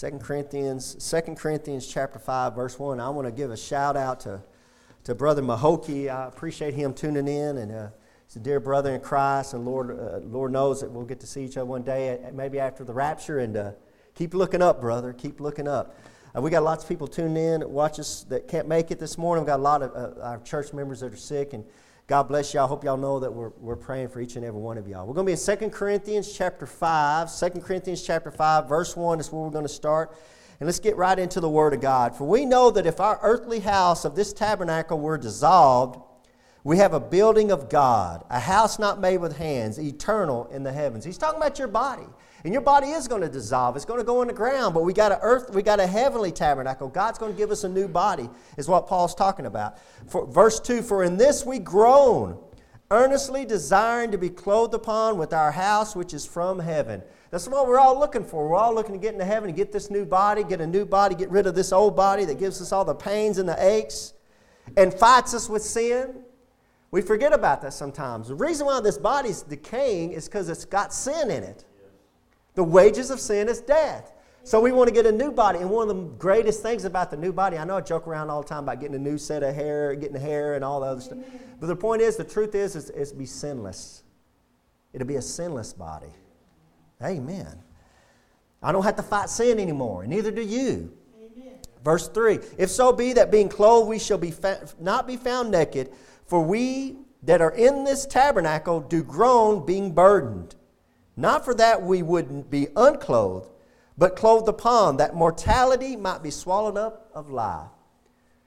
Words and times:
2 0.00 0.12
Corinthians, 0.12 0.94
2 1.10 1.34
Corinthians 1.34 1.86
chapter 1.86 2.18
5, 2.18 2.54
verse 2.54 2.78
1. 2.78 2.98
I 3.00 3.10
want 3.10 3.28
to 3.28 3.32
give 3.32 3.50
a 3.50 3.56
shout 3.56 3.98
out 3.98 4.20
to, 4.20 4.40
to 5.04 5.14
Brother 5.14 5.42
Mahoki. 5.42 6.08
I 6.08 6.26
appreciate 6.26 6.72
him 6.72 6.94
tuning 6.94 7.28
in, 7.28 7.58
and 7.58 7.70
uh, 7.70 7.88
he's 8.24 8.36
a 8.36 8.38
dear 8.38 8.60
brother 8.60 8.94
in 8.94 9.02
Christ, 9.02 9.52
and 9.52 9.66
Lord, 9.66 9.90
uh, 9.90 10.20
Lord 10.20 10.52
knows 10.52 10.80
that 10.80 10.90
we'll 10.90 11.04
get 11.04 11.20
to 11.20 11.26
see 11.26 11.44
each 11.44 11.58
other 11.58 11.66
one 11.66 11.82
day, 11.82 12.18
maybe 12.32 12.58
after 12.58 12.82
the 12.82 12.94
rapture, 12.94 13.40
and 13.40 13.54
uh, 13.58 13.72
keep 14.14 14.32
looking 14.32 14.62
up, 14.62 14.80
brother. 14.80 15.12
Keep 15.12 15.38
looking 15.38 15.68
up. 15.68 15.94
Uh, 16.34 16.40
we 16.40 16.50
got 16.50 16.62
lots 16.62 16.82
of 16.82 16.88
people 16.88 17.06
tuning 17.06 17.36
in, 17.36 17.70
watch 17.70 18.00
us 18.00 18.24
that 18.30 18.48
can't 18.48 18.66
make 18.66 18.90
it 18.90 18.98
this 18.98 19.18
morning. 19.18 19.44
We've 19.44 19.48
got 19.48 19.60
a 19.60 19.62
lot 19.62 19.82
of 19.82 19.94
uh, 19.94 20.22
our 20.22 20.38
church 20.38 20.72
members 20.72 21.00
that 21.00 21.12
are 21.12 21.16
sick, 21.16 21.52
and 21.52 21.62
God 22.10 22.24
bless 22.24 22.52
y'all. 22.52 22.64
I 22.64 22.66
Hope 22.66 22.82
y'all 22.82 22.96
know 22.96 23.20
that 23.20 23.32
we're, 23.32 23.52
we're 23.60 23.76
praying 23.76 24.08
for 24.08 24.20
each 24.20 24.34
and 24.34 24.44
every 24.44 24.60
one 24.60 24.76
of 24.76 24.88
y'all. 24.88 25.06
We're 25.06 25.14
going 25.14 25.26
to 25.26 25.32
be 25.32 25.40
in 25.40 25.58
2 25.58 25.70
Corinthians 25.70 26.32
chapter 26.32 26.66
5. 26.66 27.38
2 27.38 27.60
Corinthians 27.60 28.02
chapter 28.02 28.32
5, 28.32 28.68
verse 28.68 28.96
1 28.96 29.20
is 29.20 29.30
where 29.30 29.42
we're 29.42 29.50
going 29.50 29.64
to 29.64 29.72
start. 29.72 30.12
And 30.58 30.66
let's 30.66 30.80
get 30.80 30.96
right 30.96 31.16
into 31.16 31.38
the 31.38 31.48
Word 31.48 31.72
of 31.72 31.80
God. 31.80 32.16
For 32.16 32.26
we 32.26 32.44
know 32.44 32.72
that 32.72 32.84
if 32.84 32.98
our 32.98 33.20
earthly 33.22 33.60
house 33.60 34.04
of 34.04 34.16
this 34.16 34.32
tabernacle 34.32 34.98
were 34.98 35.18
dissolved, 35.18 36.00
we 36.64 36.78
have 36.78 36.94
a 36.94 36.98
building 36.98 37.52
of 37.52 37.70
God, 37.70 38.24
a 38.28 38.40
house 38.40 38.80
not 38.80 39.00
made 39.00 39.18
with 39.18 39.36
hands, 39.36 39.78
eternal 39.78 40.48
in 40.48 40.64
the 40.64 40.72
heavens. 40.72 41.04
He's 41.04 41.16
talking 41.16 41.40
about 41.40 41.60
your 41.60 41.68
body. 41.68 42.08
And 42.44 42.52
your 42.52 42.62
body 42.62 42.88
is 42.88 43.06
going 43.06 43.22
to 43.22 43.28
dissolve. 43.28 43.76
It's 43.76 43.84
going 43.84 44.00
to 44.00 44.04
go 44.04 44.22
in 44.22 44.28
the 44.28 44.34
ground, 44.34 44.74
but 44.74 44.82
we 44.82 44.92
got 44.92 45.12
a 45.12 45.18
earth, 45.20 45.54
we 45.54 45.62
got 45.62 45.78
a 45.78 45.86
heavenly 45.86 46.32
tabernacle. 46.32 46.88
God's 46.88 47.18
going 47.18 47.32
to 47.32 47.38
give 47.38 47.50
us 47.50 47.64
a 47.64 47.68
new 47.68 47.86
body, 47.86 48.30
is 48.56 48.68
what 48.68 48.86
Paul's 48.86 49.14
talking 49.14 49.46
about. 49.46 49.78
For, 50.08 50.26
verse 50.26 50.58
2 50.60 50.82
For 50.82 51.04
in 51.04 51.16
this 51.16 51.44
we 51.44 51.58
groan, 51.58 52.38
earnestly 52.90 53.44
desiring 53.44 54.10
to 54.10 54.18
be 54.18 54.30
clothed 54.30 54.74
upon 54.74 55.18
with 55.18 55.32
our 55.32 55.52
house 55.52 55.94
which 55.94 56.14
is 56.14 56.26
from 56.26 56.58
heaven. 56.58 57.02
That's 57.30 57.46
what 57.46 57.68
we're 57.68 57.78
all 57.78 57.98
looking 57.98 58.24
for. 58.24 58.48
We're 58.48 58.56
all 58.56 58.74
looking 58.74 58.94
to 58.94 58.98
get 58.98 59.12
into 59.12 59.24
heaven 59.24 59.50
and 59.50 59.56
get 59.56 59.70
this 59.70 59.90
new 59.90 60.04
body, 60.04 60.42
get 60.42 60.60
a 60.60 60.66
new 60.66 60.84
body, 60.84 61.14
get 61.14 61.30
rid 61.30 61.46
of 61.46 61.54
this 61.54 61.72
old 61.72 61.94
body 61.94 62.24
that 62.24 62.38
gives 62.38 62.60
us 62.60 62.72
all 62.72 62.84
the 62.84 62.94
pains 62.94 63.38
and 63.38 63.48
the 63.48 63.64
aches 63.64 64.14
and 64.76 64.92
fights 64.92 65.34
us 65.34 65.48
with 65.48 65.62
sin. 65.62 66.24
We 66.90 67.02
forget 67.02 67.32
about 67.32 67.62
that 67.62 67.72
sometimes. 67.72 68.28
The 68.28 68.34
reason 68.34 68.66
why 68.66 68.80
this 68.80 68.98
body's 68.98 69.42
decaying 69.42 70.12
is 70.12 70.26
because 70.26 70.48
it's 70.48 70.64
got 70.64 70.92
sin 70.92 71.30
in 71.30 71.44
it. 71.44 71.64
The 72.54 72.64
wages 72.64 73.10
of 73.10 73.20
sin 73.20 73.48
is 73.48 73.60
death. 73.60 74.12
So 74.42 74.60
we 74.60 74.72
want 74.72 74.88
to 74.88 74.94
get 74.94 75.06
a 75.06 75.12
new 75.12 75.30
body. 75.30 75.58
And 75.58 75.70
one 75.70 75.88
of 75.88 75.96
the 75.96 76.02
greatest 76.02 76.62
things 76.62 76.84
about 76.84 77.10
the 77.10 77.16
new 77.16 77.32
body, 77.32 77.58
I 77.58 77.64
know 77.64 77.76
I 77.76 77.80
joke 77.82 78.06
around 78.06 78.30
all 78.30 78.42
the 78.42 78.48
time 78.48 78.64
about 78.64 78.80
getting 78.80 78.96
a 78.96 78.98
new 78.98 79.18
set 79.18 79.42
of 79.42 79.54
hair, 79.54 79.94
getting 79.94 80.20
hair 80.20 80.54
and 80.54 80.64
all 80.64 80.80
the 80.80 80.86
other 80.86 81.00
stuff. 81.00 81.18
But 81.60 81.66
the 81.66 81.76
point 81.76 82.02
is, 82.02 82.16
the 82.16 82.24
truth 82.24 82.54
is, 82.54 82.74
is, 82.74 82.90
is 82.90 83.12
be 83.12 83.26
sinless. 83.26 84.02
It'll 84.92 85.06
be 85.06 85.16
a 85.16 85.22
sinless 85.22 85.72
body. 85.72 86.12
Amen. 87.02 87.62
I 88.62 88.72
don't 88.72 88.82
have 88.82 88.96
to 88.96 89.02
fight 89.02 89.30
sin 89.30 89.58
anymore, 89.58 90.02
and 90.02 90.10
neither 90.10 90.30
do 90.30 90.42
you. 90.42 90.92
Amen. 91.16 91.54
Verse 91.82 92.08
3 92.08 92.40
If 92.58 92.70
so 92.70 92.92
be 92.92 93.12
that 93.14 93.30
being 93.30 93.48
clothed 93.48 93.88
we 93.88 93.98
shall 93.98 94.18
be 94.18 94.30
fa- 94.30 94.68
not 94.78 95.06
be 95.06 95.16
found 95.16 95.50
naked, 95.50 95.90
for 96.26 96.42
we 96.42 96.96
that 97.22 97.40
are 97.40 97.52
in 97.52 97.84
this 97.84 98.06
tabernacle 98.06 98.80
do 98.80 99.02
groan, 99.02 99.64
being 99.64 99.92
burdened. 99.92 100.56
Not 101.16 101.44
for 101.44 101.54
that 101.54 101.82
we 101.82 102.02
wouldn't 102.02 102.50
be 102.50 102.68
unclothed, 102.76 103.50
but 103.98 104.16
clothed 104.16 104.48
upon, 104.48 104.96
that 104.96 105.14
mortality 105.14 105.96
might 105.96 106.22
be 106.22 106.30
swallowed 106.30 106.78
up 106.78 107.10
of 107.14 107.30
life. 107.30 107.68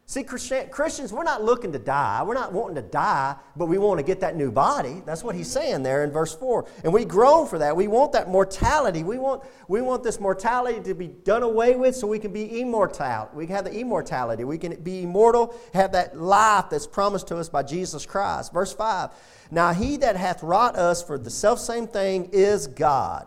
See, 0.06 0.24
Christians, 0.24 1.14
we're 1.14 1.24
not 1.24 1.44
looking 1.44 1.72
to 1.72 1.80
die. 1.80 2.22
We're 2.24 2.34
not 2.34 2.52
wanting 2.52 2.76
to 2.76 2.82
die, 2.82 3.36
but 3.56 3.68
we 3.68 3.78
want 3.78 4.00
to 4.00 4.04
get 4.04 4.20
that 4.20 4.36
new 4.36 4.52
body. 4.52 5.02
That's 5.06 5.24
what 5.24 5.34
he's 5.34 5.50
saying 5.50 5.82
there 5.82 6.04
in 6.04 6.12
verse 6.12 6.36
4. 6.36 6.68
And 6.84 6.94
we 6.94 7.06
groan 7.06 7.48
for 7.48 7.58
that. 7.60 7.76
We 7.76 7.88
want 7.88 8.12
that 8.12 8.28
mortality. 8.28 9.04
We 9.04 9.18
want, 9.18 9.44
we 9.70 9.82
want 9.82 10.04
this 10.04 10.20
mortality 10.20 10.82
to 10.82 10.94
be 10.94 11.08
done 11.08 11.42
away 11.42 11.78
with 11.78 11.96
so 11.96 12.06
we 12.06 12.20
can 12.20 12.34
be 12.34 12.60
immortal. 12.60 13.30
We 13.34 13.48
can 13.48 13.56
have 13.56 13.64
the 13.64 13.74
immortality. 13.74 14.44
We 14.44 14.58
can 14.58 14.76
be 14.84 15.04
immortal, 15.04 15.56
have 15.74 15.94
that 15.94 16.20
life 16.20 16.66
that's 16.70 16.86
promised 16.86 17.28
to 17.30 17.38
us 17.38 17.48
by 17.48 17.64
Jesus 17.64 18.06
Christ. 18.06 18.52
Verse 18.52 18.74
5 18.74 19.10
Now 19.52 19.72
he 19.72 19.96
that 19.98 20.18
hath 20.18 20.44
wrought 20.44 20.76
us 20.76 21.02
for 21.02 21.18
the 21.18 21.30
selfsame 21.30 21.88
thing 21.88 22.30
is 22.34 22.68
God, 22.68 23.26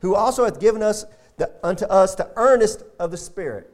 who 0.00 0.14
also 0.14 0.46
hath 0.46 0.58
given 0.58 0.82
us 0.82 1.04
the, 1.36 1.52
unto 1.62 1.84
us 1.84 2.14
the 2.14 2.32
earnest 2.36 2.82
of 2.98 3.10
the 3.10 3.18
Spirit. 3.18 3.73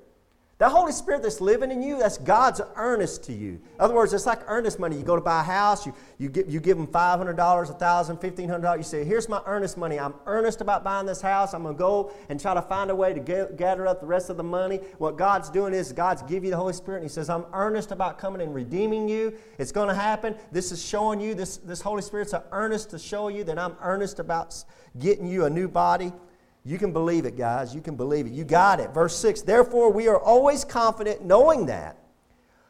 That 0.60 0.72
Holy 0.72 0.92
Spirit 0.92 1.22
that's 1.22 1.40
living 1.40 1.70
in 1.70 1.82
you, 1.82 1.98
that's 1.98 2.18
God's 2.18 2.60
earnest 2.76 3.24
to 3.24 3.32
you. 3.32 3.52
In 3.52 3.60
other 3.78 3.94
words, 3.94 4.12
it's 4.12 4.26
like 4.26 4.40
earnest 4.46 4.78
money. 4.78 4.94
You 4.94 5.02
go 5.02 5.16
to 5.16 5.22
buy 5.22 5.40
a 5.40 5.42
house, 5.42 5.86
you, 5.86 5.94
you, 6.18 6.28
give, 6.28 6.50
you 6.50 6.60
give 6.60 6.76
them 6.76 6.86
$500, 6.86 7.34
$1,000, 7.34 7.78
$1,500. 7.78 8.76
You 8.76 8.82
say, 8.82 9.02
Here's 9.02 9.26
my 9.26 9.40
earnest 9.46 9.78
money. 9.78 9.98
I'm 9.98 10.12
earnest 10.26 10.60
about 10.60 10.84
buying 10.84 11.06
this 11.06 11.22
house. 11.22 11.54
I'm 11.54 11.62
going 11.62 11.76
to 11.76 11.78
go 11.78 12.12
and 12.28 12.38
try 12.38 12.52
to 12.52 12.60
find 12.60 12.90
a 12.90 12.94
way 12.94 13.14
to 13.14 13.20
get, 13.20 13.56
gather 13.56 13.86
up 13.86 14.02
the 14.02 14.06
rest 14.06 14.28
of 14.28 14.36
the 14.36 14.42
money. 14.42 14.80
What 14.98 15.16
God's 15.16 15.48
doing 15.48 15.72
is 15.72 15.92
God's 15.92 16.20
give 16.24 16.44
you 16.44 16.50
the 16.50 16.58
Holy 16.58 16.74
Spirit, 16.74 16.98
and 16.98 17.04
He 17.06 17.10
says, 17.10 17.30
I'm 17.30 17.46
earnest 17.54 17.90
about 17.90 18.18
coming 18.18 18.42
and 18.42 18.54
redeeming 18.54 19.08
you. 19.08 19.32
It's 19.56 19.72
going 19.72 19.88
to 19.88 19.94
happen. 19.94 20.34
This 20.52 20.72
is 20.72 20.84
showing 20.84 21.22
you, 21.22 21.34
this, 21.34 21.56
this 21.56 21.80
Holy 21.80 22.02
Spirit's 22.02 22.34
earnest 22.52 22.90
to 22.90 22.98
show 22.98 23.28
you 23.28 23.44
that 23.44 23.58
I'm 23.58 23.76
earnest 23.80 24.18
about 24.18 24.62
getting 24.98 25.26
you 25.26 25.46
a 25.46 25.50
new 25.50 25.68
body. 25.68 26.12
You 26.64 26.78
can 26.78 26.92
believe 26.92 27.24
it, 27.24 27.36
guys. 27.36 27.74
You 27.74 27.80
can 27.80 27.96
believe 27.96 28.26
it. 28.26 28.32
You 28.32 28.44
got 28.44 28.80
it. 28.80 28.90
Verse 28.90 29.16
6 29.18 29.42
Therefore, 29.42 29.92
we 29.92 30.08
are 30.08 30.18
always 30.18 30.64
confident, 30.64 31.24
knowing 31.24 31.66
that 31.66 31.96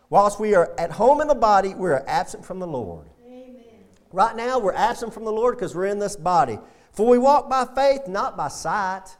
whilst 0.09 0.39
we 0.39 0.55
are 0.55 0.73
at 0.79 0.93
home 0.93 1.21
in 1.21 1.29
the 1.29 1.35
body, 1.35 1.75
we 1.75 1.89
are 1.91 2.05
absent 2.07 2.45
from 2.45 2.61
the 2.61 2.67
Lord. 2.67 3.09
Amen. 3.27 3.65
Right 4.13 4.37
now, 4.37 4.59
we're 4.59 4.75
absent 4.75 5.13
from 5.13 5.25
the 5.25 5.33
Lord 5.33 5.57
because 5.57 5.75
we're 5.75 5.87
in 5.87 5.99
this 5.99 6.17
body. 6.17 6.59
For 6.93 7.07
we 7.07 7.19
walk 7.19 7.49
by 7.49 7.67
faith, 7.75 8.07
not 8.07 8.37
by 8.37 8.49
sight. 8.49 9.17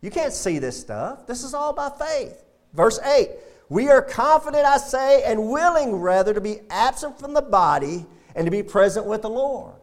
You 0.00 0.10
can't 0.10 0.32
see 0.32 0.58
this 0.58 0.78
stuff. 0.78 1.26
This 1.26 1.42
is 1.42 1.54
all 1.54 1.72
by 1.72 1.90
faith. 1.90 2.44
Verse 2.72 3.00
8 3.00 3.30
We 3.68 3.88
are 3.88 4.02
confident, 4.02 4.64
I 4.64 4.78
say, 4.78 5.22
and 5.24 5.48
willing 5.48 5.96
rather 5.96 6.34
to 6.34 6.40
be 6.40 6.60
absent 6.70 7.18
from 7.18 7.34
the 7.34 7.42
body 7.42 8.06
and 8.34 8.46
to 8.46 8.50
be 8.50 8.62
present 8.62 9.06
with 9.06 9.22
the 9.22 9.30
Lord. 9.30 9.77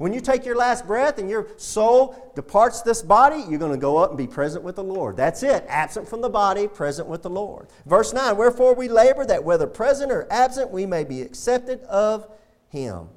When 0.00 0.14
you 0.14 0.20
take 0.22 0.46
your 0.46 0.56
last 0.56 0.86
breath 0.86 1.18
and 1.18 1.28
your 1.28 1.48
soul 1.58 2.32
departs 2.34 2.80
this 2.80 3.02
body, 3.02 3.44
you're 3.46 3.58
going 3.58 3.70
to 3.70 3.76
go 3.76 3.98
up 3.98 4.08
and 4.08 4.16
be 4.16 4.26
present 4.26 4.64
with 4.64 4.76
the 4.76 4.82
Lord. 4.82 5.14
That's 5.14 5.42
it. 5.42 5.62
Absent 5.68 6.08
from 6.08 6.22
the 6.22 6.30
body, 6.30 6.68
present 6.68 7.06
with 7.06 7.20
the 7.22 7.28
Lord. 7.28 7.68
Verse 7.84 8.14
9 8.14 8.38
Wherefore 8.38 8.74
we 8.74 8.88
labor 8.88 9.26
that 9.26 9.44
whether 9.44 9.66
present 9.66 10.10
or 10.10 10.26
absent, 10.30 10.70
we 10.70 10.86
may 10.86 11.04
be 11.04 11.20
accepted 11.20 11.82
of 11.82 12.26
Him. 12.70 13.08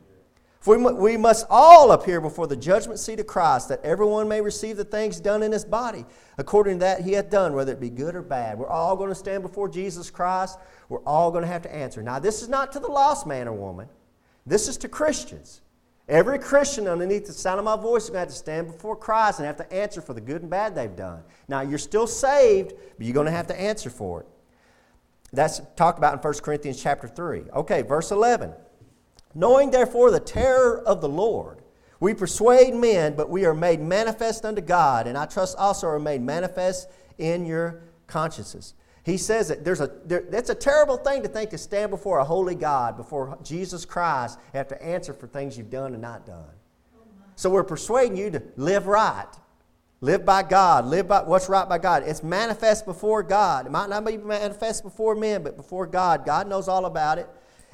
For 0.60 0.78
we 0.78 1.16
must 1.16 1.46
all 1.50 1.94
appear 1.94 2.20
before 2.20 2.48
the 2.48 2.58
judgment 2.58 3.00
seat 3.00 3.22
of 3.22 3.28
Christ, 3.28 3.70
that 3.70 3.80
everyone 3.86 4.28
may 4.28 4.42
receive 4.42 4.76
the 4.76 4.84
things 4.84 5.22
done 5.22 5.42
in 5.42 5.54
his 5.54 5.64
body, 5.64 6.06
according 6.38 6.80
to 6.80 6.80
that 6.80 7.02
he 7.02 7.14
hath 7.14 7.30
done, 7.30 7.54
whether 7.54 7.72
it 7.72 7.80
be 7.80 7.90
good 7.90 8.14
or 8.14 8.22
bad. 8.22 8.58
We're 8.58 8.68
all 8.68 8.98
going 8.98 9.08
to 9.10 9.16
stand 9.16 9.42
before 9.42 9.70
Jesus 9.70 10.10
Christ. 10.10 10.60
We're 10.90 11.04
all 11.06 11.32
going 11.32 11.44
to 11.44 11.50
have 11.50 11.62
to 11.62 11.74
answer. 11.74 12.04
Now, 12.04 12.20
this 12.20 12.42
is 12.42 12.50
not 12.50 12.74
to 12.74 12.82
the 12.82 12.90
lost 12.90 13.26
man 13.26 13.48
or 13.48 13.54
woman, 13.54 13.88
this 14.46 14.68
is 14.68 14.76
to 14.80 14.90
Christians. 14.90 15.62
Every 16.10 16.38
Christian 16.38 16.88
underneath 16.88 17.28
the 17.28 17.34
sound 17.34 17.60
of 17.60 17.66
my 17.66 17.78
voice 17.78 18.04
is 18.04 18.10
going 18.10 18.18
to 18.18 18.20
have 18.20 18.30
to 18.30 18.36
stand 18.36 18.68
before 18.68 18.96
Christ 18.96 19.40
and 19.40 19.46
have 19.46 19.58
to 19.58 19.74
answer 19.74 20.02
for 20.02 20.14
the 20.14 20.22
good 20.22 20.42
and 20.42 20.52
bad 20.52 20.76
they've 20.76 20.96
done. 20.96 21.24
Now, 21.48 21.62
you're 21.62 21.78
still 21.78 22.08
saved, 22.08 22.74
but 22.98 23.06
you're 23.06 23.14
going 23.14 23.26
to 23.26 23.32
have 23.32 23.48
to 23.48 23.60
answer 23.60 23.90
for 23.90 24.22
it. 24.22 24.28
That's 25.32 25.62
talked 25.76 25.98
about 25.98 26.14
in 26.14 26.20
1 26.20 26.34
Corinthians 26.44 26.82
chapter 26.82 27.08
3. 27.08 27.44
Okay, 27.56 27.82
verse 27.84 28.12
11. 28.12 28.52
Knowing 29.34 29.72
therefore 29.72 30.12
the 30.12 30.20
terror 30.20 30.80
of 30.86 31.02
the 31.02 31.10
Lord, 31.10 31.60
we 32.00 32.14
persuade 32.14 32.76
men, 32.76 33.16
but 33.16 33.30
we 33.30 33.46
are 33.46 33.54
made 33.54 33.80
manifest 33.80 34.46
unto 34.46 34.62
God, 34.62 35.08
and 35.08 35.18
I 35.18 35.26
trust 35.26 35.58
also 35.58 35.88
are 35.88 36.00
made 36.00 36.22
manifest 36.22 36.90
in 37.18 37.46
your 37.46 37.82
consciences. 38.08 38.74
He 39.04 39.18
says 39.18 39.50
that 39.50 39.66
there's 39.66 39.82
a, 39.82 39.92
there, 40.06 40.24
that's 40.30 40.50
a 40.50 40.56
terrible 40.56 40.96
thing 40.96 41.24
to 41.24 41.28
think 41.28 41.50
to 41.50 41.58
stand 41.58 41.92
before 41.92 42.20
a 42.20 42.24
holy 42.24 42.56
God, 42.56 42.96
before 42.96 43.38
Jesus 43.44 43.84
Christ, 43.84 44.40
and 44.54 44.58
have 44.58 44.70
to 44.70 44.82
answer 44.82 45.14
for 45.14 45.28
things 45.28 45.58
you've 45.58 45.70
done 45.70 45.94
and 45.94 46.02
not 46.02 46.26
done. 46.26 46.46
So 47.36 47.50
we're 47.50 47.64
persuading 47.64 48.16
you 48.16 48.30
to 48.32 48.42
live 48.56 48.88
right. 48.88 49.28
Live 50.00 50.26
by 50.26 50.44
God. 50.44 50.86
Live 50.86 51.08
by 51.08 51.24
what's 51.24 51.50
right 51.50 51.68
by 51.68 51.80
God. 51.80 52.04
It's 52.06 52.24
manifest 52.24 52.86
before 52.86 53.24
God. 53.24 53.66
It 53.66 53.72
might 53.72 53.90
not 53.90 54.06
be 54.06 54.18
manifest 54.18 54.84
before 54.84 55.16
men, 55.16 55.44
but 55.44 55.58
before 55.58 55.86
God. 55.86 56.26
God 56.26 56.48
knows 56.48 56.70
all 56.70 56.86
about 56.86 57.18
it. 57.18 57.28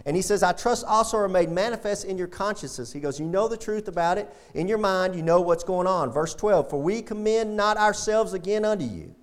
And 0.05 0.15
he 0.15 0.21
says, 0.21 0.41
I 0.41 0.53
trust 0.53 0.85
also 0.85 1.17
are 1.17 1.27
made 1.27 1.49
manifest 1.49 2.05
in 2.05 2.17
your 2.17 2.27
consciences. 2.27 2.93
He 2.93 2.99
goes, 2.99 3.19
You 3.19 3.25
know 3.25 3.47
the 3.47 3.57
truth 3.57 3.87
about 3.87 4.17
it. 4.17 4.33
In 4.55 4.67
your 4.67 4.77
mind, 4.77 5.15
you 5.15 5.21
know 5.21 5.41
what's 5.41 5.63
going 5.63 5.87
on. 5.87 6.11
Verse 6.11 6.33
12 6.33 6.69
For 6.69 6.81
we 6.81 7.01
commend 7.01 7.57
not 7.57 7.77
ourselves 7.77 8.33
again 8.33 8.63
unto 8.63 8.85
you 8.85 9.13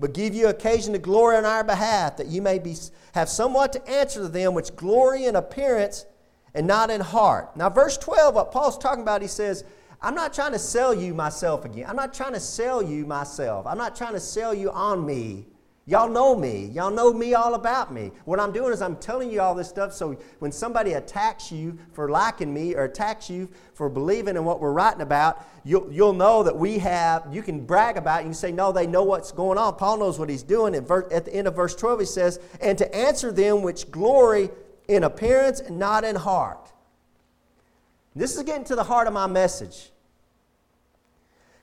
but 0.00 0.14
give 0.14 0.34
you 0.34 0.48
occasion 0.48 0.94
to 0.94 0.98
glory 0.98 1.36
on 1.36 1.44
our 1.44 1.62
behalf, 1.62 2.16
that 2.16 2.26
you 2.26 2.40
may 2.40 2.58
be, 2.58 2.74
have 3.12 3.28
somewhat 3.28 3.72
to 3.74 3.88
answer 3.88 4.20
to 4.22 4.28
them 4.28 4.54
which 4.54 4.74
glory 4.74 5.26
in 5.26 5.36
appearance 5.36 6.06
and 6.54 6.66
not 6.66 6.90
in 6.90 7.00
heart. 7.00 7.56
Now, 7.56 7.68
verse 7.68 7.98
12, 7.98 8.34
what 8.34 8.50
Paul's 8.50 8.78
talking 8.78 9.02
about, 9.02 9.20
he 9.22 9.28
says, 9.28 9.62
I'm 10.00 10.14
not 10.14 10.32
trying 10.32 10.52
to 10.52 10.58
sell 10.58 10.94
you 10.94 11.12
myself 11.12 11.66
again. 11.66 11.84
I'm 11.86 11.96
not 11.96 12.14
trying 12.14 12.32
to 12.32 12.40
sell 12.40 12.82
you 12.82 13.04
myself. 13.04 13.66
I'm 13.66 13.76
not 13.76 13.94
trying 13.94 14.14
to 14.14 14.20
sell 14.20 14.54
you 14.54 14.70
on 14.70 15.04
me. 15.04 15.46
Y'all 15.90 16.08
know 16.08 16.36
me. 16.36 16.66
Y'all 16.66 16.92
know 16.92 17.12
me 17.12 17.34
all 17.34 17.54
about 17.54 17.92
me. 17.92 18.12
What 18.24 18.38
I'm 18.38 18.52
doing 18.52 18.72
is 18.72 18.80
I'm 18.80 18.94
telling 18.94 19.28
you 19.28 19.40
all 19.40 19.56
this 19.56 19.68
stuff 19.68 19.92
so 19.92 20.16
when 20.38 20.52
somebody 20.52 20.92
attacks 20.92 21.50
you 21.50 21.76
for 21.94 22.08
liking 22.08 22.54
me 22.54 22.76
or 22.76 22.84
attacks 22.84 23.28
you 23.28 23.48
for 23.74 23.88
believing 23.88 24.36
in 24.36 24.44
what 24.44 24.60
we're 24.60 24.70
writing 24.70 25.00
about, 25.00 25.44
you'll, 25.64 25.92
you'll 25.92 26.12
know 26.12 26.44
that 26.44 26.56
we 26.56 26.78
have, 26.78 27.26
you 27.32 27.42
can 27.42 27.66
brag 27.66 27.96
about 27.96 28.20
it. 28.20 28.22
You 28.22 28.28
can 28.28 28.34
say, 28.34 28.52
no, 28.52 28.70
they 28.70 28.86
know 28.86 29.02
what's 29.02 29.32
going 29.32 29.58
on. 29.58 29.74
Paul 29.74 29.98
knows 29.98 30.16
what 30.16 30.28
he's 30.28 30.44
doing. 30.44 30.76
At, 30.76 30.86
ver- 30.86 31.08
at 31.10 31.24
the 31.24 31.34
end 31.34 31.48
of 31.48 31.56
verse 31.56 31.74
12, 31.74 31.98
he 31.98 32.06
says, 32.06 32.38
and 32.60 32.78
to 32.78 32.94
answer 32.94 33.32
them 33.32 33.62
which 33.62 33.90
glory 33.90 34.50
in 34.86 35.02
appearance 35.02 35.58
and 35.58 35.76
not 35.80 36.04
in 36.04 36.14
heart. 36.14 36.70
This 38.14 38.36
is 38.36 38.44
getting 38.44 38.64
to 38.66 38.76
the 38.76 38.84
heart 38.84 39.08
of 39.08 39.12
my 39.12 39.26
message. 39.26 39.90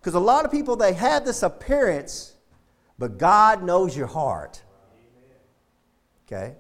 Because 0.02 0.16
a 0.16 0.20
lot 0.20 0.44
of 0.44 0.52
people, 0.52 0.76
they 0.76 0.92
have 0.92 1.24
this 1.24 1.44
appearance 1.44 2.34
but 3.00 3.18
God 3.18 3.64
knows 3.64 3.96
your 3.96 4.08
heart. 4.08 4.64
Okay? 6.26 6.56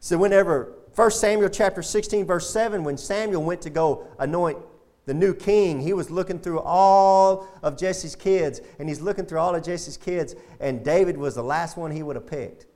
So, 0.00 0.18
whenever 0.18 0.74
1 0.94 1.10
Samuel 1.12 1.48
chapter 1.48 1.82
16, 1.82 2.26
verse 2.26 2.50
7, 2.50 2.84
when 2.84 2.96
Samuel 2.96 3.42
went 3.42 3.62
to 3.62 3.70
go 3.70 4.06
anoint 4.18 4.58
the 5.06 5.14
new 5.14 5.32
king, 5.32 5.80
he 5.80 5.92
was 5.92 6.10
looking 6.10 6.38
through 6.38 6.60
all 6.60 7.48
of 7.62 7.78
Jesse's 7.78 8.14
kids, 8.14 8.60
and 8.78 8.88
he's 8.88 9.00
looking 9.00 9.24
through 9.24 9.38
all 9.38 9.54
of 9.54 9.64
Jesse's 9.64 9.96
kids, 9.96 10.34
and 10.60 10.84
David 10.84 11.16
was 11.16 11.34
the 11.34 11.42
last 11.42 11.76
one 11.76 11.90
he 11.90 12.02
would 12.02 12.16
have 12.16 12.26
picked. 12.26 12.66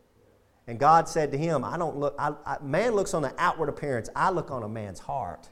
And 0.67 0.79
God 0.79 1.09
said 1.09 1.33
to 1.33 1.39
him, 1.39 1.65
I 1.65 1.77
don't 1.77 1.97
look, 1.97 2.15
I, 2.19 2.33
I, 2.47 2.59
man 2.63 2.95
looks 2.95 3.15
on 3.15 3.23
the 3.23 3.35
outward 3.39 3.69
appearance, 3.69 4.09
I 4.15 4.31
look 4.31 4.51
on 4.51 4.63
a 4.63 4.69
man's 4.69 5.01
heart. 5.01 5.49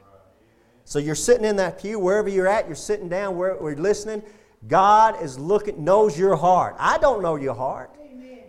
So 0.85 0.99
you're 0.99 1.15
sitting 1.15 1.45
in 1.45 1.57
that 1.57 1.81
pew, 1.81 1.99
wherever 1.99 2.29
you're 2.29 2.49
at, 2.49 2.67
you're 2.67 2.77
sitting 2.77 3.09
down, 3.09 3.37
where 3.37 3.57
we're 3.61 3.77
listening, 3.77 4.23
God 4.67 5.23
is 5.23 5.39
looking, 5.39 5.85
knows 5.85 6.19
your 6.19 6.37
heart. 6.37 6.77
I 6.79 6.99
don't 6.99 7.23
know 7.23 7.37
your 7.37 7.55
heart. 7.55 7.97
Amen. 8.01 8.41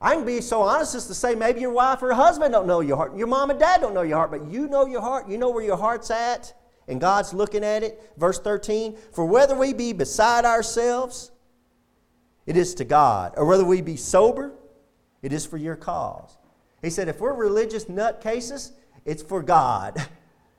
I 0.00 0.14
can 0.14 0.24
be 0.24 0.40
so 0.40 0.62
honest 0.62 0.94
as 0.94 1.06
to 1.06 1.14
say 1.14 1.34
maybe 1.34 1.60
your 1.60 1.72
wife 1.72 2.02
or 2.02 2.12
husband 2.12 2.52
don't 2.52 2.66
know 2.66 2.80
your 2.80 2.96
heart. 2.96 3.16
Your 3.16 3.26
mom 3.26 3.50
and 3.50 3.60
dad 3.60 3.80
don't 3.80 3.94
know 3.94 4.02
your 4.02 4.16
heart, 4.16 4.30
but 4.30 4.50
you 4.50 4.66
know 4.66 4.86
your 4.86 5.00
heart. 5.00 5.28
You 5.28 5.38
know 5.38 5.50
where 5.50 5.64
your 5.64 5.76
heart's 5.76 6.10
at, 6.10 6.52
and 6.88 7.00
God's 7.00 7.32
looking 7.32 7.64
at 7.64 7.82
it. 7.82 8.02
Verse 8.16 8.40
13 8.40 8.96
For 9.12 9.24
whether 9.24 9.54
we 9.54 9.72
be 9.72 9.92
beside 9.92 10.44
ourselves, 10.44 11.30
it 12.46 12.56
is 12.56 12.74
to 12.76 12.84
God, 12.84 13.34
or 13.36 13.46
whether 13.46 13.64
we 13.64 13.80
be 13.80 13.96
sober, 13.96 14.52
it 15.22 15.32
is 15.32 15.46
for 15.46 15.56
your 15.56 15.76
cause. 15.76 16.36
He 16.82 16.90
said, 16.90 17.08
if 17.08 17.20
we're 17.20 17.34
religious 17.34 17.84
nutcases, 17.84 18.72
it's 19.04 19.22
for 19.22 19.42
God. 19.42 19.96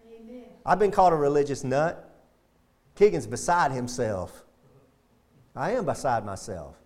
Amen. 0.08 0.44
I've 0.66 0.80
been 0.80 0.92
called 0.92 1.14
a 1.14 1.16
religious 1.16 1.64
nut. 1.64 2.08
Keegan's 2.96 3.28
beside 3.28 3.72
himself. 3.72 4.46
I 5.56 5.72
am 5.72 5.86
beside 5.86 6.26
myself. 6.26 6.78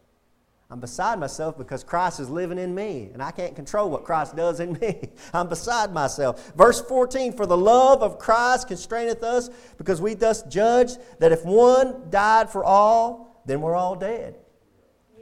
I'm 0.70 0.80
beside 0.80 1.20
myself 1.20 1.58
because 1.58 1.84
Christ 1.84 2.20
is 2.20 2.30
living 2.30 2.58
in 2.58 2.74
me, 2.74 3.12
and 3.14 3.22
I 3.22 3.30
can't 3.30 3.56
control 3.56 3.90
what 3.90 4.04
Christ 4.04 4.36
does 4.36 4.60
in 4.60 4.74
me. 4.82 5.10
I'm 5.34 5.48
beside 5.48 5.94
myself. 5.94 6.54
Verse 6.56 6.82
14 6.82 7.34
For 7.34 7.46
the 7.46 7.58
love 7.58 8.02
of 8.02 8.18
Christ 8.18 8.68
constraineth 8.68 9.24
us, 9.24 9.50
because 9.78 10.02
we 10.02 10.16
thus 10.16 10.42
judge 10.44 10.94
that 11.20 11.32
if 11.32 11.46
one 11.46 12.10
died 12.10 12.50
for 12.50 12.64
all, 12.64 13.42
then 13.46 13.62
we're 13.62 13.76
all 13.76 13.96
dead. 13.96 14.40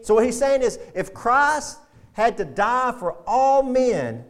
So, 0.02 0.14
what 0.14 0.26
he's 0.26 0.38
saying 0.38 0.62
is 0.62 0.80
if 0.96 1.14
Christ 1.14 1.80
had 2.14 2.38
to 2.38 2.46
die 2.46 2.94
for 2.98 3.18
all 3.28 3.64
men, 3.64 4.24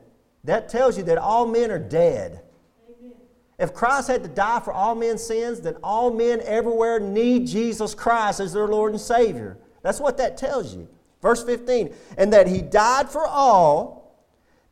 that 0.46 0.68
tells 0.68 0.98
you 0.98 1.04
that 1.04 1.18
all 1.18 1.46
men 1.46 1.70
are 1.70 1.80
dead. 1.80 2.42
If 3.64 3.74
Christ 3.74 4.10
had 4.10 4.24
to 4.24 4.30
die 4.30 4.60
for 4.60 4.74
all 4.74 4.94
men's 4.94 5.24
sins, 5.24 5.62
then 5.62 5.78
all 5.82 6.12
men 6.12 6.42
everywhere 6.44 7.00
need 7.00 7.48
Jesus 7.48 7.96
Christ 7.96 8.42
as 8.42 8.52
their 8.52 8.68
Lord 8.68 8.92
and 8.92 9.00
Savior. 9.00 9.58
That's 9.84 10.02
what 10.02 10.18
that 10.18 10.36
tells 10.36 10.76
you. 10.76 10.90
Verse 11.22 11.42
15, 11.46 11.94
and 12.18 12.34
that 12.34 12.48
he 12.48 12.62
died 12.62 13.10
for 13.10 13.26
all, 13.26 14.20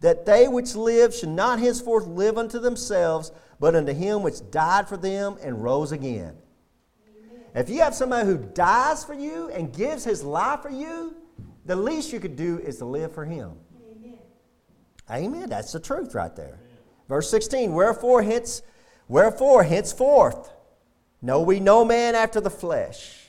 that 0.01 0.25
they 0.25 0.49
which 0.49 0.75
live 0.75 1.15
should 1.15 1.29
not 1.29 1.59
henceforth 1.59 2.05
live 2.05 2.37
unto 2.37 2.59
themselves, 2.59 3.31
but 3.61 3.75
unto 3.75 3.93
him 3.93 4.23
which 4.23 4.51
died 4.51 4.89
for 4.89 4.97
them 4.97 5.37
and 5.41 5.63
rose 5.63 5.93
again. 5.93 6.35
Amen. 7.07 7.45
If 7.55 7.69
you 7.69 7.79
have 7.79 7.95
somebody 7.95 8.27
who 8.27 8.39
dies 8.39 9.05
for 9.05 9.13
you 9.13 9.47
and 9.51 9.71
gives 9.71 10.03
his 10.03 10.21
life 10.21 10.63
for 10.63 10.69
you, 10.69 11.15
the 11.63 11.77
least 11.77 12.11
you 12.11 12.19
could 12.19 12.35
do 12.35 12.59
is 12.59 12.79
to 12.79 12.85
live 12.85 13.13
for 13.13 13.23
him. 13.23 13.53
Amen. 13.89 14.17
Amen. 15.09 15.49
That's 15.49 15.71
the 15.71 15.79
truth 15.79 16.13
right 16.13 16.35
there. 16.35 16.59
Verse 17.07 17.29
16, 17.29 17.73
wherefore 17.73 18.21
hence 18.21 18.63
Wherefore, 19.11 19.63
henceforth, 19.63 20.53
know 21.21 21.41
we 21.41 21.59
no 21.59 21.83
man 21.83 22.15
after 22.15 22.39
the 22.39 22.49
flesh. 22.49 23.25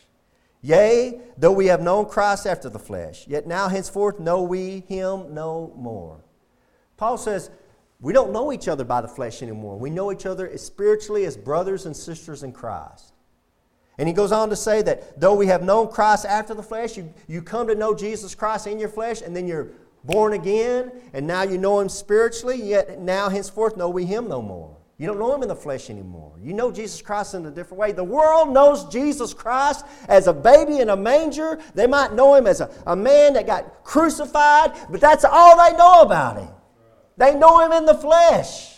Yea, 0.60 1.20
though 1.36 1.50
we 1.50 1.66
have 1.66 1.82
known 1.82 2.06
Christ 2.06 2.46
after 2.46 2.68
the 2.68 2.78
flesh, 2.78 3.26
yet 3.26 3.48
now 3.48 3.66
henceforth 3.66 4.20
know 4.20 4.42
we 4.42 4.84
him 4.86 5.34
no 5.34 5.72
more. 5.76 6.22
Paul 6.96 7.18
says, 7.18 7.50
we 7.98 8.12
don't 8.12 8.30
know 8.32 8.52
each 8.52 8.68
other 8.68 8.84
by 8.84 9.00
the 9.00 9.08
flesh 9.08 9.42
anymore. 9.42 9.76
We 9.76 9.90
know 9.90 10.12
each 10.12 10.24
other 10.24 10.48
as 10.48 10.64
spiritually 10.64 11.24
as 11.24 11.36
brothers 11.36 11.84
and 11.84 11.96
sisters 11.96 12.44
in 12.44 12.52
Christ. 12.52 13.12
And 13.98 14.06
he 14.06 14.14
goes 14.14 14.30
on 14.30 14.50
to 14.50 14.56
say 14.56 14.82
that 14.82 15.20
though 15.20 15.34
we 15.34 15.48
have 15.48 15.64
known 15.64 15.88
Christ 15.88 16.24
after 16.26 16.54
the 16.54 16.62
flesh, 16.62 16.96
you, 16.96 17.12
you 17.26 17.42
come 17.42 17.66
to 17.66 17.74
know 17.74 17.92
Jesus 17.92 18.36
Christ 18.36 18.68
in 18.68 18.78
your 18.78 18.88
flesh, 18.88 19.20
and 19.20 19.34
then 19.34 19.48
you're 19.48 19.72
born 20.04 20.34
again, 20.34 20.92
and 21.12 21.26
now 21.26 21.42
you 21.42 21.58
know 21.58 21.80
him 21.80 21.88
spiritually, 21.88 22.62
yet 22.62 23.00
now 23.00 23.28
henceforth 23.28 23.76
know 23.76 23.88
we 23.88 24.04
him 24.04 24.28
no 24.28 24.40
more. 24.40 24.76
You 24.98 25.06
don't 25.06 25.18
know 25.18 25.34
him 25.34 25.42
in 25.42 25.48
the 25.48 25.56
flesh 25.56 25.90
anymore. 25.90 26.34
You 26.40 26.52
know 26.52 26.70
Jesus 26.70 27.02
Christ 27.02 27.34
in 27.34 27.46
a 27.46 27.50
different 27.50 27.78
way. 27.78 27.92
The 27.92 28.04
world 28.04 28.52
knows 28.52 28.84
Jesus 28.84 29.34
Christ 29.34 29.84
as 30.08 30.26
a 30.26 30.32
baby 30.32 30.78
in 30.78 30.90
a 30.90 30.96
manger. 30.96 31.60
They 31.74 31.86
might 31.86 32.12
know 32.12 32.34
him 32.34 32.46
as 32.46 32.60
a, 32.60 32.70
a 32.86 32.94
man 32.94 33.32
that 33.34 33.46
got 33.46 33.84
crucified, 33.84 34.72
but 34.90 35.00
that's 35.00 35.24
all 35.24 35.56
they 35.56 35.76
know 35.76 36.02
about 36.02 36.38
him. 36.38 36.50
They 37.16 37.34
know 37.34 37.64
him 37.64 37.72
in 37.72 37.84
the 37.84 37.94
flesh. 37.94 38.72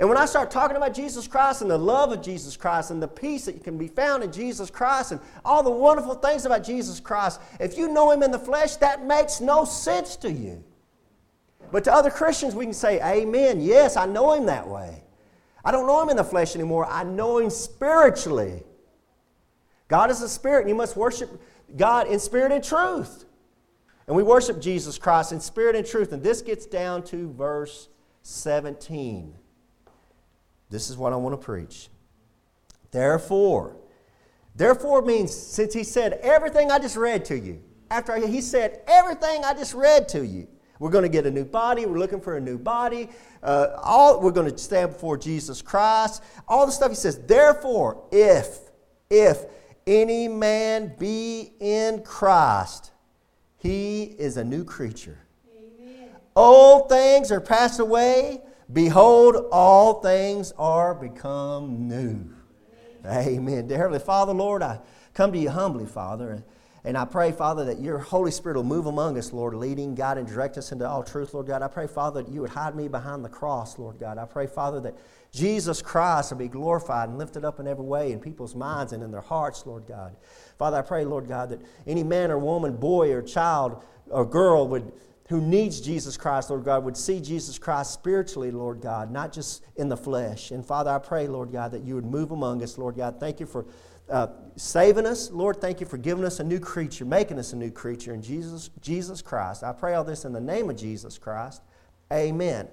And 0.00 0.08
when 0.08 0.18
I 0.18 0.26
start 0.26 0.50
talking 0.50 0.76
about 0.76 0.94
Jesus 0.94 1.26
Christ 1.26 1.62
and 1.62 1.70
the 1.70 1.78
love 1.78 2.12
of 2.12 2.22
Jesus 2.22 2.56
Christ 2.56 2.90
and 2.90 3.02
the 3.02 3.08
peace 3.08 3.46
that 3.46 3.64
can 3.64 3.76
be 3.76 3.88
found 3.88 4.22
in 4.22 4.30
Jesus 4.30 4.70
Christ 4.70 5.12
and 5.12 5.20
all 5.44 5.62
the 5.62 5.70
wonderful 5.70 6.14
things 6.14 6.44
about 6.44 6.62
Jesus 6.62 7.00
Christ, 7.00 7.40
if 7.58 7.76
you 7.76 7.88
know 7.88 8.10
him 8.12 8.22
in 8.22 8.30
the 8.30 8.38
flesh, 8.38 8.76
that 8.76 9.04
makes 9.04 9.40
no 9.40 9.64
sense 9.64 10.14
to 10.16 10.30
you. 10.30 10.62
But 11.72 11.84
to 11.84 11.92
other 11.92 12.10
Christians, 12.10 12.54
we 12.54 12.64
can 12.64 12.74
say, 12.74 13.00
Amen. 13.00 13.60
Yes, 13.60 13.96
I 13.96 14.06
know 14.06 14.34
him 14.34 14.46
that 14.46 14.68
way. 14.68 15.02
I 15.68 15.70
don't 15.70 15.86
know 15.86 16.02
him 16.02 16.08
in 16.08 16.16
the 16.16 16.24
flesh 16.24 16.54
anymore. 16.54 16.86
I 16.86 17.04
know 17.04 17.36
him 17.36 17.50
spiritually. 17.50 18.62
God 19.86 20.10
is 20.10 20.22
a 20.22 20.28
spirit, 20.28 20.60
and 20.60 20.70
you 20.70 20.74
must 20.74 20.96
worship 20.96 21.28
God 21.76 22.06
in 22.06 22.18
spirit 22.20 22.52
and 22.52 22.64
truth. 22.64 23.26
And 24.06 24.16
we 24.16 24.22
worship 24.22 24.62
Jesus 24.62 24.96
Christ 24.96 25.30
in 25.32 25.40
spirit 25.40 25.76
and 25.76 25.86
truth. 25.86 26.14
And 26.14 26.22
this 26.22 26.40
gets 26.40 26.64
down 26.64 27.02
to 27.08 27.30
verse 27.34 27.88
17. 28.22 29.34
This 30.70 30.88
is 30.88 30.96
what 30.96 31.12
I 31.12 31.16
want 31.16 31.38
to 31.38 31.44
preach. 31.44 31.90
Therefore, 32.90 33.76
therefore 34.56 35.02
means 35.02 35.36
since 35.36 35.74
he 35.74 35.84
said 35.84 36.14
everything 36.22 36.70
I 36.70 36.78
just 36.78 36.96
read 36.96 37.26
to 37.26 37.38
you, 37.38 37.60
after 37.90 38.16
he 38.26 38.40
said 38.40 38.80
everything 38.86 39.44
I 39.44 39.52
just 39.52 39.74
read 39.74 40.08
to 40.08 40.24
you, 40.24 40.48
we're 40.78 40.90
going 40.90 41.02
to 41.02 41.08
get 41.08 41.26
a 41.26 41.30
new 41.30 41.44
body. 41.44 41.86
We're 41.86 41.98
looking 41.98 42.20
for 42.20 42.36
a 42.36 42.40
new 42.40 42.58
body. 42.58 43.08
Uh, 43.42 43.68
all 43.82 44.20
we're 44.20 44.30
going 44.30 44.50
to 44.50 44.56
stand 44.58 44.92
before 44.92 45.16
Jesus 45.16 45.62
Christ. 45.62 46.22
All 46.46 46.66
the 46.66 46.72
stuff 46.72 46.90
he 46.90 46.94
says. 46.94 47.18
Therefore, 47.18 48.04
if 48.12 48.58
if 49.10 49.46
any 49.86 50.28
man 50.28 50.94
be 50.98 51.52
in 51.60 52.02
Christ, 52.02 52.92
he 53.56 54.04
is 54.04 54.36
a 54.36 54.44
new 54.44 54.64
creature. 54.64 55.18
Amen. 55.56 56.10
Old 56.36 56.88
things 56.88 57.32
are 57.32 57.40
passed 57.40 57.80
away. 57.80 58.42
Behold, 58.72 59.48
all 59.50 60.02
things 60.02 60.52
are 60.58 60.94
become 60.94 61.88
new. 61.88 62.34
Amen. 63.04 63.28
Amen. 63.28 63.66
Dear 63.66 63.78
Heavenly 63.78 63.98
Father, 63.98 64.34
Lord, 64.34 64.62
I 64.62 64.80
come 65.14 65.32
to 65.32 65.38
you 65.38 65.50
humbly, 65.50 65.86
Father. 65.86 66.44
And 66.88 66.96
I 66.96 67.04
pray, 67.04 67.32
Father, 67.32 67.66
that 67.66 67.82
your 67.82 67.98
Holy 67.98 68.30
Spirit 68.30 68.56
will 68.56 68.64
move 68.64 68.86
among 68.86 69.18
us, 69.18 69.30
Lord, 69.30 69.52
leading, 69.52 69.94
God, 69.94 70.16
and 70.16 70.26
direct 70.26 70.56
us 70.56 70.72
into 70.72 70.88
all 70.88 71.02
truth, 71.02 71.34
Lord 71.34 71.46
God. 71.46 71.60
I 71.60 71.68
pray, 71.68 71.86
Father, 71.86 72.22
that 72.22 72.32
you 72.32 72.40
would 72.40 72.48
hide 72.48 72.74
me 72.74 72.88
behind 72.88 73.22
the 73.22 73.28
cross, 73.28 73.78
Lord 73.78 73.98
God. 74.00 74.16
I 74.16 74.24
pray, 74.24 74.46
Father, 74.46 74.80
that 74.80 74.96
Jesus 75.30 75.82
Christ 75.82 76.30
will 76.30 76.38
be 76.38 76.48
glorified 76.48 77.10
and 77.10 77.18
lifted 77.18 77.44
up 77.44 77.60
in 77.60 77.66
every 77.66 77.84
way 77.84 78.10
in 78.10 78.20
people's 78.20 78.54
minds 78.54 78.94
and 78.94 79.02
in 79.02 79.10
their 79.10 79.20
hearts, 79.20 79.66
Lord 79.66 79.86
God. 79.86 80.16
Father, 80.58 80.78
I 80.78 80.80
pray, 80.80 81.04
Lord 81.04 81.28
God, 81.28 81.50
that 81.50 81.60
any 81.86 82.02
man 82.02 82.30
or 82.30 82.38
woman, 82.38 82.74
boy 82.74 83.12
or 83.12 83.20
child 83.20 83.82
or 84.08 84.24
girl 84.24 84.66
would 84.68 84.90
who 85.28 85.42
needs 85.42 85.82
Jesus 85.82 86.16
Christ, 86.16 86.48
Lord 86.48 86.64
God, 86.64 86.84
would 86.84 86.96
see 86.96 87.20
Jesus 87.20 87.58
Christ 87.58 87.92
spiritually, 87.92 88.50
Lord 88.50 88.80
God, 88.80 89.10
not 89.10 89.30
just 89.30 89.62
in 89.76 89.90
the 89.90 89.96
flesh. 89.96 90.52
And 90.52 90.64
Father, 90.64 90.90
I 90.90 90.98
pray, 90.98 91.28
Lord 91.28 91.52
God, 91.52 91.72
that 91.72 91.82
you 91.82 91.96
would 91.96 92.06
move 92.06 92.30
among 92.30 92.62
us, 92.62 92.78
Lord 92.78 92.96
God. 92.96 93.20
Thank 93.20 93.38
you 93.38 93.44
for 93.44 93.66
uh, 94.10 94.28
saving 94.56 95.06
us. 95.06 95.30
Lord, 95.30 95.60
thank 95.60 95.80
you 95.80 95.86
for 95.86 95.98
giving 95.98 96.24
us 96.24 96.40
a 96.40 96.44
new 96.44 96.60
creature, 96.60 97.04
making 97.04 97.38
us 97.38 97.52
a 97.52 97.56
new 97.56 97.70
creature 97.70 98.14
in 98.14 98.22
Jesus, 98.22 98.70
Jesus 98.80 99.22
Christ. 99.22 99.62
I 99.62 99.72
pray 99.72 99.94
all 99.94 100.04
this 100.04 100.24
in 100.24 100.32
the 100.32 100.40
name 100.40 100.70
of 100.70 100.76
Jesus 100.76 101.18
Christ. 101.18 101.62
Amen. 102.12 102.68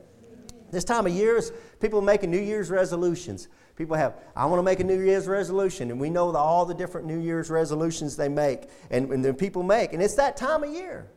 This 0.72 0.84
time 0.84 1.06
of 1.06 1.14
year 1.14 1.38
is 1.38 1.52
people 1.80 2.02
making 2.02 2.32
New 2.32 2.40
Year's 2.40 2.70
resolutions. 2.70 3.48
People 3.76 3.96
have, 3.96 4.16
I 4.36 4.46
want 4.46 4.60
to 4.60 4.64
make 4.64 4.80
a 4.80 4.84
New 4.84 5.00
Year's 5.00 5.28
resolution, 5.28 5.92
and 5.92 6.00
we 6.00 6.10
know 6.10 6.32
the, 6.32 6.38
all 6.38 6.66
the 6.66 6.74
different 6.74 7.06
New 7.08 7.20
Year's 7.20 7.50
resolutions 7.50 8.16
they 8.16 8.30
make 8.30 8.70
and, 8.90 9.12
and 9.12 9.24
the 9.24 9.34
people 9.34 9.64
make. 9.64 9.94
And 9.94 10.02
it's 10.02 10.16
that 10.16 10.38
time 10.38 10.64
of 10.64 10.74
year. 10.74 11.08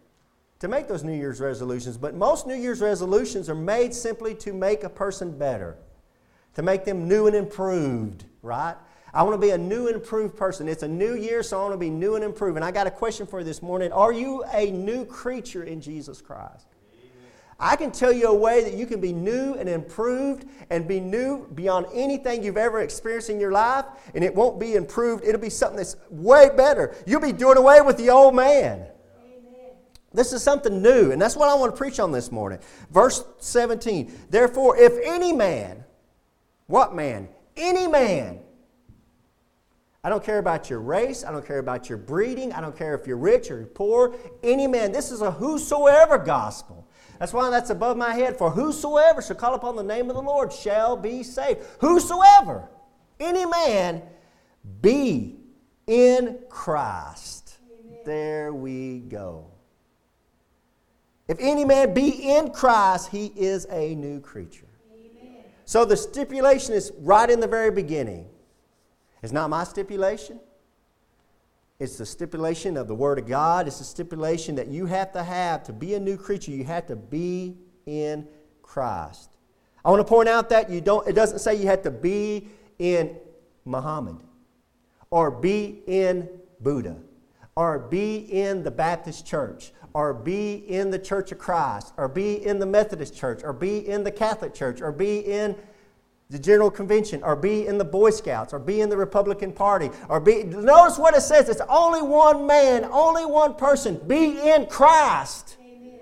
to 0.61 0.69
make 0.69 0.89
those 0.89 1.05
New 1.05 1.13
Year's 1.13 1.41
resolutions, 1.41 1.97
but 1.97 2.15
most 2.15 2.47
New 2.47 2.55
Year's 2.55 2.81
resolutions 2.81 3.49
are 3.49 3.55
made 3.55 3.95
simply 3.95 4.35
to 4.37 4.53
make 4.53 4.83
a 4.83 4.89
person 4.89 5.37
better, 5.37 5.77
to 6.55 6.63
make 6.63 6.85
them 6.85 7.07
new 7.07 7.27
and 7.27 7.37
improved, 7.37 8.25
right? 8.43 8.75
I 9.19 9.23
want 9.23 9.35
to 9.35 9.45
be 9.45 9.51
a 9.51 9.59
new 9.59 9.89
and 9.89 9.97
improved 9.97 10.37
person. 10.37 10.69
It's 10.69 10.85
a 10.85 10.89
new 10.89 11.17
year, 11.17 11.43
so 11.43 11.59
I 11.59 11.63
want 11.63 11.75
to 11.75 11.79
be 11.79 11.91
new 11.91 12.15
and 12.15 12.23
improved. 12.23 12.55
And 12.55 12.65
I 12.65 12.71
got 12.71 12.87
a 12.87 12.91
question 12.93 13.27
for 13.27 13.41
you 13.41 13.45
this 13.45 13.63
morning. 13.63 13.91
Are 13.91 14.13
you 14.13 14.45
a 14.53 14.71
new 14.71 15.05
creature 15.05 15.65
in 15.65 15.81
Jesus 15.81 16.23
Christ? 16.23 16.69
I 17.59 17.75
can 17.75 17.91
tell 17.91 18.13
you 18.13 18.29
a 18.29 18.35
way 18.35 18.63
that 18.63 18.75
you 18.75 18.87
can 18.87 19.01
be 19.01 19.13
new 19.13 19.55
and 19.55 19.69
improved 19.69 20.45
and 20.71 20.87
be 20.87 21.01
new 21.01 21.49
beyond 21.57 21.87
anything 21.93 22.45
you've 22.45 22.57
ever 22.57 22.81
experienced 22.81 23.29
in 23.29 23.41
your 23.41 23.51
life, 23.51 23.87
and 24.15 24.23
it 24.23 24.33
won't 24.33 24.61
be 24.61 24.77
improved. 24.77 25.25
It'll 25.25 25.41
be 25.41 25.51
something 25.51 25.79
that's 25.79 25.97
way 26.11 26.51
better. 26.57 26.95
You'll 27.05 27.21
be 27.21 27.33
doing 27.33 27.59
away 27.59 27.81
with 27.81 27.97
the 27.97 28.11
old 28.11 28.37
man. 28.37 28.87
This 30.15 30.33
is 30.33 30.45
something 30.45 30.81
new, 30.81 31.11
and 31.11 31.21
that's 31.21 31.35
what 31.35 31.49
I 31.49 31.55
want 31.55 31.75
to 31.75 31.77
preach 31.77 31.99
on 31.99 32.13
this 32.13 32.31
morning. 32.31 32.61
Verse 32.93 33.25
17 33.41 34.13
Therefore, 34.31 34.77
if 34.77 34.93
any 35.05 35.33
man, 35.33 35.83
what 36.69 36.95
man? 36.95 37.29
Any 37.57 37.89
man, 37.89 38.39
I 40.09 40.11
don't 40.11 40.25
care 40.25 40.39
about 40.39 40.71
your 40.71 40.81
race. 40.81 41.23
I 41.23 41.31
don't 41.31 41.47
care 41.47 41.59
about 41.59 41.91
your 41.91 41.99
breeding. 41.99 42.51
I 42.55 42.63
don't 42.63 42.75
care 42.75 42.95
if 42.95 43.07
you're 43.07 43.19
rich 43.19 43.51
or 43.51 43.67
poor. 43.67 44.15
Any 44.43 44.67
man. 44.67 44.91
This 44.91 45.11
is 45.11 45.21
a 45.21 45.31
whosoever 45.31 46.17
gospel. 46.17 46.89
That's 47.19 47.35
why 47.35 47.51
that's 47.51 47.69
above 47.69 47.99
my 47.99 48.15
head. 48.15 48.39
For 48.39 48.51
whosoever 48.51 49.21
shall 49.21 49.37
call 49.37 49.55
upon 49.55 49.77
the 49.77 49.83
name 49.83 50.09
of 50.09 50.17
the 50.17 50.23
Lord 50.23 50.51
shall 50.51 50.97
be 50.97 51.23
saved. 51.23 51.61
Whosoever, 51.81 52.71
any 53.21 53.45
man, 53.45 54.01
be 54.81 55.41
in 55.87 56.39
Christ. 56.49 57.59
Amen. 57.71 57.99
There 58.07 58.55
we 58.55 59.01
go. 59.01 59.45
If 61.29 61.37
any 61.39 61.67
man 61.67 61.93
be 61.93 62.35
in 62.35 62.49
Christ, 62.51 63.11
he 63.11 63.27
is 63.37 63.67
a 63.69 63.95
new 63.95 64.21
creature. 64.21 64.69
Amen. 64.91 65.45
So 65.67 65.85
the 65.85 65.99
stipulation 65.99 66.73
is 66.73 66.93
right 67.01 67.29
in 67.29 67.41
the 67.41 67.47
very 67.47 67.71
beginning. 67.71 68.31
It's 69.23 69.33
not 69.33 69.51
my 69.51 69.65
stipulation. 69.65 70.41
It's 71.79 71.97
the 71.97 72.07
stipulation 72.07 72.77
of 72.77 72.89
the 72.89 72.95
Word 72.95 73.19
of 73.19 73.27
God. 73.27 73.67
It's 73.67 73.79
the 73.79 73.85
stipulation 73.85 74.57
that 74.57 74.69
you 74.69 74.87
have 74.87 75.13
to 75.13 75.23
have 75.23 75.63
to 75.65 75.73
be 75.73 75.95
a 75.95 76.01
new 76.01 76.17
creature. 76.17 76.51
You 76.51 76.65
have 76.65 76.87
to 76.87 76.97
be 76.97 77.57
in 77.87 78.27
Christ. 78.63 79.31
I 79.85 79.91
want 79.91 80.01
to 80.01 80.09
point 80.09 80.29
out 80.29 80.49
that 80.51 80.71
you 80.71 80.81
don't, 80.81 81.07
it 81.07 81.13
doesn't 81.13 81.39
say 81.39 81.55
you 81.55 81.67
have 81.67 81.83
to 81.83 81.91
be 81.91 82.49
in 82.79 83.17
Muhammad 83.65 84.17
or 85.11 85.31
be 85.31 85.83
in 85.87 86.29
Buddha 86.61 86.97
or 87.55 87.79
be 87.79 88.17
in 88.17 88.63
the 88.63 88.71
Baptist 88.71 89.27
church 89.27 89.73
or 89.95 90.13
be 90.13 90.55
in 90.69 90.91
the 90.91 90.99
Church 90.99 91.33
of 91.33 91.39
Christ 91.39 91.93
or 91.97 92.09
be 92.09 92.45
in 92.45 92.59
the 92.59 92.67
Methodist 92.67 93.17
church 93.17 93.43
or 93.43 93.53
be 93.53 93.89
in 93.89 94.05
the 94.05 94.11
Catholic 94.11 94.53
church 94.53 94.81
or 94.81 94.93
be 94.93 95.21
in 95.21 95.57
the 96.31 96.39
General 96.39 96.71
Convention, 96.71 97.23
or 97.23 97.35
be 97.35 97.67
in 97.67 97.79
the 97.79 97.85
Boy 97.85 98.11
Scouts, 98.11 98.53
or 98.53 98.59
be 98.59 98.83
in 98.83 98.91
the 98.91 98.97
Republican 98.97 99.53
Party, 99.53 99.91
or 100.09 100.21
be. 100.21 100.45
Notice 100.45 100.99
what 100.99 101.17
it 101.17 101.23
says 101.23 101.49
it's 101.49 101.63
only 101.69 102.03
one 102.03 102.47
man, 102.47 102.85
only 102.85 103.25
one 103.25 103.55
person. 103.55 103.99
Be 104.07 104.39
in 104.51 104.67
Christ. 104.67 105.57
Amen. 105.61 106.01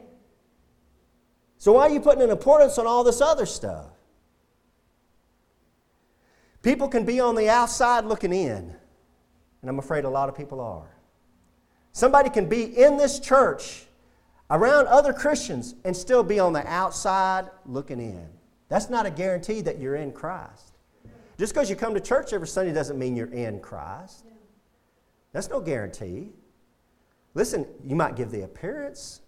So, 1.58 1.72
why 1.72 1.82
are 1.82 1.90
you 1.90 2.00
putting 2.00 2.22
an 2.22 2.30
importance 2.30 2.76
on 2.76 2.86
all 2.86 3.04
this 3.04 3.20
other 3.20 3.46
stuff? 3.46 3.86
People 6.60 6.88
can 6.88 7.04
be 7.04 7.20
on 7.20 7.36
the 7.36 7.48
outside 7.48 8.04
looking 8.04 8.32
in, 8.32 8.74
and 9.62 9.70
I'm 9.70 9.78
afraid 9.78 10.04
a 10.04 10.10
lot 10.10 10.28
of 10.28 10.36
people 10.36 10.60
are. 10.60 10.90
Somebody 11.92 12.30
can 12.30 12.48
be 12.48 12.64
in 12.64 12.96
this 12.96 13.20
church 13.20 13.84
around 14.50 14.88
other 14.88 15.12
Christians 15.12 15.76
and 15.84 15.96
still 15.96 16.24
be 16.24 16.40
on 16.40 16.52
the 16.52 16.66
outside 16.66 17.48
looking 17.64 18.00
in. 18.00 18.35
That's 18.68 18.90
not 18.90 19.06
a 19.06 19.10
guarantee 19.10 19.60
that 19.62 19.78
you're 19.78 19.96
in 19.96 20.12
Christ. 20.12 20.76
Just 21.38 21.52
because 21.52 21.68
you 21.68 21.76
come 21.76 21.94
to 21.94 22.00
church 22.00 22.32
every 22.32 22.48
Sunday 22.48 22.72
doesn't 22.72 22.98
mean 22.98 23.14
you're 23.14 23.32
in 23.32 23.60
Christ. 23.60 24.24
That's 25.32 25.50
no 25.50 25.60
guarantee. 25.60 26.30
Listen, 27.34 27.66
you 27.84 27.94
might 27.94 28.16
give 28.16 28.30
the 28.30 28.42
appearance, 28.42 29.20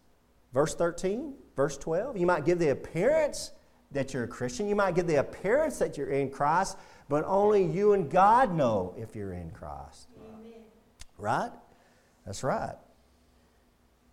verse 0.54 0.75
13, 0.75 1.35
verse 1.54 1.76
12. 1.76 2.16
You 2.16 2.26
might 2.26 2.47
give 2.47 2.59
the 2.59 2.71
appearance 2.71 3.52
that 3.92 4.14
you're 4.14 4.25
a 4.25 4.28
Christian. 4.28 4.68
You 4.68 4.75
might 4.75 4.95
give 4.95 5.07
the 5.07 5.16
appearance 5.16 5.78
that 5.78 5.99
you're 5.99 6.09
in 6.09 6.30
Christ, 6.30 6.78
but 7.09 7.25
only 7.26 7.62
you 7.62 7.92
and 7.92 8.11
God 8.11 8.54
know 8.54 8.95
if 8.97 9.14
you're 9.14 9.35
in 9.35 9.50
Christ. 9.50 10.09
Amen. 10.18 10.61
Right? 11.18 11.50
That's 12.25 12.42
right. 12.42 12.76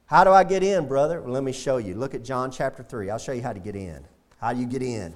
How 0.06 0.24
do 0.24 0.32
I 0.32 0.44
get 0.44 0.64
in, 0.64 0.88
brother? 0.88 1.22
Well, 1.22 1.34
let 1.34 1.44
me 1.44 1.52
show 1.52 1.78
you. 1.78 1.96
Look 1.96 2.14
at 2.14 2.24
John 2.24 2.52
chapter 2.52 2.84
3. 2.84 3.10
I'll 3.10 3.18
show 3.18 3.32
you 3.32 3.42
how 3.42 3.54
to 3.54 3.60
get 3.60 3.76
in. 3.76 4.06
How 4.46 4.54
do 4.54 4.60
you 4.60 4.68
get 4.68 4.84
in? 4.84 5.12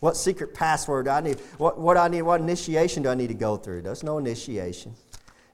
What 0.00 0.14
secret 0.14 0.52
password 0.52 1.06
do 1.06 1.10
I 1.10 1.22
need? 1.22 1.40
What, 1.56 1.80
what 1.80 1.96
I 1.96 2.06
need? 2.08 2.20
What 2.20 2.42
initiation 2.42 3.02
do 3.02 3.08
I 3.08 3.14
need 3.14 3.28
to 3.28 3.34
go 3.34 3.56
through? 3.56 3.80
There's 3.80 4.02
no 4.02 4.18
initiation. 4.18 4.92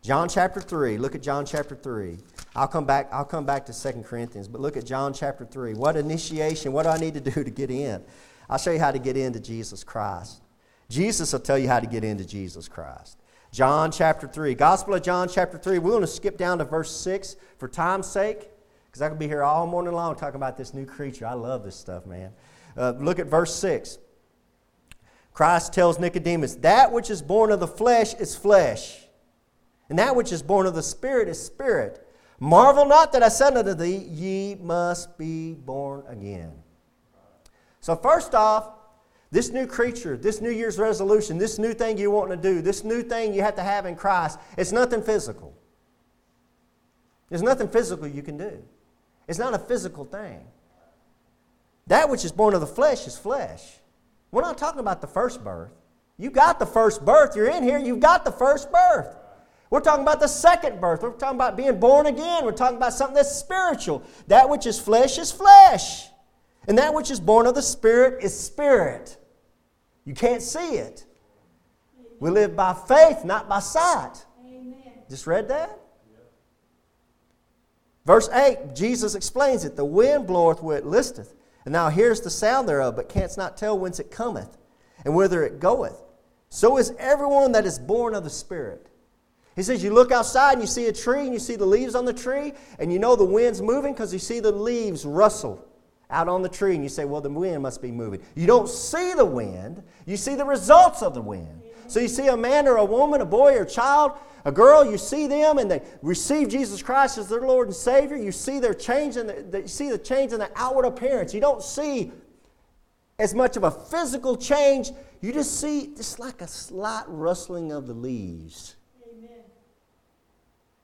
John 0.02 0.28
chapter 0.28 0.60
3. 0.60 0.98
Look 0.98 1.14
at 1.14 1.22
John 1.22 1.46
chapter 1.46 1.76
3. 1.76 2.18
I'll 2.56 2.66
come 2.66 2.84
back, 2.84 3.08
I'll 3.12 3.24
come 3.24 3.46
back 3.46 3.66
to 3.66 3.72
2 3.72 4.02
Corinthians, 4.02 4.48
but 4.48 4.60
look 4.60 4.76
at 4.76 4.84
John 4.84 5.14
chapter 5.14 5.44
3. 5.44 5.74
What 5.74 5.96
initiation? 5.96 6.72
What 6.72 6.82
do 6.82 6.88
I 6.88 6.98
need 6.98 7.14
to 7.14 7.20
do 7.30 7.44
to 7.44 7.50
get 7.50 7.70
in? 7.70 8.02
I'll 8.50 8.58
show 8.58 8.72
you 8.72 8.80
how 8.80 8.90
to 8.90 8.98
get 8.98 9.16
into 9.16 9.38
Jesus 9.38 9.84
Christ. 9.84 10.42
Jesus 10.88 11.32
will 11.32 11.38
tell 11.38 11.58
you 11.58 11.68
how 11.68 11.78
to 11.78 11.86
get 11.86 12.02
into 12.02 12.24
Jesus 12.24 12.66
Christ. 12.66 13.16
John 13.52 13.92
chapter 13.92 14.26
3. 14.26 14.56
Gospel 14.56 14.94
of 14.94 15.04
John 15.04 15.28
chapter 15.28 15.56
3. 15.56 15.78
We're 15.78 15.90
going 15.90 16.00
to 16.00 16.08
skip 16.08 16.36
down 16.36 16.58
to 16.58 16.64
verse 16.64 16.90
6 16.90 17.36
for 17.58 17.68
time's 17.68 18.08
sake 18.08 18.48
because 18.86 19.02
I 19.02 19.08
could 19.08 19.20
be 19.20 19.28
here 19.28 19.44
all 19.44 19.68
morning 19.68 19.92
long 19.92 20.16
talking 20.16 20.34
about 20.34 20.56
this 20.56 20.74
new 20.74 20.84
creature. 20.84 21.28
I 21.28 21.34
love 21.34 21.62
this 21.62 21.76
stuff, 21.76 22.06
man. 22.06 22.32
Uh, 22.76 22.92
look 22.98 23.18
at 23.18 23.26
verse 23.26 23.54
6. 23.54 23.98
Christ 25.32 25.72
tells 25.72 25.98
Nicodemus, 25.98 26.54
That 26.56 26.92
which 26.92 27.10
is 27.10 27.22
born 27.22 27.50
of 27.50 27.60
the 27.60 27.66
flesh 27.66 28.14
is 28.14 28.34
flesh, 28.34 29.06
and 29.88 29.98
that 29.98 30.16
which 30.16 30.32
is 30.32 30.42
born 30.42 30.66
of 30.66 30.74
the 30.74 30.82
Spirit 30.82 31.28
is 31.28 31.42
spirit. 31.42 32.02
Marvel 32.38 32.84
not 32.84 33.12
that 33.12 33.22
I 33.22 33.28
said 33.28 33.56
unto 33.56 33.74
thee, 33.74 33.96
Ye 33.96 34.54
must 34.56 35.16
be 35.18 35.54
born 35.54 36.04
again. 36.08 36.52
So, 37.80 37.96
first 37.96 38.34
off, 38.34 38.70
this 39.30 39.50
new 39.50 39.66
creature, 39.66 40.16
this 40.16 40.40
New 40.40 40.50
Year's 40.50 40.78
resolution, 40.78 41.38
this 41.38 41.58
new 41.58 41.74
thing 41.74 41.98
you 41.98 42.10
want 42.10 42.30
to 42.30 42.36
do, 42.36 42.62
this 42.62 42.84
new 42.84 43.02
thing 43.02 43.34
you 43.34 43.42
have 43.42 43.56
to 43.56 43.62
have 43.62 43.86
in 43.86 43.96
Christ, 43.96 44.38
it's 44.56 44.72
nothing 44.72 45.02
physical. 45.02 45.54
There's 47.28 47.42
nothing 47.42 47.68
physical 47.68 48.06
you 48.06 48.22
can 48.22 48.38
do. 48.38 48.62
It's 49.28 49.38
not 49.38 49.52
a 49.52 49.58
physical 49.58 50.04
thing. 50.04 50.40
That 51.86 52.08
which 52.08 52.24
is 52.24 52.32
born 52.32 52.54
of 52.54 52.60
the 52.60 52.66
flesh 52.66 53.06
is 53.06 53.16
flesh. 53.16 53.62
We're 54.30 54.42
not 54.42 54.58
talking 54.58 54.80
about 54.80 55.00
the 55.00 55.06
first 55.06 55.44
birth. 55.44 55.72
You 56.18 56.30
got 56.30 56.58
the 56.58 56.66
first 56.66 57.04
birth. 57.04 57.36
You're 57.36 57.50
in 57.50 57.62
here, 57.62 57.78
you've 57.78 58.00
got 58.00 58.24
the 58.24 58.32
first 58.32 58.72
birth. 58.72 59.14
We're 59.68 59.80
talking 59.80 60.02
about 60.02 60.20
the 60.20 60.28
second 60.28 60.80
birth. 60.80 61.02
We're 61.02 61.10
talking 61.10 61.36
about 61.36 61.56
being 61.56 61.78
born 61.80 62.06
again. 62.06 62.44
We're 62.44 62.52
talking 62.52 62.76
about 62.76 62.92
something 62.92 63.16
that's 63.16 63.34
spiritual. 63.34 64.02
That 64.28 64.48
which 64.48 64.64
is 64.66 64.78
flesh 64.78 65.18
is 65.18 65.32
flesh. 65.32 66.06
And 66.68 66.78
that 66.78 66.94
which 66.94 67.10
is 67.10 67.20
born 67.20 67.46
of 67.46 67.54
the 67.54 67.62
Spirit 67.62 68.22
is 68.22 68.38
spirit. 68.38 69.16
You 70.04 70.14
can't 70.14 70.42
see 70.42 70.76
it. 70.76 71.04
We 72.20 72.30
live 72.30 72.56
by 72.56 72.74
faith, 72.74 73.24
not 73.24 73.48
by 73.48 73.58
sight. 73.58 74.24
Amen. 74.44 74.76
Just 75.10 75.26
read 75.26 75.48
that? 75.48 75.78
Verse 78.04 78.28
8, 78.32 78.74
Jesus 78.74 79.16
explains 79.16 79.64
it. 79.64 79.74
The 79.74 79.84
wind 79.84 80.28
bloweth 80.28 80.62
where 80.62 80.78
it 80.78 80.86
listeth, 80.86 81.34
and 81.66 81.74
thou 81.74 81.90
hearest 81.90 82.24
the 82.24 82.30
sound 82.30 82.68
thereof, 82.68 82.96
but 82.96 83.08
canst 83.08 83.36
not 83.36 83.56
tell 83.56 83.78
whence 83.78 84.00
it 84.00 84.10
cometh, 84.10 84.56
and 85.04 85.14
whither 85.14 85.44
it 85.44 85.60
goeth. 85.60 86.00
So 86.48 86.78
is 86.78 86.94
everyone 86.98 87.52
that 87.52 87.66
is 87.66 87.78
born 87.78 88.14
of 88.14 88.24
the 88.24 88.30
Spirit. 88.30 88.86
He 89.56 89.62
says, 89.62 89.82
You 89.82 89.92
look 89.92 90.12
outside 90.12 90.52
and 90.52 90.62
you 90.62 90.68
see 90.68 90.86
a 90.86 90.92
tree 90.92 91.22
and 91.22 91.32
you 91.32 91.40
see 91.40 91.56
the 91.56 91.66
leaves 91.66 91.94
on 91.94 92.04
the 92.04 92.12
tree, 92.12 92.54
and 92.78 92.92
you 92.92 92.98
know 93.00 93.16
the 93.16 93.24
wind's 93.24 93.60
moving 93.60 93.92
because 93.92 94.12
you 94.12 94.20
see 94.20 94.38
the 94.38 94.52
leaves 94.52 95.04
rustle 95.04 95.66
out 96.08 96.28
on 96.28 96.42
the 96.42 96.48
tree, 96.48 96.76
and 96.76 96.84
you 96.84 96.88
say, 96.88 97.04
Well, 97.04 97.20
the 97.20 97.30
wind 97.30 97.62
must 97.62 97.82
be 97.82 97.90
moving. 97.90 98.22
You 98.36 98.46
don't 98.46 98.68
see 98.68 99.12
the 99.14 99.24
wind, 99.24 99.82
you 100.06 100.16
see 100.16 100.36
the 100.36 100.44
results 100.44 101.02
of 101.02 101.14
the 101.14 101.22
wind. 101.22 101.62
So 101.88 102.00
you 102.00 102.08
see 102.08 102.28
a 102.28 102.36
man 102.36 102.66
or 102.68 102.76
a 102.76 102.84
woman, 102.84 103.20
a 103.20 103.26
boy 103.26 103.54
or 103.54 103.62
a 103.62 103.68
child 103.68 104.12
a 104.46 104.52
girl, 104.52 104.88
you 104.88 104.96
see 104.96 105.26
them 105.26 105.58
and 105.58 105.68
they 105.68 105.82
receive 106.02 106.48
Jesus 106.48 106.80
Christ 106.80 107.18
as 107.18 107.28
their 107.28 107.40
Lord 107.40 107.66
and 107.66 107.74
Savior. 107.74 108.16
You 108.16 108.30
see 108.30 108.60
their 108.60 108.74
change 108.74 109.16
in 109.16 109.26
the, 109.26 109.62
you 109.62 109.66
see 109.66 109.90
the 109.90 109.98
change 109.98 110.32
in 110.32 110.38
the 110.38 110.48
outward 110.54 110.84
appearance. 110.84 111.34
You 111.34 111.40
don't 111.40 111.60
see 111.60 112.12
as 113.18 113.34
much 113.34 113.56
of 113.56 113.64
a 113.64 113.72
physical 113.72 114.36
change. 114.36 114.92
You 115.20 115.32
just 115.32 115.60
see 115.60 115.90
just 115.96 116.20
like 116.20 116.42
a 116.42 116.46
slight 116.46 117.02
rustling 117.08 117.72
of 117.72 117.88
the 117.88 117.92
leaves. 117.92 118.76
Amen. 119.10 119.40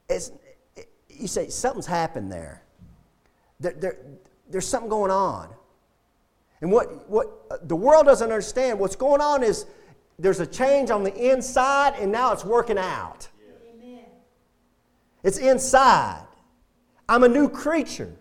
It's, 0.08 0.32
you 1.08 1.28
say 1.28 1.48
something's 1.48 1.86
happened 1.86 2.32
there. 2.32 2.64
There, 3.60 3.74
there. 3.74 3.98
There's 4.50 4.66
something 4.66 4.90
going 4.90 5.12
on. 5.12 5.50
And 6.62 6.72
what, 6.72 7.08
what 7.08 7.28
uh, 7.48 7.58
the 7.62 7.76
world 7.76 8.06
doesn't 8.06 8.28
understand, 8.28 8.80
what's 8.80 8.96
going 8.96 9.20
on 9.20 9.44
is 9.44 9.66
there's 10.22 10.38
a 10.38 10.46
change 10.46 10.90
on 10.90 11.02
the 11.02 11.14
inside 11.32 11.94
and 11.98 12.12
now 12.12 12.32
it's 12.32 12.44
working 12.44 12.78
out. 12.78 13.28
It's 15.24 15.38
inside. 15.38 16.24
I'm 17.08 17.24
a 17.24 17.28
new 17.28 17.48
creature. 17.48 18.14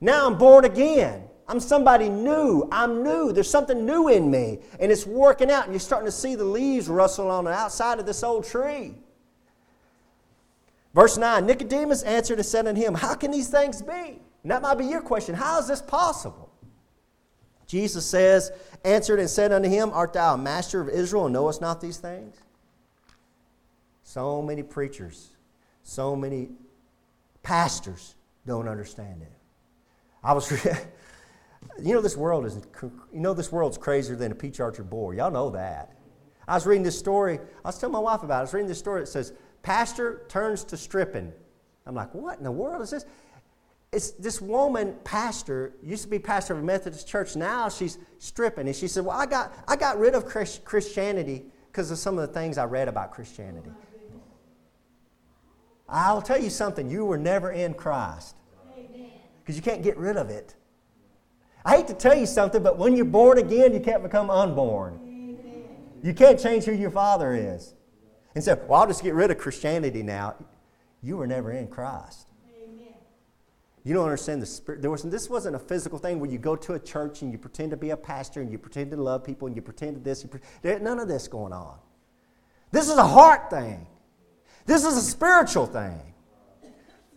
Now 0.00 0.26
I'm 0.26 0.36
born 0.36 0.64
again. 0.66 1.24
I'm 1.48 1.60
somebody 1.60 2.08
new. 2.08 2.68
I'm 2.70 3.02
new. 3.02 3.32
There's 3.32 3.50
something 3.50 3.84
new 3.84 4.08
in 4.08 4.30
me. 4.30 4.60
And 4.80 4.92
it's 4.92 5.06
working 5.06 5.50
out. 5.50 5.64
And 5.64 5.72
you're 5.72 5.80
starting 5.80 6.06
to 6.06 6.12
see 6.12 6.34
the 6.34 6.44
leaves 6.44 6.88
rustle 6.88 7.30
on 7.30 7.44
the 7.44 7.52
outside 7.52 7.98
of 7.98 8.06
this 8.06 8.22
old 8.22 8.44
tree. 8.44 8.94
Verse 10.94 11.16
9 11.16 11.46
Nicodemus 11.46 12.02
answered 12.02 12.38
and 12.38 12.46
said 12.46 12.66
unto 12.66 12.80
him, 12.80 12.94
How 12.94 13.14
can 13.14 13.30
these 13.30 13.48
things 13.48 13.80
be? 13.80 14.20
And 14.42 14.50
that 14.50 14.60
might 14.60 14.76
be 14.76 14.86
your 14.86 15.00
question. 15.00 15.34
How 15.34 15.58
is 15.58 15.68
this 15.68 15.80
possible? 15.80 16.51
Jesus 17.72 18.04
says, 18.04 18.52
answered 18.84 19.18
and 19.18 19.30
said 19.30 19.50
unto 19.50 19.66
him, 19.66 19.92
Art 19.94 20.12
thou 20.12 20.34
a 20.34 20.36
master 20.36 20.82
of 20.82 20.90
Israel 20.90 21.24
and 21.24 21.32
knowest 21.32 21.62
not 21.62 21.80
these 21.80 21.96
things? 21.96 22.36
So 24.02 24.42
many 24.42 24.62
preachers, 24.62 25.30
so 25.82 26.14
many 26.14 26.50
pastors 27.42 28.14
don't 28.46 28.68
understand 28.68 29.22
it. 29.22 29.32
I 30.22 30.34
was, 30.34 30.50
you 31.82 31.94
know, 31.94 32.02
this 32.02 32.14
world 32.14 32.44
is, 32.44 32.58
you 32.82 32.92
know, 33.10 33.32
this 33.32 33.50
world's 33.50 33.78
crazier 33.78 34.16
than 34.16 34.32
a 34.32 34.34
peach 34.34 34.60
orchard 34.60 34.90
boar. 34.90 35.14
Y'all 35.14 35.30
know 35.30 35.48
that. 35.48 35.96
I 36.46 36.52
was 36.52 36.66
reading 36.66 36.82
this 36.82 36.98
story. 36.98 37.38
I 37.64 37.68
was 37.68 37.78
telling 37.78 37.94
my 37.94 38.00
wife 38.00 38.22
about 38.22 38.34
it. 38.34 38.38
I 38.40 38.42
was 38.42 38.52
reading 38.52 38.68
this 38.68 38.80
story 38.80 39.00
that 39.00 39.06
says, 39.06 39.32
Pastor 39.62 40.26
turns 40.28 40.62
to 40.64 40.76
stripping. 40.76 41.32
I'm 41.86 41.94
like, 41.94 42.12
what 42.12 42.36
in 42.36 42.44
the 42.44 42.52
world 42.52 42.82
is 42.82 42.90
this? 42.90 43.06
It's 43.92 44.12
this 44.12 44.40
woman, 44.40 44.96
pastor, 45.04 45.74
used 45.82 46.04
to 46.04 46.08
be 46.08 46.18
pastor 46.18 46.54
of 46.54 46.60
a 46.60 46.62
Methodist 46.62 47.06
church. 47.06 47.36
Now 47.36 47.68
she's 47.68 47.98
stripping. 48.18 48.66
And 48.66 48.74
she 48.74 48.88
said, 48.88 49.04
Well, 49.04 49.18
I 49.18 49.26
got, 49.26 49.54
I 49.68 49.76
got 49.76 49.98
rid 49.98 50.14
of 50.14 50.24
Christianity 50.24 51.44
because 51.70 51.90
of 51.90 51.98
some 51.98 52.18
of 52.18 52.26
the 52.26 52.32
things 52.32 52.56
I 52.56 52.64
read 52.64 52.88
about 52.88 53.12
Christianity. 53.12 53.70
I'll 55.88 56.22
tell 56.22 56.40
you 56.40 56.48
something, 56.48 56.88
you 56.88 57.04
were 57.04 57.18
never 57.18 57.52
in 57.52 57.74
Christ 57.74 58.36
because 59.40 59.56
you 59.56 59.62
can't 59.62 59.82
get 59.82 59.98
rid 59.98 60.16
of 60.16 60.30
it. 60.30 60.54
I 61.64 61.76
hate 61.76 61.88
to 61.88 61.94
tell 61.94 62.16
you 62.16 62.26
something, 62.26 62.62
but 62.62 62.78
when 62.78 62.96
you're 62.96 63.04
born 63.04 63.38
again, 63.38 63.74
you 63.74 63.80
can't 63.80 64.02
become 64.02 64.30
unborn. 64.30 65.38
You 66.02 66.14
can't 66.14 66.40
change 66.40 66.64
who 66.64 66.72
your 66.72 66.90
father 66.90 67.34
is. 67.34 67.74
And 68.34 68.42
say, 68.42 68.54
well, 68.66 68.80
I'll 68.80 68.86
just 68.86 69.02
get 69.02 69.14
rid 69.14 69.30
of 69.30 69.36
Christianity 69.36 70.02
now. 70.02 70.36
You 71.02 71.18
were 71.18 71.26
never 71.26 71.52
in 71.52 71.68
Christ. 71.68 72.26
You 73.84 73.94
don't 73.94 74.04
understand 74.04 74.40
the 74.40 74.46
spirit. 74.46 74.80
There 74.80 74.90
was, 74.90 75.02
this 75.02 75.28
wasn't 75.28 75.56
a 75.56 75.58
physical 75.58 75.98
thing 75.98 76.20
where 76.20 76.30
you 76.30 76.38
go 76.38 76.54
to 76.54 76.74
a 76.74 76.78
church 76.78 77.22
and 77.22 77.32
you 77.32 77.38
pretend 77.38 77.72
to 77.72 77.76
be 77.76 77.90
a 77.90 77.96
pastor 77.96 78.40
and 78.40 78.50
you 78.50 78.58
pretend 78.58 78.92
to 78.92 78.96
love 78.96 79.24
people 79.24 79.48
and 79.48 79.56
you 79.56 79.62
pretend 79.62 79.96
to 79.96 80.00
this. 80.00 80.22
You 80.22 80.28
pre- 80.28 80.78
none 80.78 81.00
of 81.00 81.08
this 81.08 81.26
going 81.26 81.52
on. 81.52 81.78
This 82.70 82.88
is 82.88 82.96
a 82.96 83.06
heart 83.06 83.50
thing. 83.50 83.86
This 84.66 84.84
is 84.84 84.96
a 84.96 85.02
spiritual 85.02 85.66
thing. 85.66 86.00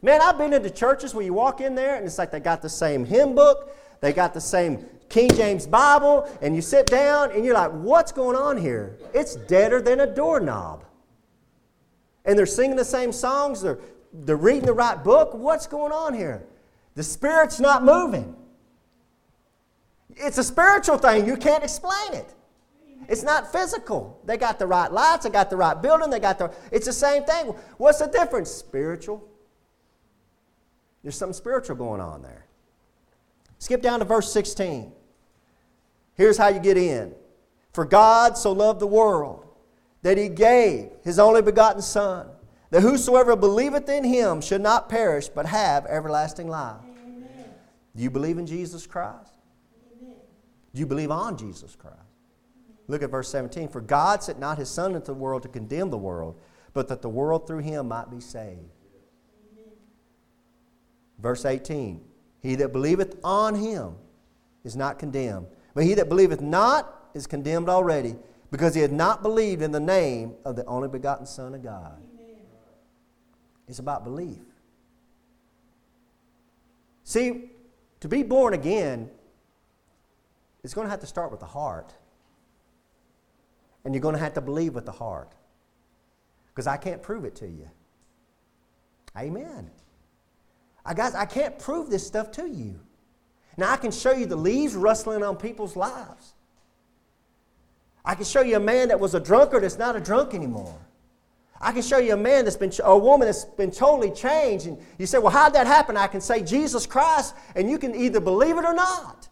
Man, 0.01 0.21
I've 0.21 0.37
been 0.37 0.53
into 0.53 0.69
churches 0.69 1.13
where 1.13 1.23
you 1.23 1.33
walk 1.33 1.61
in 1.61 1.75
there 1.75 1.95
and 1.95 2.05
it's 2.05 2.17
like 2.17 2.31
they 2.31 2.39
got 2.39 2.61
the 2.61 2.69
same 2.69 3.05
hymn 3.05 3.35
book, 3.35 3.75
they 4.01 4.11
got 4.11 4.33
the 4.33 4.41
same 4.41 4.85
King 5.07 5.29
James 5.29 5.67
Bible, 5.67 6.29
and 6.41 6.55
you 6.55 6.61
sit 6.61 6.87
down 6.87 7.31
and 7.31 7.45
you're 7.45 7.53
like, 7.53 7.71
what's 7.71 8.11
going 8.11 8.35
on 8.35 8.57
here? 8.57 8.97
It's 9.13 9.35
deader 9.35 9.81
than 9.81 9.99
a 9.99 10.07
doorknob. 10.07 10.83
And 12.25 12.37
they're 12.37 12.47
singing 12.47 12.75
the 12.75 12.85
same 12.85 13.11
songs, 13.11 13.61
they're, 13.61 13.79
they're 14.11 14.35
reading 14.35 14.65
the 14.65 14.73
right 14.73 15.01
book. 15.03 15.33
What's 15.33 15.67
going 15.67 15.91
on 15.91 16.13
here? 16.13 16.43
The 16.95 17.03
Spirit's 17.03 17.59
not 17.59 17.83
moving. 17.83 18.35
It's 20.15 20.37
a 20.37 20.43
spiritual 20.43 20.97
thing. 20.97 21.27
You 21.27 21.37
can't 21.37 21.63
explain 21.63 22.13
it. 22.13 22.33
It's 23.07 23.23
not 23.23 23.51
physical. 23.51 24.19
They 24.25 24.37
got 24.37 24.57
the 24.57 24.65
right 24.65 24.91
lights, 24.91 25.25
they 25.25 25.29
got 25.29 25.49
the 25.49 25.57
right 25.57 25.79
building, 25.79 26.09
they 26.09 26.19
got 26.19 26.39
the. 26.39 26.51
It's 26.71 26.85
the 26.85 26.93
same 26.93 27.23
thing. 27.23 27.47
What's 27.77 27.99
the 27.99 28.07
difference? 28.07 28.49
Spiritual. 28.49 29.27
There's 31.03 31.15
something 31.15 31.33
spiritual 31.33 31.75
going 31.75 32.01
on 32.01 32.23
there. 32.23 32.45
Skip 33.59 33.81
down 33.81 33.99
to 33.99 34.05
verse 34.05 34.31
16. 34.31 34.91
Here's 36.15 36.37
how 36.37 36.47
you 36.47 36.59
get 36.59 36.77
in. 36.77 37.13
For 37.73 37.85
God 37.85 38.37
so 38.37 38.53
loved 38.53 38.79
the 38.79 38.87
world 38.87 39.45
that 40.01 40.17
he 40.17 40.29
gave 40.29 40.89
his 41.03 41.19
only 41.19 41.41
begotten 41.41 41.81
Son, 41.81 42.27
that 42.71 42.81
whosoever 42.81 43.35
believeth 43.35 43.89
in 43.89 44.03
him 44.03 44.41
should 44.41 44.61
not 44.61 44.89
perish, 44.89 45.27
but 45.27 45.45
have 45.45 45.85
everlasting 45.85 46.47
life. 46.47 46.84
Amen. 47.95 47.97
Do 47.97 48.03
you 48.03 48.09
believe 48.09 48.37
in 48.37 48.45
Jesus 48.45 48.85
Christ? 48.85 49.31
Amen. 50.01 50.15
Do 50.73 50.79
you 50.79 50.85
believe 50.85 51.11
on 51.11 51.37
Jesus 51.37 51.75
Christ? 51.75 51.97
Look 52.87 53.01
at 53.01 53.09
verse 53.09 53.29
17. 53.29 53.69
For 53.69 53.81
God 53.81 54.21
sent 54.21 54.39
not 54.39 54.57
his 54.57 54.69
Son 54.69 54.95
into 54.95 55.07
the 55.07 55.13
world 55.13 55.41
to 55.43 55.47
condemn 55.47 55.89
the 55.89 55.97
world, 55.97 56.39
but 56.73 56.87
that 56.89 57.01
the 57.01 57.09
world 57.09 57.47
through 57.47 57.59
him 57.59 57.87
might 57.87 58.11
be 58.11 58.19
saved. 58.19 58.59
Amen. 59.53 59.71
Verse 61.19 61.45
18. 61.45 62.01
He 62.41 62.55
that 62.55 62.71
believeth 62.71 63.15
on 63.23 63.55
him 63.55 63.95
is 64.63 64.75
not 64.75 64.99
condemned, 64.99 65.47
but 65.73 65.83
he 65.83 65.93
that 65.95 66.09
believeth 66.09 66.41
not 66.41 67.09
is 67.13 67.25
condemned 67.25 67.69
already, 67.69 68.15
because 68.51 68.75
he 68.75 68.81
had 68.81 68.91
not 68.91 69.23
believed 69.23 69.61
in 69.61 69.71
the 69.71 69.79
name 69.79 70.33
of 70.43 70.55
the 70.55 70.65
only 70.65 70.87
begotten 70.87 71.25
Son 71.25 71.55
of 71.55 71.63
God. 71.63 71.97
Amen. 72.13 72.35
It's 73.67 73.79
about 73.79 74.03
belief. 74.03 74.41
See, 77.03 77.51
to 78.05 78.09
be 78.09 78.21
born 78.21 78.53
again, 78.53 79.09
it's 80.63 80.75
going 80.75 80.85
to 80.85 80.91
have 80.91 80.99
to 80.99 81.07
start 81.07 81.31
with 81.31 81.39
the 81.39 81.47
heart. 81.47 81.91
And 83.83 83.95
you're 83.95 84.01
going 84.01 84.13
to 84.13 84.21
have 84.21 84.35
to 84.35 84.41
believe 84.41 84.75
with 84.75 84.85
the 84.85 84.91
heart. 84.91 85.33
Because 86.49 86.67
I 86.67 86.77
can't 86.77 87.01
prove 87.01 87.25
it 87.25 87.35
to 87.37 87.47
you. 87.47 87.67
Amen. 89.17 89.71
I, 90.85 90.93
guys, 90.93 91.15
I 91.15 91.25
can't 91.25 91.57
prove 91.57 91.89
this 91.89 92.05
stuff 92.05 92.29
to 92.33 92.47
you. 92.47 92.79
Now, 93.57 93.71
I 93.71 93.77
can 93.77 93.89
show 93.89 94.11
you 94.11 94.27
the 94.27 94.35
leaves 94.35 94.75
rustling 94.75 95.23
on 95.23 95.35
people's 95.35 95.75
lives. 95.75 96.35
I 98.05 98.13
can 98.13 98.25
show 98.25 98.41
you 98.41 98.57
a 98.57 98.59
man 98.59 98.89
that 98.89 98.99
was 98.99 99.15
a 99.15 99.19
drunkard 99.19 99.63
that's 99.63 99.79
not 99.79 99.95
a 99.95 99.99
drunk 99.99 100.35
anymore. 100.35 100.77
I 101.61 101.71
can 101.71 101.81
show 101.81 101.97
you 101.97 102.13
a 102.13 102.17
man 102.17 102.43
that's 102.43 102.57
been, 102.57 102.71
a 102.83 102.97
woman 102.97 103.27
that's 103.27 103.45
been 103.45 103.71
totally 103.71 104.11
changed. 104.11 104.67
And 104.67 104.77
you 104.97 105.05
say, 105.05 105.17
well, 105.17 105.31
how'd 105.31 105.53
that 105.53 105.67
happen? 105.67 105.95
I 105.95 106.07
can 106.07 106.21
say 106.21 106.43
Jesus 106.43 106.85
Christ, 106.85 107.35
and 107.55 107.69
you 107.69 107.77
can 107.77 107.95
either 107.95 108.19
believe 108.19 108.57
it 108.57 108.65
or 108.65 108.73
not. 108.73 109.29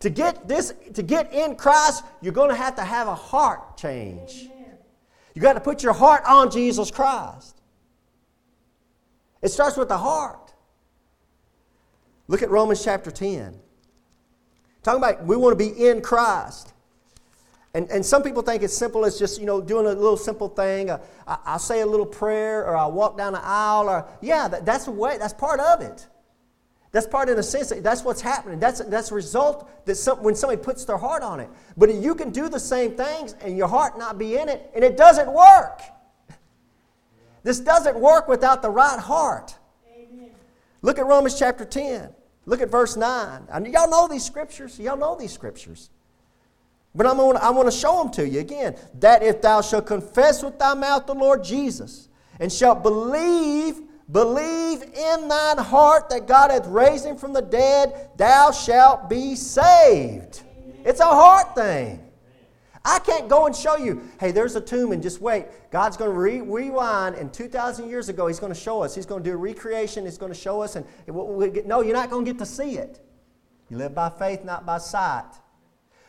To 0.00 0.10
get 0.10 0.46
this, 0.46 0.74
to 0.94 1.02
get 1.02 1.32
in 1.32 1.56
Christ, 1.56 2.04
you're 2.20 2.32
going 2.32 2.50
to 2.50 2.56
have 2.56 2.76
to 2.76 2.82
have 2.82 3.08
a 3.08 3.14
heart 3.14 3.76
change. 3.76 4.48
You 5.34 5.42
got 5.42 5.54
to 5.54 5.60
put 5.60 5.82
your 5.82 5.92
heart 5.92 6.24
on 6.26 6.50
Jesus 6.50 6.90
Christ. 6.90 7.60
It 9.42 9.48
starts 9.48 9.76
with 9.76 9.88
the 9.88 9.98
heart. 9.98 10.52
Look 12.26 12.42
at 12.42 12.50
Romans 12.50 12.82
chapter 12.84 13.10
10. 13.10 13.58
Talking 14.82 15.02
about 15.02 15.24
we 15.24 15.36
want 15.36 15.58
to 15.58 15.64
be 15.64 15.86
in 15.88 16.00
Christ. 16.00 16.72
And, 17.74 17.90
and 17.90 18.04
some 18.04 18.22
people 18.22 18.42
think 18.42 18.62
it's 18.62 18.76
simple 18.76 19.04
as 19.04 19.18
just, 19.18 19.38
you 19.38 19.46
know, 19.46 19.60
doing 19.60 19.86
a 19.86 19.90
little 19.90 20.16
simple 20.16 20.48
thing. 20.48 20.90
Uh, 20.90 20.98
I, 21.26 21.38
I'll 21.44 21.58
say 21.58 21.80
a 21.80 21.86
little 21.86 22.06
prayer 22.06 22.66
or 22.66 22.76
I'll 22.76 22.92
walk 22.92 23.18
down 23.18 23.34
the 23.34 23.44
aisle 23.44 23.88
or, 23.88 24.06
yeah, 24.22 24.48
that, 24.48 24.64
that's 24.64 24.88
a 24.88 24.90
way, 24.90 25.18
that's 25.18 25.34
part 25.34 25.60
of 25.60 25.82
it. 25.82 26.06
That's 26.90 27.06
part 27.06 27.28
in 27.28 27.38
a 27.38 27.42
sense 27.42 27.70
that's 27.82 28.02
what's 28.02 28.22
happening. 28.22 28.58
That's, 28.58 28.80
that's 28.80 29.10
a 29.10 29.14
result 29.14 29.68
that 29.84 29.96
some, 29.96 30.22
when 30.22 30.34
somebody 30.34 30.62
puts 30.62 30.86
their 30.86 30.96
heart 30.96 31.22
on 31.22 31.38
it. 31.40 31.50
But 31.76 31.92
you 31.94 32.14
can 32.14 32.30
do 32.30 32.48
the 32.48 32.58
same 32.58 32.92
things 32.92 33.34
and 33.42 33.58
your 33.58 33.68
heart 33.68 33.98
not 33.98 34.18
be 34.18 34.36
in 34.36 34.48
it, 34.48 34.70
and 34.74 34.82
it 34.82 34.96
doesn't 34.96 35.32
work. 35.32 35.80
This 37.44 37.60
doesn't 37.60 37.98
work 37.98 38.26
without 38.28 38.62
the 38.62 38.68
right 38.68 38.98
heart. 38.98 39.56
Amen. 39.94 40.32
Look 40.82 40.98
at 40.98 41.06
Romans 41.06 41.38
chapter 41.38 41.64
10. 41.64 42.10
Look 42.46 42.60
at 42.60 42.68
verse 42.68 42.96
9. 42.96 43.46
And 43.50 43.66
y'all 43.68 43.88
know 43.88 44.08
these 44.08 44.24
scriptures. 44.24 44.78
Y'all 44.78 44.98
know 44.98 45.16
these 45.16 45.32
scriptures. 45.32 45.88
But 46.98 47.06
I'm 47.06 47.16
gonna, 47.16 47.38
I 47.38 47.48
want 47.48 47.70
to 47.70 47.76
show 47.76 48.02
them 48.02 48.12
to 48.12 48.28
you 48.28 48.40
again. 48.40 48.76
That 48.98 49.22
if 49.22 49.40
thou 49.40 49.62
shalt 49.62 49.86
confess 49.86 50.42
with 50.42 50.58
thy 50.58 50.74
mouth 50.74 51.06
the 51.06 51.14
Lord 51.14 51.42
Jesus, 51.42 52.10
and 52.38 52.52
shalt 52.52 52.82
believe 52.82 53.80
Believe 54.10 54.82
in 54.82 55.28
thine 55.28 55.58
heart 55.58 56.08
that 56.08 56.26
God 56.26 56.50
hath 56.50 56.66
raised 56.66 57.04
him 57.04 57.16
from 57.16 57.34
the 57.34 57.42
dead, 57.42 58.08
thou 58.16 58.52
shalt 58.52 59.10
be 59.10 59.34
saved. 59.36 60.42
It's 60.84 61.00
a 61.00 61.04
heart 61.04 61.54
thing. 61.54 62.02
I 62.82 63.00
can't 63.00 63.28
go 63.28 63.44
and 63.44 63.54
show 63.54 63.76
you, 63.76 64.00
hey, 64.18 64.30
there's 64.30 64.56
a 64.56 64.62
tomb 64.62 64.92
and 64.92 65.02
just 65.02 65.20
wait. 65.20 65.44
God's 65.70 65.98
going 65.98 66.10
to 66.10 66.16
re- 66.18 66.40
rewind, 66.40 67.16
and 67.16 67.34
2,000 67.34 67.90
years 67.90 68.08
ago, 68.08 68.28
He's 68.28 68.40
going 68.40 68.52
to 68.52 68.58
show 68.58 68.82
us. 68.82 68.94
He's 68.94 69.04
going 69.04 69.22
to 69.22 69.28
do 69.28 69.34
a 69.34 69.36
recreation. 69.36 70.06
He's 70.06 70.16
going 70.16 70.32
to 70.32 70.38
show 70.38 70.62
us. 70.62 70.76
And 70.76 70.86
no, 71.06 71.82
you're 71.82 71.92
not 71.94 72.08
going 72.08 72.24
to 72.24 72.32
get 72.32 72.38
to 72.38 72.46
see 72.46 72.78
it. 72.78 73.04
You 73.68 73.76
live 73.76 73.94
by 73.94 74.08
faith, 74.08 74.42
not 74.42 74.64
by 74.64 74.78
sight. 74.78 75.26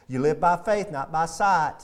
You 0.10 0.19
live 0.19 0.39
by 0.39 0.58
faith, 0.58 0.91
not 0.91 1.12
by 1.12 1.28
sight. 1.28 1.76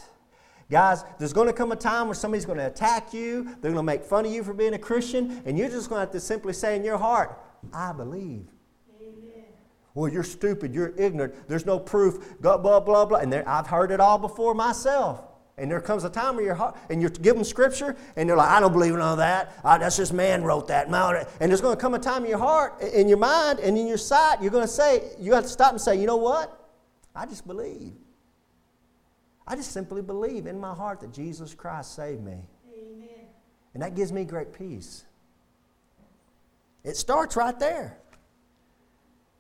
Guys, 0.70 1.04
there's 1.20 1.32
going 1.32 1.46
to 1.46 1.54
come 1.54 1.72
a 1.72 1.76
time 1.76 2.08
where 2.08 2.16
somebody's 2.16 2.46
going 2.46 2.58
to 2.58 2.66
attack 2.66 3.14
you. 3.14 3.44
They're 3.62 3.72
going 3.72 3.76
to 3.76 3.84
make 3.84 4.04
fun 4.04 4.26
of 4.26 4.32
you 4.32 4.44
for 4.44 4.54
being 4.54 4.74
a 4.74 4.80
Christian. 4.80 5.44
And 5.46 5.60
you're 5.60 5.70
just 5.70 5.90
going 5.90 6.00
to 6.00 6.06
have 6.06 6.12
to 6.12 6.20
simply 6.20 6.54
say 6.54 6.76
in 6.76 6.84
your 6.84 6.98
heart, 6.98 7.40
I 7.72 7.94
believe. 7.94 8.48
Amen. 9.00 9.44
Well, 9.94 10.12
you're 10.12 10.24
stupid. 10.24 10.74
You're 10.74 10.96
ignorant. 10.98 11.48
There's 11.48 11.68
no 11.68 11.78
proof. 11.78 12.42
Blah, 12.42 12.58
blah, 12.58 12.80
blah, 12.80 13.06
blah. 13.06 13.20
And 13.20 13.32
there, 13.32 13.48
I've 13.48 13.68
heard 13.68 13.92
it 13.92 14.00
all 14.00 14.18
before 14.18 14.56
myself. 14.56 15.22
And 15.60 15.70
there 15.70 15.80
comes 15.80 16.04
a 16.04 16.10
time 16.10 16.36
where 16.36 16.46
your 16.46 16.56
heart, 16.56 16.76
and 16.90 17.02
you 17.02 17.10
give 17.10 17.36
them 17.36 17.44
scripture, 17.44 17.96
and 18.16 18.28
they're 18.28 18.36
like, 18.36 18.50
I 18.50 18.60
don't 18.60 18.74
believe 18.74 18.94
in 18.96 19.02
all 19.02 19.16
that. 19.18 19.54
Oh, 19.64 19.78
that's 19.78 19.98
just 19.98 20.14
man 20.14 20.44
wrote 20.44 20.68
that. 20.68 20.88
And 20.88 21.50
there's 21.52 21.62
going 21.62 21.78
to 21.78 21.80
come 21.80 21.94
a 21.94 22.00
time 22.00 22.24
in 22.24 22.30
your 22.32 22.40
heart, 22.40 22.82
in 22.82 23.08
your 23.08 23.20
mind, 23.20 23.60
and 23.60 23.78
in 23.78 23.88
your 23.88 23.98
sight, 23.98 24.42
you're 24.42 24.52
going 24.52 24.66
to 24.66 24.74
say, 24.74 25.12
you 25.20 25.34
have 25.34 25.44
to 25.44 25.50
stop 25.50 25.72
and 25.72 25.80
say, 25.80 25.96
you 25.96 26.08
know 26.08 26.18
what? 26.18 26.60
I 27.16 27.26
just 27.26 27.48
believe. 27.48 27.94
I 29.48 29.56
just 29.56 29.72
simply 29.72 30.02
believe 30.02 30.48
in 30.48 30.60
my 30.60 30.74
heart 30.74 31.02
that 31.02 31.14
Jesus 31.14 31.54
Christ 31.54 31.96
saved 31.96 32.24
me. 32.24 32.46
Amen. 32.74 33.28
And 33.74 33.84
that 33.84 33.96
gives 33.96 34.12
me 34.12 34.26
great 34.26 34.54
peace. 34.54 35.06
It 36.84 36.98
starts 36.98 37.36
right 37.36 37.58
there. 37.60 37.98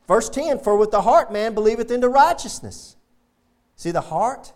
Verse 0.07 0.29
10 0.29 0.59
For 0.59 0.77
with 0.77 0.91
the 0.91 1.01
heart 1.01 1.31
man 1.31 1.53
believeth 1.53 1.91
into 1.91 2.09
righteousness. 2.09 2.95
See, 3.75 3.91
the 3.91 4.01
heart 4.01 4.53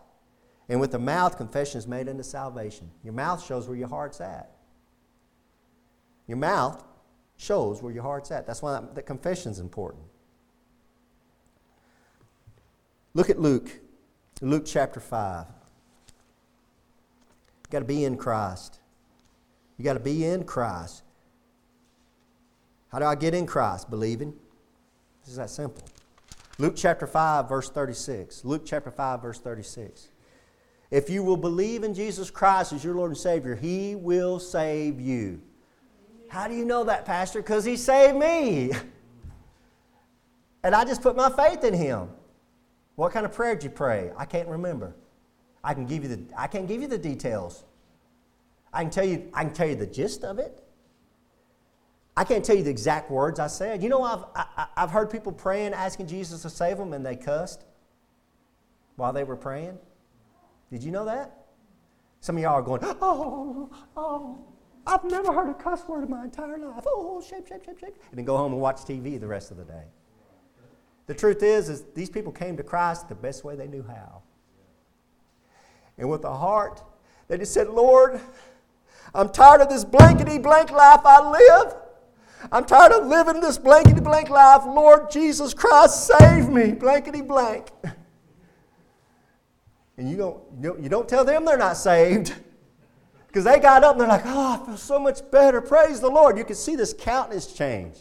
and 0.70 0.80
with 0.80 0.92
the 0.92 1.00
mouth, 1.00 1.36
confession 1.36 1.80
is 1.80 1.88
made 1.88 2.08
unto 2.08 2.22
salvation. 2.22 2.92
Your 3.04 3.14
mouth 3.14 3.44
shows 3.44 3.68
where 3.68 3.76
your 3.76 3.88
heart's 3.88 4.22
at. 4.22 4.52
Your 6.28 6.38
mouth 6.38 6.84
shows 7.38 7.82
where 7.82 7.92
your 7.92 8.04
heart's 8.04 8.30
at. 8.30 8.46
That's 8.46 8.62
why 8.62 8.80
the 8.94 9.02
confession 9.02 9.52
is 9.52 9.58
important. 9.58 10.04
Look 13.16 13.32
at 13.32 13.40
Luke, 13.40 13.72
Luke 14.42 14.64
chapter 14.66 15.00
5. 15.00 15.46
You 16.08 17.72
got 17.72 17.80
to 17.80 17.86
be 17.86 18.06
in 18.06 18.18
Christ. 18.18 18.80
You 19.78 19.84
got 19.84 19.94
to 19.94 20.00
be 20.00 20.26
in 20.26 20.44
Christ. 20.44 21.04
How 22.90 23.00
do 23.00 23.06
I 23.06 23.16
get 23.16 23.34
in 23.34 23.46
Christ? 23.46 23.90
Believing. 23.90 24.34
This 25.22 25.32
is 25.32 25.36
that 25.38 25.50
simple. 25.50 25.84
Luke 26.58 26.74
chapter 26.76 27.06
5, 27.06 27.48
verse 27.48 27.70
36. 27.70 28.44
Luke 28.46 28.64
chapter 28.66 28.92
5, 28.92 29.22
verse 29.22 29.40
36. 29.40 30.10
If 30.92 31.10
you 31.10 31.22
will 31.22 31.38
believe 31.38 31.84
in 31.84 31.94
Jesus 31.94 32.32
Christ 32.32 32.74
as 32.74 32.84
your 32.84 32.96
Lord 32.96 33.12
and 33.12 33.18
Savior, 33.18 33.56
He 33.56 33.96
will 33.96 34.40
save 34.40 35.00
you. 35.00 35.42
How 36.30 36.48
do 36.48 36.56
you 36.56 36.66
know 36.66 36.84
that, 36.86 37.06
Pastor? 37.06 37.42
Because 37.42 37.66
He 37.66 37.76
saved 37.76 38.18
me. 38.18 38.72
And 40.62 40.76
I 40.76 40.84
just 40.84 41.02
put 41.02 41.16
my 41.16 41.30
faith 41.30 41.64
in 41.64 41.74
Him. 41.74 42.10
What 43.00 43.14
kind 43.14 43.26
of 43.26 43.32
prayer 43.32 43.56
did 43.56 43.64
you 43.64 43.70
pray? 43.70 44.12
I 44.18 44.26
can't 44.26 44.50
remember. 44.50 44.94
I 45.64 45.74
can 45.74 45.86
give 45.86 46.04
you 46.04 46.10
the, 46.10 46.22
I 46.38 46.48
can't 46.48 46.68
give 46.68 46.82
you 46.82 46.88
the 46.90 46.98
details. 46.98 47.64
I 48.74 48.82
can 48.82 48.92
tell 48.92 49.06
you, 49.06 49.30
I 49.34 49.46
can 49.46 49.54
tell 49.54 49.70
you 49.70 49.76
the 49.76 49.88
gist 49.88 50.26
of 50.26 50.38
it. 50.38 50.62
I 52.18 52.26
can't 52.26 52.44
tell 52.44 52.58
you 52.58 52.64
the 52.64 52.70
exact 52.70 53.10
words 53.10 53.40
I 53.40 53.48
said. 53.48 53.82
You 53.82 53.88
know, 53.88 54.04
I've, 54.04 54.26
I, 54.36 54.68
have 54.76 54.92
heard 54.92 55.10
people 55.10 55.32
praying, 55.32 55.74
asking 55.74 56.08
Jesus 56.08 56.42
to 56.42 56.50
save 56.50 56.76
them, 56.76 56.92
and 56.92 57.06
they 57.06 57.16
cussed 57.16 57.64
while 58.98 59.14
they 59.14 59.24
were 59.24 59.38
praying. 59.38 59.78
Did 60.70 60.84
you 60.84 60.92
know 60.92 61.06
that? 61.06 61.46
Some 62.20 62.36
of 62.36 62.44
y'all 62.44 62.56
are 62.56 62.62
going, 62.62 62.82
oh, 62.84 63.70
oh, 63.96 64.46
I've 64.86 65.06
never 65.06 65.32
heard 65.32 65.50
a 65.50 65.54
cuss 65.54 65.88
word 65.88 66.04
in 66.04 66.10
my 66.10 66.26
entire 66.26 66.58
life. 66.58 66.84
Oh, 66.86 67.22
shape, 67.22 67.48
shape, 67.48 67.64
shape, 67.64 67.80
shape. 67.80 67.96
And 68.10 68.18
then 68.18 68.26
go 68.26 68.36
home 68.36 68.52
and 68.52 68.62
watch 68.62 68.80
TV 68.80 69.18
the 69.18 69.28
rest 69.28 69.52
of 69.52 69.58
the 69.58 69.64
day. 69.64 69.86
The 71.10 71.16
truth 71.16 71.42
is, 71.42 71.70
is 71.70 71.86
these 71.96 72.12
people 72.12 72.32
came 72.32 72.56
to 72.58 72.62
Christ 72.62 73.10
the 73.10 73.16
best 73.16 73.44
way 73.44 73.56
they 73.56 73.66
knew 73.66 73.82
how. 73.82 74.22
And 75.98 76.08
with 76.08 76.24
a 76.24 76.36
heart, 76.36 76.84
they 77.28 77.40
just 77.40 77.52
said, 77.52 77.68
Lord, 77.68 78.22
I'm 79.16 79.30
tired 79.30 79.62
of 79.62 79.70
this 79.70 79.84
blankety 79.84 80.38
blank 80.38 80.70
life 80.70 81.00
I 81.04 81.32
live. 81.32 81.74
I'm 82.52 82.64
tired 82.64 82.92
of 82.92 83.08
living 83.08 83.42
this 83.42 83.58
blankety 83.58 84.02
blank 84.02 84.30
life. 84.30 84.62
Lord 84.68 85.10
Jesus 85.10 85.52
Christ, 85.52 86.12
save 86.20 86.48
me, 86.48 86.74
blankety 86.74 87.24
blank. 87.24 87.72
And 89.98 90.12
you 90.12 90.16
don't, 90.16 90.44
you 90.80 90.90
don't 90.90 91.10
tell 91.10 91.26
them 91.26 91.44
they're 91.44 91.58
not 91.58 91.78
saved. 91.78 92.36
Because 93.26 93.46
they 93.46 93.60
got 93.60 93.84
up 93.84 93.94
and 93.94 94.02
they're 94.02 94.08
like, 94.08 94.28
oh, 94.28 94.62
I 94.62 94.64
feel 94.64 94.78
so 94.78 95.00
much 95.00 95.22
better. 95.32 95.60
Praise 95.60 96.02
the 96.02 96.10
Lord. 96.10 96.38
You 96.38 96.46
can 96.46 96.56
see 96.56 96.76
this 96.76 96.94
countenance 96.94 97.52
change. 97.52 97.98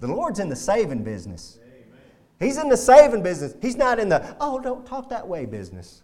The 0.00 0.08
Lord's 0.08 0.38
in 0.38 0.48
the 0.48 0.56
saving 0.56 1.04
business. 1.04 1.58
He's 2.38 2.56
in 2.56 2.70
the 2.70 2.76
saving 2.76 3.22
business. 3.22 3.54
He's 3.60 3.76
not 3.76 3.98
in 3.98 4.08
the, 4.08 4.36
oh, 4.40 4.58
don't 4.60 4.86
talk 4.86 5.10
that 5.10 5.28
way 5.28 5.44
business. 5.44 6.02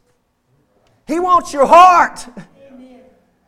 He 1.06 1.18
wants 1.18 1.52
your 1.52 1.64
heart. 1.66 2.26
Amen. 2.70 3.00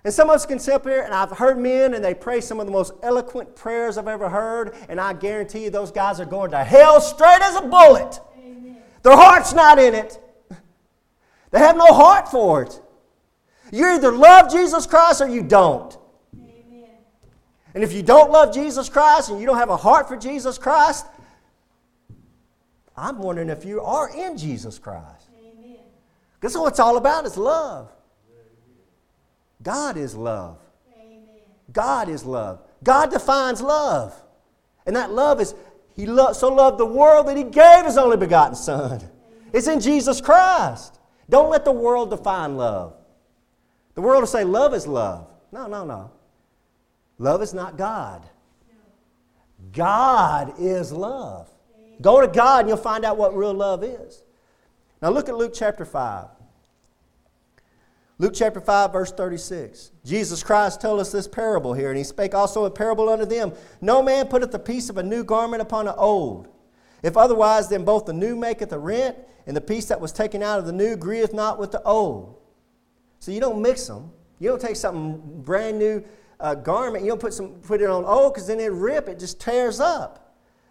And 0.05 0.15
some 0.15 0.31
of 0.31 0.37
us 0.37 0.47
can 0.47 0.59
sit 0.59 0.73
up 0.73 0.85
here, 0.85 1.03
and 1.03 1.13
I've 1.13 1.33
heard 1.33 1.59
men, 1.59 1.93
and 1.93 2.03
they 2.03 2.15
pray 2.15 2.41
some 2.41 2.61
of 2.61 2.67
the 2.67 2.73
most 2.73 2.95
eloquent 3.03 3.55
prayers 3.57 3.99
I've 3.99 4.09
ever 4.09 4.31
heard, 4.31 4.75
and 4.89 4.99
I 4.99 5.13
guarantee 5.13 5.65
you 5.65 5.71
those 5.71 5.91
guys 5.91 6.19
are 6.19 6.25
going 6.25 6.51
to 6.53 6.65
hell 6.65 6.99
straight 7.01 7.43
as 7.43 7.57
a 7.57 7.63
bullet. 7.63 8.19
Amen. 8.39 8.79
Their 9.03 9.17
heart's 9.17 9.53
not 9.53 9.79
in 9.79 9.95
it. 9.95 10.19
They 11.51 11.59
have 11.59 11.77
no 11.77 11.87
heart 11.87 12.31
for 12.31 12.63
it. 12.63 12.81
You 13.71 13.87
either 13.89 14.13
love 14.13 14.51
Jesus 14.51 14.87
Christ 14.87 15.21
or 15.21 15.29
you 15.29 15.43
don't. 15.43 15.97
Amen. 17.69 17.75
And 17.75 17.85
if 17.85 17.93
you 17.93 18.03
don't 18.03 18.31
love 18.31 18.53
Jesus 18.53 18.89
Christ 18.89 19.31
and 19.31 19.41
you 19.41 19.47
don't 19.47 19.59
have 19.59 19.71
a 19.71 19.77
heart 19.77 20.09
for 20.09 20.17
Jesus 20.17 20.59
Christ, 20.59 21.07
I'm 22.97 23.19
wondering 23.19 23.49
if 23.49 23.65
you 23.65 23.81
are 23.81 24.11
in 24.11 24.37
Jesus 24.37 24.79
Christ. 24.79 25.29
Amen. 25.39 25.77
This 26.41 26.57
what 26.57 26.69
it's 26.69 26.81
all 26.81 26.97
about 26.97 27.27
is 27.27 27.37
love. 27.37 27.91
God 29.63 29.97
is 29.97 30.15
love. 30.15 30.59
Amen. 30.97 31.29
God 31.73 32.09
is 32.09 32.25
love. 32.25 32.61
God 32.83 33.11
defines 33.11 33.61
love. 33.61 34.15
And 34.87 34.97
that 34.97 35.13
love 35.13 35.41
is, 35.41 35.55
He 35.95 36.07
lo- 36.07 36.33
so 36.33 36.53
loved 36.53 36.79
the 36.79 36.87
world 36.87 37.29
that 37.29 37.37
He 37.37 37.45
gave 37.45 37.85
His 37.85 37.99
only 37.99 38.17
begotten 38.17 38.55
Son. 38.55 39.01
It's 39.53 39.67
in 39.67 39.81
Jesus 39.81 40.21
Christ. 40.21 40.99
Don't 41.29 41.51
let 41.51 41.65
the 41.65 41.73
world 41.73 42.11
define 42.11 42.57
love. 42.57 42.95
The 43.95 44.01
world 44.01 44.23
will 44.23 44.27
say 44.27 44.45
love 44.45 44.75
is 44.75 44.87
love. 44.87 45.27
No, 45.53 45.67
no, 45.67 45.85
no. 45.85 46.11
Love 47.19 47.43
is 47.43 47.53
not 47.53 47.77
God. 47.77 48.23
God 49.73 50.55
is 50.59 50.93
love. 50.93 51.51
Go 52.01 52.21
to 52.21 52.29
God 52.29 52.61
and 52.61 52.69
you'll 52.69 52.77
find 52.77 53.05
out 53.05 53.17
what 53.17 53.37
real 53.37 53.55
love 53.55 53.83
is. 53.83 54.23
Now 55.03 55.11
look 55.11 55.29
at 55.29 55.37
Luke 55.37 55.53
chapter 55.55 55.85
5. 55.85 56.29
Luke 58.21 58.33
chapter 58.35 58.61
5, 58.61 58.93
verse 58.93 59.13
36. 59.13 59.93
Jesus 60.05 60.43
Christ 60.43 60.81
told 60.81 60.99
us 60.99 61.13
this 61.13 61.29
parable 61.29 61.73
here, 61.73 61.91
and 61.91 61.97
he 61.97 62.03
spake 62.03 62.35
also 62.35 62.65
a 62.65 62.71
parable 62.71 63.09
unto 63.09 63.25
them 63.25 63.53
No 63.81 64.03
man 64.03 64.27
putteth 64.27 64.53
a 64.55 64.59
piece 64.59 64.91
of 64.91 64.99
a 64.99 65.03
new 65.03 65.23
garment 65.23 65.63
upon 65.63 65.87
an 65.87 65.95
old. 65.97 66.49
If 67.03 67.17
otherwise, 67.17 67.69
then 67.69 67.85
both 67.85 68.07
the 68.07 68.13
new 68.13 68.35
maketh 68.35 68.73
a 68.73 68.79
rent, 68.79 69.17
and 69.47 69.57
the 69.57 69.61
piece 69.61 69.87
that 69.87 70.01
was 70.01 70.13
taken 70.13 70.43
out 70.43 70.59
of 70.59 70.67
the 70.67 70.73
new 70.73 70.95
agreeth 70.95 71.33
not 71.33 71.61
with 71.61 71.71
the 71.71 71.83
old. 71.85 72.41
So 73.21 73.31
you 73.31 73.41
don't 73.41 73.63
mix 73.63 73.87
them. 73.87 74.11
You 74.41 74.49
don't 74.51 74.61
take 74.61 74.77
something 74.77 75.43
brand 75.43 75.79
new 75.79 76.05
uh, 76.41 76.55
garment, 76.55 77.05
you 77.05 77.11
don't 77.11 77.21
put, 77.21 77.35
some, 77.35 77.51
put 77.63 77.81
it 77.81 77.91
on 77.91 78.05
old 78.05 78.35
because 78.35 78.47
then 78.47 78.61
it 78.61 78.73
rip, 78.73 79.09
it 79.09 79.19
just 79.19 79.41
tears 79.41 79.81
up. 79.81 80.29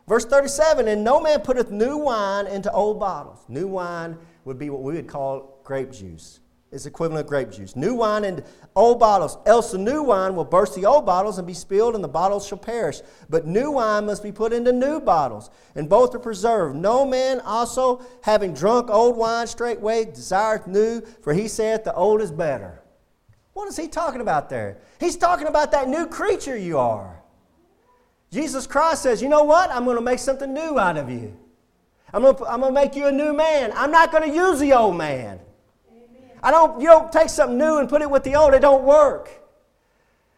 Verse 0.07 0.25
37 0.25 0.87
And 0.87 1.03
no 1.03 1.19
man 1.19 1.41
putteth 1.41 1.71
new 1.71 1.97
wine 1.97 2.47
into 2.47 2.71
old 2.71 2.99
bottles. 2.99 3.39
New 3.47 3.67
wine 3.67 4.17
would 4.45 4.57
be 4.57 4.69
what 4.69 4.81
we 4.81 4.93
would 4.93 5.07
call 5.07 5.59
grape 5.65 5.91
juice 5.91 6.39
It's 6.71 6.85
equivalent 6.85 7.25
of 7.25 7.29
grape 7.29 7.51
juice. 7.51 7.75
New 7.75 7.95
wine 7.95 8.23
in 8.23 8.41
old 8.73 8.99
bottles, 8.99 9.37
else 9.45 9.71
the 9.71 9.77
new 9.77 10.03
wine 10.03 10.35
will 10.35 10.45
burst 10.45 10.75
the 10.75 10.85
old 10.85 11.05
bottles 11.05 11.37
and 11.37 11.45
be 11.45 11.53
spilled, 11.53 11.95
and 11.95 12.03
the 12.03 12.07
bottles 12.07 12.47
shall 12.47 12.57
perish. 12.57 13.01
But 13.29 13.45
new 13.45 13.71
wine 13.71 14.05
must 14.05 14.23
be 14.23 14.31
put 14.31 14.53
into 14.53 14.71
new 14.71 15.01
bottles, 15.01 15.49
and 15.75 15.89
both 15.89 16.15
are 16.15 16.19
preserved. 16.19 16.77
No 16.77 17.05
man 17.05 17.41
also, 17.41 18.01
having 18.21 18.53
drunk 18.53 18.89
old 18.89 19.17
wine 19.17 19.47
straightway, 19.47 20.05
desireth 20.05 20.67
new, 20.67 21.01
for 21.21 21.33
he 21.33 21.49
saith, 21.49 21.83
The 21.83 21.93
old 21.93 22.21
is 22.21 22.31
better. 22.31 22.81
What 23.57 23.67
is 23.67 23.75
he 23.75 23.87
talking 23.87 24.21
about 24.21 24.51
there? 24.51 24.77
He's 24.99 25.17
talking 25.17 25.47
about 25.47 25.71
that 25.71 25.89
new 25.89 26.05
creature 26.05 26.55
you 26.55 26.77
are. 26.77 27.23
Jesus 28.29 28.67
Christ 28.67 29.01
says, 29.01 29.19
You 29.19 29.29
know 29.29 29.45
what? 29.45 29.71
I'm 29.71 29.83
going 29.83 29.95
to 29.95 30.01
make 30.03 30.19
something 30.19 30.53
new 30.53 30.77
out 30.77 30.95
of 30.95 31.09
you. 31.09 31.35
I'm 32.13 32.21
going 32.21 32.35
to, 32.35 32.45
I'm 32.45 32.59
going 32.59 32.75
to 32.75 32.79
make 32.79 32.95
you 32.95 33.07
a 33.07 33.11
new 33.11 33.33
man. 33.33 33.71
I'm 33.73 33.89
not 33.89 34.11
going 34.11 34.29
to 34.29 34.35
use 34.35 34.59
the 34.59 34.73
old 34.73 34.95
man. 34.95 35.39
I 36.43 36.51
don't, 36.51 36.79
you 36.79 36.85
don't 36.85 37.11
take 37.11 37.29
something 37.29 37.57
new 37.57 37.79
and 37.79 37.89
put 37.89 38.03
it 38.03 38.11
with 38.11 38.23
the 38.23 38.35
old, 38.35 38.53
it 38.53 38.59
don't 38.59 38.83
work. 38.83 39.31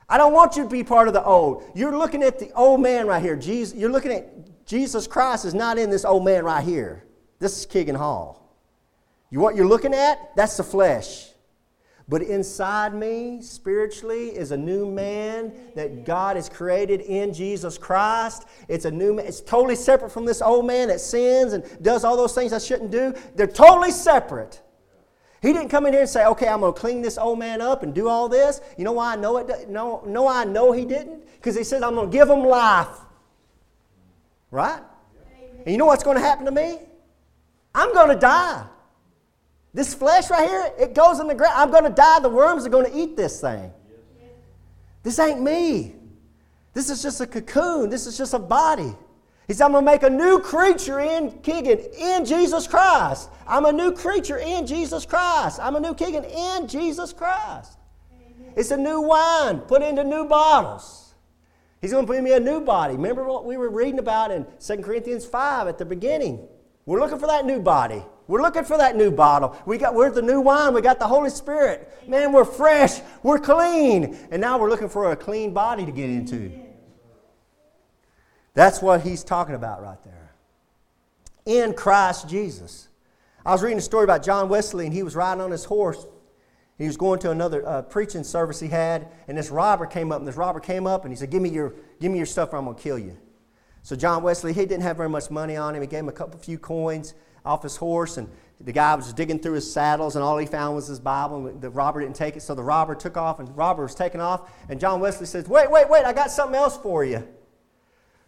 I 0.07 0.17
don't 0.17 0.31
want 0.31 0.55
you 0.55 0.63
to 0.63 0.69
be 0.69 0.85
part 0.85 1.09
of 1.09 1.13
the 1.13 1.21
old. 1.21 1.69
You're 1.75 1.97
looking 1.97 2.23
at 2.23 2.39
the 2.39 2.53
old 2.53 2.79
man 2.79 3.05
right 3.05 3.21
here. 3.21 3.35
Jesus, 3.35 3.77
you're 3.77 3.91
looking 3.91 4.13
at 4.13 4.65
Jesus 4.65 5.07
Christ 5.07 5.43
is 5.43 5.53
not 5.53 5.77
in 5.77 5.89
this 5.89 6.05
old 6.05 6.23
man 6.23 6.45
right 6.45 6.63
here. 6.63 7.03
This 7.39 7.59
is 7.59 7.65
Keegan 7.65 7.95
Hall. 7.95 8.57
You 9.29 9.41
what 9.41 9.57
you're 9.57 9.67
looking 9.67 9.93
at? 9.93 10.33
That's 10.37 10.55
the 10.55 10.63
flesh. 10.63 11.28
But 12.09 12.23
inside 12.23 12.95
me, 12.95 13.39
spiritually, 13.39 14.29
is 14.29 14.51
a 14.51 14.57
new 14.57 14.89
man 14.89 15.53
that 15.75 16.05
God 16.05 16.37
has 16.37 16.49
created 16.49 17.01
in 17.01 17.31
Jesus 17.31 17.77
Christ. 17.77 18.47
It's 18.67 18.85
a 18.85 18.91
new 18.91 19.13
man. 19.13 19.27
It's 19.27 19.41
totally 19.41 19.75
separate 19.75 20.11
from 20.11 20.25
this 20.25 20.41
old 20.41 20.65
man 20.65 20.87
that 20.87 21.01
sins 21.01 21.53
and 21.53 21.63
does 21.83 22.03
all 22.03 22.17
those 22.17 22.33
things 22.33 22.51
I 22.51 22.57
shouldn't 22.57 22.89
do. 22.89 23.13
They're 23.35 23.45
totally 23.45 23.91
separate. 23.91 24.59
He 25.43 25.53
didn't 25.53 25.69
come 25.69 25.85
in 25.85 25.93
here 25.93 26.01
and 26.01 26.09
say, 26.09 26.25
okay, 26.25 26.47
I'm 26.47 26.61
going 26.61 26.73
to 26.73 26.79
clean 26.79 27.03
this 27.03 27.19
old 27.19 27.37
man 27.37 27.61
up 27.61 27.83
and 27.83 27.93
do 27.93 28.09
all 28.09 28.27
this. 28.27 28.59
You 28.75 28.85
know 28.85 28.93
why 28.93 29.13
I 29.13 29.15
know 29.15 29.37
it? 29.37 29.69
No, 29.69 30.01
no, 30.05 30.27
I 30.27 30.45
know 30.45 30.71
he 30.71 30.85
didn't? 30.85 31.23
Because 31.35 31.55
he 31.55 31.63
said, 31.63 31.83
I'm 31.83 31.93
going 31.93 32.09
to 32.09 32.17
give 32.17 32.27
him 32.27 32.43
life. 32.43 32.87
Right? 34.49 34.81
And 35.59 35.67
you 35.67 35.77
know 35.77 35.85
what's 35.85 36.03
going 36.03 36.17
to 36.17 36.23
happen 36.23 36.45
to 36.45 36.51
me? 36.51 36.79
I'm 37.75 37.93
going 37.93 38.09
to 38.09 38.15
die. 38.15 38.65
This 39.73 39.93
flesh 39.93 40.29
right 40.29 40.47
here, 40.47 40.71
it 40.79 40.93
goes 40.93 41.19
in 41.19 41.27
the 41.27 41.35
ground. 41.35 41.53
I'm 41.55 41.71
going 41.71 41.83
to 41.83 41.89
die. 41.89 42.19
The 42.19 42.29
worms 42.29 42.65
are 42.65 42.69
going 42.69 42.91
to 42.91 42.97
eat 42.97 43.15
this 43.15 43.39
thing. 43.39 43.71
This 45.03 45.19
ain't 45.19 45.41
me. 45.41 45.95
This 46.73 46.89
is 46.89 47.01
just 47.01 47.21
a 47.21 47.27
cocoon. 47.27 47.89
This 47.89 48.07
is 48.07 48.17
just 48.17 48.33
a 48.33 48.39
body. 48.39 48.93
He 49.47 49.53
said, 49.53 49.65
I'm 49.65 49.71
going 49.71 49.85
to 49.85 49.91
make 49.91 50.03
a 50.03 50.09
new 50.09 50.39
creature 50.39 50.99
in 50.99 51.31
Keegan, 51.41 51.79
in 51.97 52.25
Jesus 52.25 52.67
Christ. 52.67 53.29
I'm 53.47 53.65
a 53.65 53.71
new 53.71 53.91
creature 53.91 54.37
in 54.37 54.67
Jesus 54.67 55.05
Christ. 55.05 55.59
I'm 55.59 55.75
a 55.75 55.79
new 55.79 55.95
Keegan 55.95 56.23
in 56.23 56.67
Jesus 56.67 57.13
Christ. 57.13 57.77
It's 58.55 58.71
a 58.71 58.77
new 58.77 59.01
wine 59.01 59.59
put 59.61 59.81
into 59.81 60.03
new 60.03 60.25
bottles. 60.25 61.15
He's 61.81 61.91
going 61.91 62.05
to 62.05 62.11
put 62.11 62.21
me 62.21 62.33
a 62.33 62.39
new 62.39 62.61
body. 62.61 62.93
Remember 62.95 63.23
what 63.23 63.45
we 63.45 63.57
were 63.57 63.69
reading 63.69 63.99
about 63.99 64.31
in 64.31 64.45
2 64.59 64.77
Corinthians 64.77 65.25
5 65.25 65.67
at 65.67 65.77
the 65.77 65.85
beginning? 65.85 66.47
We're 66.85 66.99
looking 66.99 67.19
for 67.19 67.27
that 67.27 67.45
new 67.45 67.59
body. 67.59 68.03
We're 68.29 68.43
looking 68.43 68.63
for 68.63 68.77
that 68.77 68.95
new 68.95 69.09
bottle. 69.09 69.57
We 69.65 69.79
got, 69.79 69.95
we're 69.95 70.11
the 70.11 70.21
new 70.21 70.39
wine. 70.39 70.75
We 70.75 70.81
got 70.81 70.99
the 70.99 71.07
Holy 71.07 71.31
Spirit. 71.31 71.91
Man, 72.07 72.31
we're 72.31 72.45
fresh. 72.45 73.01
We're 73.23 73.39
clean. 73.39 74.15
And 74.29 74.39
now 74.39 74.59
we're 74.59 74.69
looking 74.69 74.87
for 74.87 75.11
a 75.11 75.15
clean 75.15 75.51
body 75.51 75.83
to 75.83 75.91
get 75.91 76.11
into. 76.11 76.51
That's 78.53 78.83
what 78.83 79.01
he's 79.01 79.23
talking 79.23 79.55
about 79.55 79.81
right 79.81 80.01
there. 80.03 80.35
In 81.45 81.73
Christ 81.73 82.29
Jesus. 82.29 82.87
I 83.43 83.51
was 83.51 83.63
reading 83.63 83.79
a 83.79 83.81
story 83.81 84.03
about 84.03 84.21
John 84.21 84.47
Wesley, 84.47 84.85
and 84.85 84.93
he 84.93 85.01
was 85.01 85.15
riding 85.15 85.41
on 85.41 85.49
his 85.49 85.65
horse 85.65 86.05
he 86.79 86.85
was 86.85 86.95
going 86.95 87.19
to 87.19 87.31
another 87.31 87.67
uh, 87.67 87.81
preaching 87.81 88.23
service 88.23 88.57
he 88.57 88.69
had, 88.69 89.09
and 89.27 89.37
this 89.37 89.49
robber 89.49 89.85
came 89.85 90.13
up, 90.13 90.19
and 90.19 90.27
this 90.27 90.37
robber 90.37 90.61
came 90.61 90.87
up, 90.87 91.03
and 91.03 91.11
he 91.11 91.17
said, 91.17 91.29
"Give 91.29 91.41
me 91.41 91.49
your, 91.49 91.73
give 91.99 92.09
me 92.09 92.17
your 92.17 92.25
stuff, 92.25 92.53
or 92.53 92.55
I'm 92.55 92.63
gonna 92.63 92.77
kill 92.77 92.97
you." 92.97 93.17
So 93.83 93.97
John 93.97 94.23
Wesley, 94.23 94.53
he 94.53 94.61
didn't 94.61 94.83
have 94.83 94.95
very 94.95 95.09
much 95.09 95.29
money 95.29 95.57
on 95.57 95.75
him. 95.75 95.81
He 95.81 95.87
gave 95.87 95.99
him 95.99 96.09
a 96.09 96.13
couple, 96.13 96.39
few 96.39 96.57
coins 96.57 97.15
off 97.45 97.63
his 97.63 97.77
horse, 97.77 98.17
and 98.17 98.29
the 98.59 98.71
guy 98.71 98.93
was 98.95 99.13
digging 99.13 99.39
through 99.39 99.53
his 99.53 99.71
saddles, 99.71 100.15
and 100.15 100.23
all 100.23 100.37
he 100.37 100.45
found 100.45 100.75
was 100.75 100.87
his 100.87 100.99
Bible. 100.99 101.47
And 101.47 101.61
the 101.61 101.69
robber 101.69 102.01
didn't 102.01 102.15
take 102.15 102.35
it, 102.35 102.41
so 102.41 102.53
the 102.55 102.63
robber 102.63 102.95
took 102.95 103.17
off, 103.17 103.39
and 103.39 103.47
the 103.47 103.53
robber 103.53 103.83
was 103.83 103.95
taking 103.95 104.21
off. 104.21 104.51
And 104.69 104.79
John 104.79 104.99
Wesley 104.99 105.25
says, 105.25 105.47
"Wait, 105.47 105.71
wait, 105.71 105.89
wait! 105.89 106.05
I 106.05 106.13
got 106.13 106.31
something 106.31 106.55
else 106.55 106.77
for 106.77 107.03
you." 107.03 107.27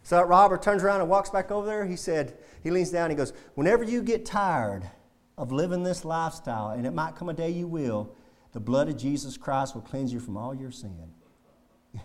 So 0.04 0.16
that 0.16 0.28
robber 0.28 0.58
turns 0.58 0.84
around 0.84 1.02
and 1.02 1.10
walks 1.10 1.30
back 1.30 1.52
over 1.52 1.68
there. 1.68 1.86
He 1.86 1.96
said, 1.96 2.36
he 2.64 2.72
leans 2.72 2.90
down. 2.90 3.06
And 3.06 3.12
he 3.12 3.18
goes, 3.18 3.34
"Whenever 3.56 3.84
you 3.84 4.02
get 4.02 4.26
tired 4.26 4.90
of 5.38 5.52
living 5.52 5.84
this 5.84 6.06
lifestyle, 6.06 6.72
and 6.72 6.88
it 6.88 6.92
might 6.92 7.16
come 7.16 7.30
a 7.30 7.34
day 7.34 7.50
you 7.50 7.68
will." 7.68 8.16
The 8.54 8.60
blood 8.60 8.90
of 8.90 8.98
Jesus 8.98 9.38
Christ 9.38 9.76
will 9.76 9.82
cleanse 9.82 10.12
you 10.12 10.20
from 10.20 10.36
all 10.36 10.54
your 10.54 10.72
sin. 10.72 11.14
and 11.94 12.02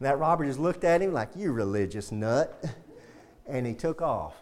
that 0.00 0.18
robber 0.18 0.46
just 0.46 0.58
looked 0.58 0.84
at 0.84 1.02
him 1.02 1.12
like, 1.12 1.30
You 1.36 1.52
religious 1.52 2.12
nut. 2.12 2.64
And 3.50 3.66
he 3.66 3.72
took 3.72 4.02
off. 4.02 4.34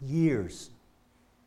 Years, 0.00 0.70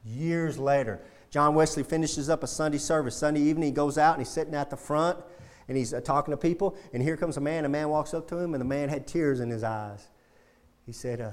years 0.03 0.57
later, 0.57 0.99
John 1.29 1.55
Wesley 1.55 1.83
finishes 1.83 2.29
up 2.29 2.43
a 2.43 2.47
Sunday 2.47 2.77
service. 2.77 3.15
Sunday 3.15 3.41
evening, 3.41 3.67
he 3.67 3.71
goes 3.71 3.97
out 3.97 4.15
and 4.15 4.21
he's 4.21 4.33
sitting 4.33 4.53
at 4.53 4.69
the 4.69 4.77
front 4.77 5.17
and 5.67 5.77
he's 5.77 5.93
uh, 5.93 6.01
talking 6.01 6.31
to 6.31 6.37
people. 6.37 6.75
And 6.93 7.01
here 7.01 7.15
comes 7.15 7.37
a 7.37 7.41
man. 7.41 7.63
A 7.63 7.69
man 7.69 7.89
walks 7.89 8.13
up 8.13 8.27
to 8.29 8.37
him, 8.37 8.53
and 8.53 8.59
the 8.59 8.65
man 8.65 8.89
had 8.89 9.07
tears 9.07 9.39
in 9.39 9.49
his 9.49 9.63
eyes. 9.63 10.09
He 10.85 10.91
said, 10.91 11.21
uh, 11.21 11.31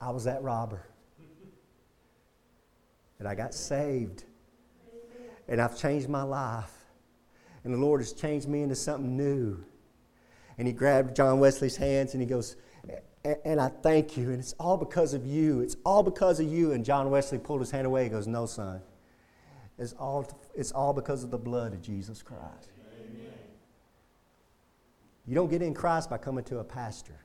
I 0.00 0.10
was 0.10 0.24
that 0.24 0.42
robber. 0.42 0.86
And 3.18 3.26
I 3.26 3.34
got 3.34 3.54
saved 3.54 4.24
and 5.48 5.60
I've 5.60 5.76
changed 5.76 6.08
my 6.08 6.22
life. 6.22 6.72
And 7.64 7.74
the 7.74 7.78
Lord 7.78 8.00
has 8.00 8.12
changed 8.12 8.48
me 8.48 8.62
into 8.62 8.76
something 8.76 9.16
new. 9.16 9.64
And 10.58 10.68
he 10.68 10.72
grabbed 10.72 11.16
John 11.16 11.40
Wesley's 11.40 11.76
hands 11.76 12.12
and 12.12 12.22
he 12.22 12.28
goes, 12.28 12.56
and 13.44 13.60
I 13.60 13.68
thank 13.68 14.16
you. 14.16 14.30
And 14.30 14.38
it's 14.38 14.54
all 14.54 14.76
because 14.76 15.14
of 15.14 15.26
you. 15.26 15.60
It's 15.60 15.76
all 15.84 16.02
because 16.02 16.40
of 16.40 16.46
you. 16.46 16.72
And 16.72 16.84
John 16.84 17.10
Wesley 17.10 17.38
pulled 17.38 17.60
his 17.60 17.70
hand 17.70 17.86
away. 17.86 18.04
He 18.04 18.10
goes, 18.10 18.26
No, 18.26 18.46
son. 18.46 18.80
It's 19.78 19.92
all, 19.92 20.28
it's 20.54 20.72
all 20.72 20.92
because 20.92 21.22
of 21.22 21.30
the 21.30 21.38
blood 21.38 21.72
of 21.72 21.82
Jesus 21.82 22.20
Christ. 22.20 22.70
Amen. 23.00 23.32
You 25.26 25.34
don't 25.34 25.50
get 25.50 25.62
in 25.62 25.72
Christ 25.72 26.10
by 26.10 26.18
coming 26.18 26.44
to 26.44 26.58
a 26.58 26.64
pastor. 26.64 27.20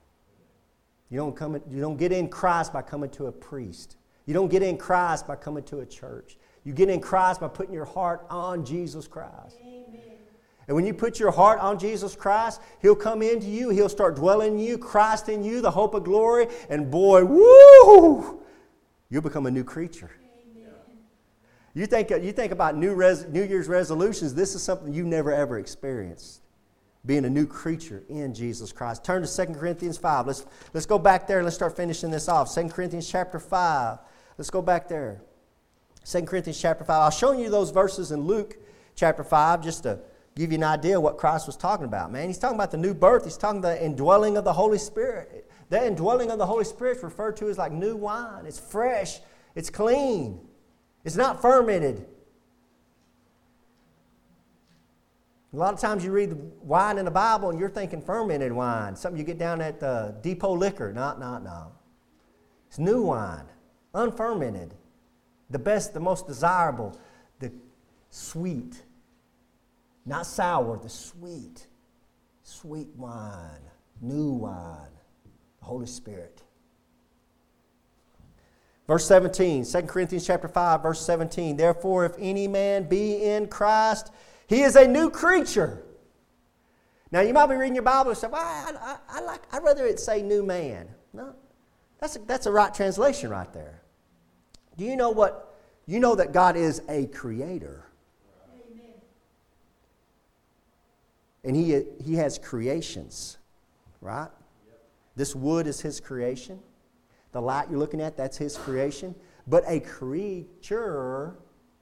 You 1.09 1.17
don't, 1.17 1.35
come, 1.35 1.61
you 1.69 1.81
don't 1.81 1.97
get 1.97 2.11
in 2.11 2.27
Christ 2.27 2.73
by 2.73 2.81
coming 2.81 3.09
to 3.11 3.27
a 3.27 3.31
priest. 3.31 3.97
You 4.25 4.33
don't 4.33 4.49
get 4.49 4.63
in 4.63 4.77
Christ 4.77 5.27
by 5.27 5.35
coming 5.35 5.63
to 5.65 5.79
a 5.79 5.85
church. 5.85 6.37
You 6.63 6.73
get 6.73 6.89
in 6.89 7.01
Christ 7.01 7.41
by 7.41 7.49
putting 7.49 7.73
your 7.73 7.85
heart 7.85 8.25
on 8.29 8.63
Jesus 8.65 9.07
Christ. 9.07 9.57
And 10.67 10.75
when 10.75 10.85
you 10.85 10.93
put 10.93 11.19
your 11.19 11.31
heart 11.31 11.59
on 11.59 11.77
Jesus 11.77 12.15
Christ, 12.15 12.61
He'll 12.81 12.95
come 12.95 13.21
into 13.21 13.47
you, 13.47 13.69
He'll 13.69 13.89
start 13.89 14.15
dwelling 14.15 14.53
in 14.53 14.59
you, 14.59 14.77
Christ 14.77 15.29
in 15.29 15.43
you, 15.43 15.61
the 15.61 15.71
hope 15.71 15.93
of 15.93 16.03
glory, 16.03 16.47
and 16.69 16.89
boy, 16.89 17.25
woo! 17.25 18.41
You'll 19.09 19.21
become 19.21 19.45
a 19.45 19.51
new 19.51 19.63
creature. 19.63 20.09
Amen. 20.57 20.73
You 21.73 21.85
think, 21.85 22.09
you 22.09 22.31
think 22.31 22.51
about 22.51 22.77
New, 22.77 22.95
res, 22.95 23.25
New 23.27 23.43
Year's 23.43 23.67
resolutions, 23.67 24.33
this 24.33 24.55
is 24.55 24.63
something 24.63 24.93
you've 24.93 25.05
never 25.05 25.33
ever 25.33 25.59
experienced. 25.59 26.41
Being 27.05 27.25
a 27.25 27.29
new 27.29 27.45
creature 27.45 28.03
in 28.07 28.33
Jesus 28.33 28.71
Christ. 28.71 29.03
Turn 29.03 29.21
to 29.23 29.45
2 29.45 29.53
Corinthians 29.53 29.97
5. 29.97 30.25
Let's, 30.25 30.45
let's 30.73 30.85
go 30.85 30.97
back 30.97 31.27
there 31.27 31.39
and 31.39 31.45
let's 31.45 31.57
start 31.57 31.75
finishing 31.75 32.09
this 32.09 32.29
off. 32.29 32.55
2 32.55 32.69
Corinthians 32.69 33.09
chapter 33.11 33.39
5. 33.39 33.99
Let's 34.37 34.49
go 34.49 34.61
back 34.61 34.87
there. 34.87 35.21
2 36.05 36.21
Corinthians 36.21 36.61
chapter 36.61 36.85
5. 36.85 36.89
I'll 36.89 37.11
show 37.11 37.33
you 37.33 37.49
those 37.49 37.71
verses 37.71 38.13
in 38.13 38.21
Luke 38.21 38.57
chapter 38.95 39.23
5 39.23 39.61
just 39.61 39.83
to 39.83 39.99
give 40.35 40.51
you 40.51 40.57
an 40.57 40.63
idea 40.63 40.99
what 40.99 41.17
Christ 41.17 41.47
was 41.47 41.55
talking 41.55 41.85
about, 41.85 42.11
man. 42.11 42.27
He's 42.27 42.37
talking 42.37 42.55
about 42.55 42.71
the 42.71 42.77
new 42.77 42.93
birth. 42.93 43.23
He's 43.23 43.37
talking 43.37 43.61
the 43.61 43.83
indwelling 43.83 44.37
of 44.37 44.43
the 44.43 44.53
Holy 44.53 44.77
Spirit. 44.77 45.49
The 45.69 45.85
indwelling 45.85 46.31
of 46.31 46.37
the 46.37 46.45
Holy 46.45 46.65
Spirit 46.65 46.97
is 46.97 47.03
referred 47.03 47.37
to 47.37 47.49
as 47.49 47.57
like 47.57 47.71
new 47.71 47.95
wine. 47.95 48.45
It's 48.45 48.59
fresh. 48.59 49.19
It's 49.55 49.69
clean. 49.69 50.39
It's 51.03 51.15
not 51.15 51.41
fermented. 51.41 52.05
A 55.53 55.55
lot 55.55 55.73
of 55.73 55.79
times 55.79 56.03
you 56.03 56.11
read 56.11 56.31
the 56.31 56.37
wine 56.61 56.97
in 56.97 57.05
the 57.05 57.11
Bible 57.11 57.51
and 57.51 57.59
you're 57.59 57.69
thinking 57.69 58.01
fermented 58.01 58.51
wine, 58.51 58.95
something 58.95 59.19
you 59.19 59.25
get 59.25 59.37
down 59.37 59.61
at 59.61 59.79
the 59.79 60.15
depot 60.21 60.53
liquor. 60.53 60.91
Not, 60.91 61.19
not, 61.19 61.43
no. 61.43 61.71
It's 62.67 62.79
new 62.79 63.03
wine, 63.03 63.45
unfermented 63.93 64.73
the 65.53 65.59
best, 65.59 65.93
the 65.93 65.99
most 65.99 66.27
desirable, 66.27 66.99
the 67.39 67.51
sweet, 68.09 68.83
not 70.05 70.25
sour, 70.25 70.77
the 70.77 70.89
sweet, 70.89 71.67
sweet 72.43 72.89
wine, 72.95 73.61
new 74.01 74.31
wine, 74.31 74.91
the 75.59 75.65
Holy 75.65 75.87
Spirit. 75.87 76.43
Verse 78.87 79.05
17, 79.07 79.65
2 79.65 79.81
Corinthians 79.83 80.27
chapter 80.27 80.47
5, 80.47 80.83
verse 80.83 81.05
17. 81.05 81.55
Therefore, 81.55 82.05
if 82.05 82.13
any 82.19 82.47
man 82.47 82.83
be 82.83 83.23
in 83.23 83.47
Christ, 83.47 84.11
he 84.47 84.61
is 84.61 84.75
a 84.75 84.87
new 84.87 85.09
creature. 85.09 85.83
Now, 87.11 87.21
you 87.21 87.33
might 87.33 87.45
be 87.45 87.55
reading 87.55 87.75
your 87.75 87.83
Bible 87.83 88.09
and 88.09 88.17
say, 88.17 88.27
well, 88.27 88.41
I, 88.41 88.73
I, 88.77 89.19
I 89.19 89.21
like, 89.21 89.41
I'd 89.53 89.63
rather 89.63 89.85
it 89.85 89.99
say 89.99 90.21
new 90.21 90.43
man. 90.43 90.89
No, 91.13 91.33
that's 91.99 92.17
a, 92.17 92.19
that's 92.19 92.45
a 92.45 92.51
right 92.51 92.73
translation 92.73 93.29
right 93.29 93.51
there. 93.53 93.81
Do 94.77 94.83
you 94.83 94.97
know 94.97 95.11
what? 95.11 95.55
You 95.85 95.99
know 95.99 96.15
that 96.15 96.33
God 96.33 96.57
is 96.57 96.81
a 96.89 97.05
creator. 97.07 97.82
And 101.43 101.55
he, 101.55 101.83
he 102.03 102.15
has 102.15 102.37
creations, 102.37 103.37
right? 103.99 104.29
Yep. 104.67 104.81
This 105.15 105.35
wood 105.35 105.67
is 105.67 105.81
his 105.81 105.99
creation. 105.99 106.59
The 107.33 107.41
light 107.41 107.69
you're 107.69 107.79
looking 107.79 107.99
at, 107.99 108.15
that's 108.15 108.37
his 108.37 108.55
creation. 108.55 109.13
But 109.47 109.63
a 109.67 109.79
creature, 109.81 111.35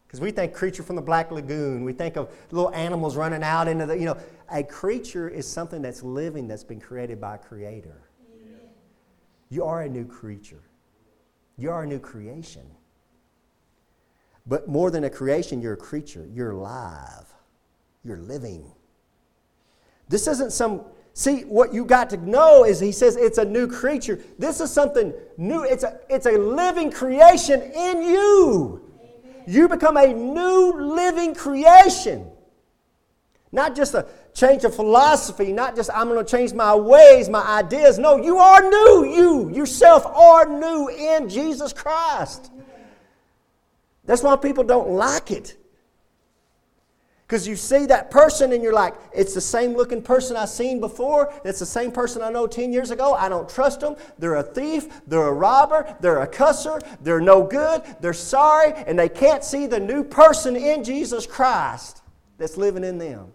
because 0.07 0.19
we 0.19 0.31
think 0.31 0.53
creature 0.53 0.81
from 0.81 0.95
the 0.95 1.01
Black 1.01 1.31
Lagoon, 1.31 1.83
we 1.83 1.93
think 1.93 2.15
of 2.15 2.33
little 2.49 2.73
animals 2.73 3.15
running 3.15 3.43
out 3.43 3.67
into 3.67 3.85
the, 3.85 3.97
you 3.97 4.05
know, 4.05 4.17
a 4.51 4.63
creature 4.63 5.29
is 5.29 5.47
something 5.47 5.81
that's 5.81 6.01
living 6.01 6.47
that's 6.47 6.63
been 6.63 6.81
created 6.81 7.21
by 7.21 7.35
a 7.35 7.37
creator. 7.37 8.09
Amen. 8.33 8.59
You 9.49 9.63
are 9.65 9.83
a 9.83 9.89
new 9.89 10.05
creature. 10.05 10.63
You 11.57 11.69
are 11.69 11.83
a 11.83 11.87
new 11.87 11.99
creation. 11.99 12.65
But 14.47 14.67
more 14.67 14.89
than 14.89 15.03
a 15.03 15.09
creation, 15.09 15.61
you're 15.61 15.73
a 15.73 15.77
creature. 15.77 16.27
You're 16.33 16.51
alive. 16.51 17.31
You're 18.03 18.17
living. 18.17 18.71
This 20.11 20.27
isn't 20.27 20.51
some, 20.51 20.81
see, 21.13 21.43
what 21.43 21.73
you 21.73 21.85
got 21.85 22.09
to 22.09 22.17
know 22.17 22.65
is 22.65 22.81
he 22.81 22.91
says 22.91 23.15
it's 23.15 23.37
a 23.37 23.45
new 23.45 23.65
creature. 23.65 24.19
This 24.37 24.59
is 24.59 24.69
something 24.69 25.13
new. 25.37 25.63
It's 25.63 25.83
a, 25.83 25.99
it's 26.09 26.25
a 26.25 26.33
living 26.33 26.91
creation 26.91 27.61
in 27.61 28.03
you. 28.03 28.91
Amen. 28.99 29.43
You 29.47 29.69
become 29.69 29.95
a 29.95 30.13
new 30.13 30.73
living 30.73 31.33
creation. 31.33 32.29
Not 33.53 33.73
just 33.73 33.93
a 33.93 34.05
change 34.33 34.65
of 34.65 34.75
philosophy, 34.75 35.53
not 35.53 35.77
just 35.77 35.89
I'm 35.93 36.09
going 36.09 36.23
to 36.23 36.29
change 36.29 36.53
my 36.53 36.75
ways, 36.75 37.29
my 37.29 37.43
ideas. 37.59 37.97
No, 37.97 38.17
you 38.17 38.37
are 38.37 38.61
new. 38.61 39.05
You 39.05 39.49
yourself 39.49 40.05
are 40.05 40.45
new 40.45 40.89
in 40.89 41.29
Jesus 41.29 41.71
Christ. 41.71 42.51
That's 44.03 44.23
why 44.23 44.35
people 44.35 44.65
don't 44.65 44.89
like 44.89 45.31
it. 45.31 45.55
Because 47.31 47.47
you 47.47 47.55
see 47.55 47.85
that 47.85 48.11
person 48.11 48.51
and 48.51 48.61
you're 48.61 48.73
like, 48.73 48.93
it's 49.13 49.33
the 49.33 49.39
same 49.39 49.71
looking 49.71 50.01
person 50.01 50.35
I've 50.35 50.49
seen 50.49 50.81
before. 50.81 51.33
It's 51.45 51.59
the 51.59 51.65
same 51.65 51.89
person 51.89 52.21
I 52.21 52.29
know 52.29 52.45
10 52.45 52.73
years 52.73 52.91
ago. 52.91 53.13
I 53.13 53.29
don't 53.29 53.47
trust 53.47 53.79
them. 53.79 53.95
They're 54.19 54.35
a 54.35 54.43
thief. 54.43 54.89
They're 55.07 55.29
a 55.29 55.31
robber. 55.31 55.95
They're 56.01 56.23
a 56.23 56.27
cusser. 56.27 56.81
They're 56.99 57.21
no 57.21 57.43
good. 57.43 57.83
They're 58.01 58.11
sorry. 58.11 58.73
And 58.85 58.99
they 58.99 59.07
can't 59.07 59.45
see 59.45 59.65
the 59.65 59.79
new 59.79 60.03
person 60.03 60.57
in 60.57 60.83
Jesus 60.83 61.25
Christ 61.25 62.01
that's 62.37 62.57
living 62.57 62.83
in 62.83 62.97
them. 62.97 63.31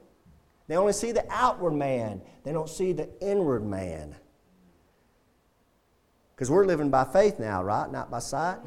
They 0.69 0.77
only 0.77 0.93
see 0.93 1.13
the 1.13 1.25
outward 1.31 1.73
man, 1.73 2.21
they 2.45 2.53
don't 2.53 2.69
see 2.69 2.93
the 2.93 3.09
inward 3.23 3.65
man. 3.65 4.15
Because 6.35 6.51
we're 6.51 6.67
living 6.67 6.91
by 6.91 7.05
faith 7.05 7.39
now, 7.39 7.63
right? 7.63 7.91
Not 7.91 8.11
by 8.11 8.19
sight. 8.19 8.59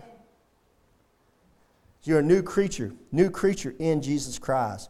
You're 2.01 2.17
a 2.17 2.23
new 2.23 2.41
creature, 2.41 2.93
new 3.11 3.29
creature 3.29 3.75
in 3.77 4.01
Jesus 4.01 4.39
Christ. 4.39 4.89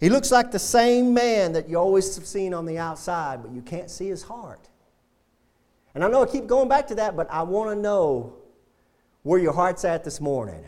He 0.00 0.08
looks 0.08 0.30
like 0.30 0.50
the 0.50 0.58
same 0.58 1.12
man 1.12 1.52
that 1.52 1.68
you 1.68 1.76
always 1.76 2.16
have 2.16 2.26
seen 2.26 2.54
on 2.54 2.64
the 2.64 2.78
outside, 2.78 3.42
but 3.42 3.52
you 3.52 3.60
can't 3.60 3.90
see 3.90 4.08
his 4.08 4.22
heart. 4.22 4.68
And 5.94 6.02
I 6.02 6.08
know 6.08 6.22
I 6.22 6.26
keep 6.26 6.46
going 6.46 6.68
back 6.68 6.86
to 6.88 6.94
that, 6.96 7.16
but 7.16 7.30
I 7.30 7.42
want 7.42 7.70
to 7.70 7.76
know 7.76 8.34
where 9.22 9.38
your 9.38 9.52
heart's 9.52 9.84
at 9.84 10.02
this 10.02 10.20
morning. 10.20 10.64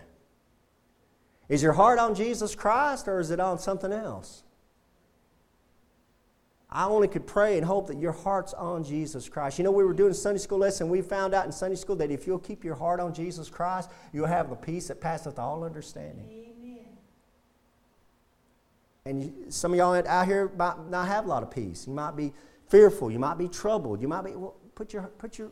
Is 1.48 1.62
your 1.62 1.72
heart 1.72 1.98
on 1.98 2.14
Jesus 2.14 2.54
Christ 2.54 3.08
or 3.08 3.20
is 3.20 3.30
it 3.30 3.40
on 3.40 3.58
something 3.58 3.92
else? 3.92 4.42
I 6.68 6.86
only 6.86 7.08
could 7.08 7.26
pray 7.26 7.56
and 7.56 7.66
hope 7.66 7.86
that 7.88 7.98
your 7.98 8.12
heart's 8.12 8.54
on 8.54 8.84
Jesus 8.84 9.28
Christ. 9.28 9.58
You 9.58 9.64
know, 9.64 9.70
we 9.70 9.84
were 9.84 9.92
doing 9.92 10.14
Sunday 10.14 10.38
school 10.38 10.58
lesson. 10.58 10.88
We 10.88 11.02
found 11.02 11.34
out 11.34 11.44
in 11.44 11.52
Sunday 11.52 11.76
school 11.76 11.96
that 11.96 12.10
if 12.10 12.26
you'll 12.26 12.38
keep 12.38 12.64
your 12.64 12.74
heart 12.74 13.00
on 13.00 13.12
Jesus 13.12 13.48
Christ, 13.50 13.90
you'll 14.12 14.26
have 14.26 14.50
a 14.50 14.56
peace 14.56 14.88
that 14.88 15.00
passeth 15.00 15.38
all 15.38 15.64
understanding. 15.64 16.51
And 19.04 19.52
some 19.52 19.72
of 19.72 19.78
y'all 19.78 19.94
out 20.06 20.26
here 20.26 20.50
might 20.56 20.88
not 20.88 21.08
have 21.08 21.24
a 21.24 21.28
lot 21.28 21.42
of 21.42 21.50
peace. 21.50 21.86
You 21.86 21.92
might 21.92 22.16
be 22.16 22.32
fearful. 22.68 23.10
You 23.10 23.18
might 23.18 23.36
be 23.36 23.48
troubled. 23.48 24.00
You 24.00 24.08
might 24.08 24.22
be, 24.22 24.32
well, 24.32 24.56
put 24.74 24.92
your, 24.92 25.02
put 25.18 25.38
your, 25.38 25.50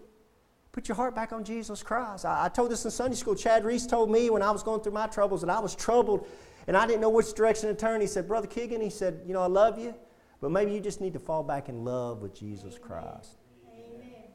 put 0.72 0.88
your 0.88 0.94
heart 0.94 1.14
back 1.14 1.32
on 1.32 1.42
Jesus 1.42 1.82
Christ. 1.82 2.24
I, 2.24 2.44
I 2.44 2.48
told 2.48 2.70
this 2.70 2.84
in 2.84 2.90
Sunday 2.90 3.16
school. 3.16 3.34
Chad 3.34 3.64
Reese 3.64 3.86
told 3.86 4.10
me 4.10 4.30
when 4.30 4.42
I 4.42 4.50
was 4.52 4.62
going 4.62 4.80
through 4.80 4.92
my 4.92 5.08
troubles 5.08 5.42
and 5.42 5.50
I 5.50 5.58
was 5.58 5.74
troubled 5.74 6.26
and 6.68 6.76
I 6.76 6.86
didn't 6.86 7.00
know 7.00 7.10
which 7.10 7.32
direction 7.34 7.68
to 7.68 7.74
turn. 7.74 8.00
He 8.00 8.06
said, 8.06 8.28
Brother 8.28 8.46
Keegan, 8.46 8.80
he 8.80 8.90
said, 8.90 9.20
you 9.26 9.32
know, 9.32 9.42
I 9.42 9.48
love 9.48 9.78
you, 9.78 9.94
but 10.40 10.52
maybe 10.52 10.72
you 10.72 10.80
just 10.80 11.00
need 11.00 11.12
to 11.14 11.18
fall 11.18 11.42
back 11.42 11.68
in 11.68 11.84
love 11.84 12.22
with 12.22 12.34
Jesus 12.34 12.78
Christ. 12.78 13.38
Amen. 13.72 14.28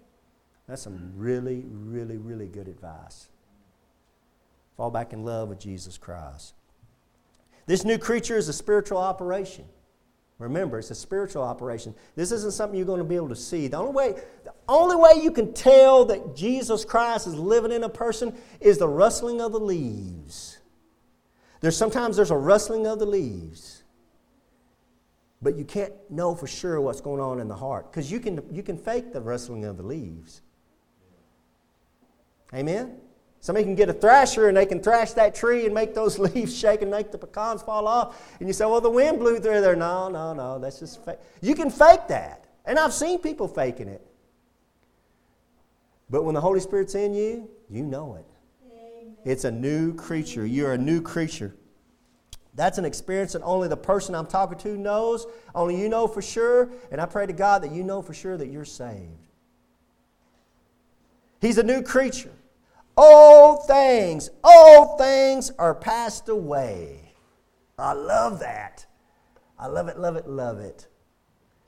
That's 0.68 0.82
some 0.82 1.14
really, 1.16 1.64
really, 1.70 2.18
really 2.18 2.48
good 2.48 2.68
advice. 2.68 3.30
Fall 4.76 4.92
back 4.92 5.14
in 5.14 5.24
love 5.24 5.48
with 5.48 5.60
Jesus 5.60 5.98
Christ. 5.98 6.54
This 7.66 7.84
new 7.84 7.98
creature 7.98 8.38
is 8.38 8.48
a 8.48 8.54
spiritual 8.54 8.98
operation. 8.98 9.66
Remember, 10.38 10.80
it's 10.80 10.92
a 10.92 10.96
spiritual 10.96 11.44
operation. 11.44 11.96
This 12.16 12.32
isn't 12.32 12.52
something 12.52 12.78
you're 12.78 12.86
going 12.86 13.00
to 13.00 13.06
be 13.06 13.16
able 13.16 13.30
to 13.30 13.36
see. 13.36 13.68
The 13.68 13.78
only 13.78 13.94
way, 13.94 14.16
the 14.44 14.54
only 14.68 14.98
way 14.98 15.24
you 15.24 15.32
can 15.32 15.54
tell 15.54 16.06
that 16.06 16.36
Jesus 16.36 16.84
Christ 16.84 17.26
is 17.28 17.36
living 17.36 17.72
in 17.72 17.84
a 17.84 17.90
person 17.90 18.36
is 18.60 18.78
the 18.78 18.88
rustling 18.88 19.40
of 19.40 19.54
the 19.54 19.60
leaves. 19.60 20.60
There's 21.62 21.78
sometimes 21.78 22.18
there's 22.18 22.32
a 22.32 22.38
rustling 22.38 22.86
of 22.86 23.00
the 23.00 23.06
leaves. 23.06 23.84
But 25.42 25.56
you 25.56 25.64
can't 25.64 25.94
know 26.10 26.36
for 26.36 26.48
sure 26.48 26.82
what's 26.82 27.02
going 27.02 27.22
on 27.22 27.40
in 27.40 27.48
the 27.48 27.56
heart. 27.56 27.92
Because 27.92 28.12
you 28.12 28.20
can, 28.20 28.42
you 28.52 28.62
can 28.62 28.78
fake 28.78 29.14
the 29.14 29.22
rustling 29.22 29.64
of 29.64 29.78
the 29.78 29.84
leaves. 29.84 30.42
Amen? 32.54 32.98
Somebody 33.46 33.64
can 33.64 33.76
get 33.76 33.90
a 33.90 33.94
thrasher 33.94 34.48
and 34.48 34.58
they 34.58 34.66
can 34.66 34.82
thrash 34.82 35.12
that 35.12 35.36
tree 35.36 35.66
and 35.66 35.74
make 35.76 35.94
those 35.94 36.18
leaves 36.34 36.58
shake 36.58 36.82
and 36.82 36.90
make 36.90 37.12
the 37.12 37.18
pecans 37.20 37.62
fall 37.62 37.88
off. 37.88 38.20
And 38.40 38.50
you 38.50 38.54
say, 38.54 38.66
well, 38.66 38.82
the 38.82 38.90
wind 38.90 39.20
blew 39.20 39.38
through 39.38 39.62
there. 39.62 39.76
No, 39.76 40.10
no, 40.10 40.34
no. 40.34 40.58
That's 40.58 40.80
just 40.80 41.06
fake. 41.06 41.20
You 41.42 41.54
can 41.54 41.70
fake 41.70 42.08
that. 42.08 42.46
And 42.66 42.80
I've 42.80 42.92
seen 42.92 43.20
people 43.20 43.48
faking 43.48 43.88
it. 43.88 44.04
But 46.10 46.24
when 46.24 46.34
the 46.34 46.42
Holy 46.42 46.60
Spirit's 46.60 46.96
in 46.96 47.14
you, 47.14 47.48
you 47.70 47.84
know 47.84 48.16
it. 48.16 48.26
Amen. 48.66 49.16
It's 49.26 49.44
a 49.44 49.52
new 49.52 49.94
creature. 49.94 50.44
You're 50.48 50.74
a 50.74 50.78
new 50.80 51.00
creature. 51.00 51.54
That's 52.56 52.80
an 52.80 52.86
experience 52.86 53.34
that 53.34 53.44
only 53.44 53.68
the 53.68 53.78
person 53.78 54.16
I'm 54.16 54.26
talking 54.26 54.58
to 54.58 54.76
knows. 54.76 55.28
Only 55.54 55.80
you 55.80 55.88
know 55.88 56.08
for 56.08 56.24
sure. 56.24 56.72
And 56.92 57.00
I 57.00 57.06
pray 57.06 57.28
to 57.28 57.34
God 57.34 57.62
that 57.62 57.72
you 57.72 57.84
know 57.84 58.02
for 58.02 58.16
sure 58.16 58.38
that 58.38 58.48
you're 58.48 58.66
saved. 58.66 59.28
He's 61.40 61.60
a 61.60 61.64
new 61.64 61.84
creature. 61.84 62.32
Old 62.98 63.68
things, 63.68 64.30
old 64.44 64.98
things 64.98 65.52
are 65.60 65.76
passed 65.76 66.30
away. 66.30 67.14
I 67.78 67.94
love 67.94 68.40
that. 68.40 68.86
I 69.60 69.68
love 69.68 69.88
it, 69.88 70.00
love 70.00 70.16
it, 70.16 70.28
love 70.28 70.60
it. 70.60 70.88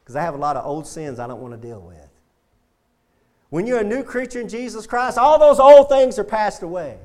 Because 0.03 0.15
I 0.15 0.21
have 0.21 0.35
a 0.35 0.37
lot 0.37 0.55
of 0.55 0.65
old 0.65 0.87
sins 0.87 1.19
I 1.19 1.27
don't 1.27 1.41
want 1.41 1.53
to 1.53 1.67
deal 1.67 1.81
with. 1.81 2.09
When 3.49 3.67
you're 3.67 3.79
a 3.79 3.83
new 3.83 4.03
creature 4.03 4.41
in 4.41 4.49
Jesus 4.49 4.87
Christ, 4.87 5.17
all 5.17 5.39
those 5.39 5.59
old 5.59 5.89
things 5.89 6.17
are 6.19 6.23
passed 6.23 6.63
away. 6.63 6.97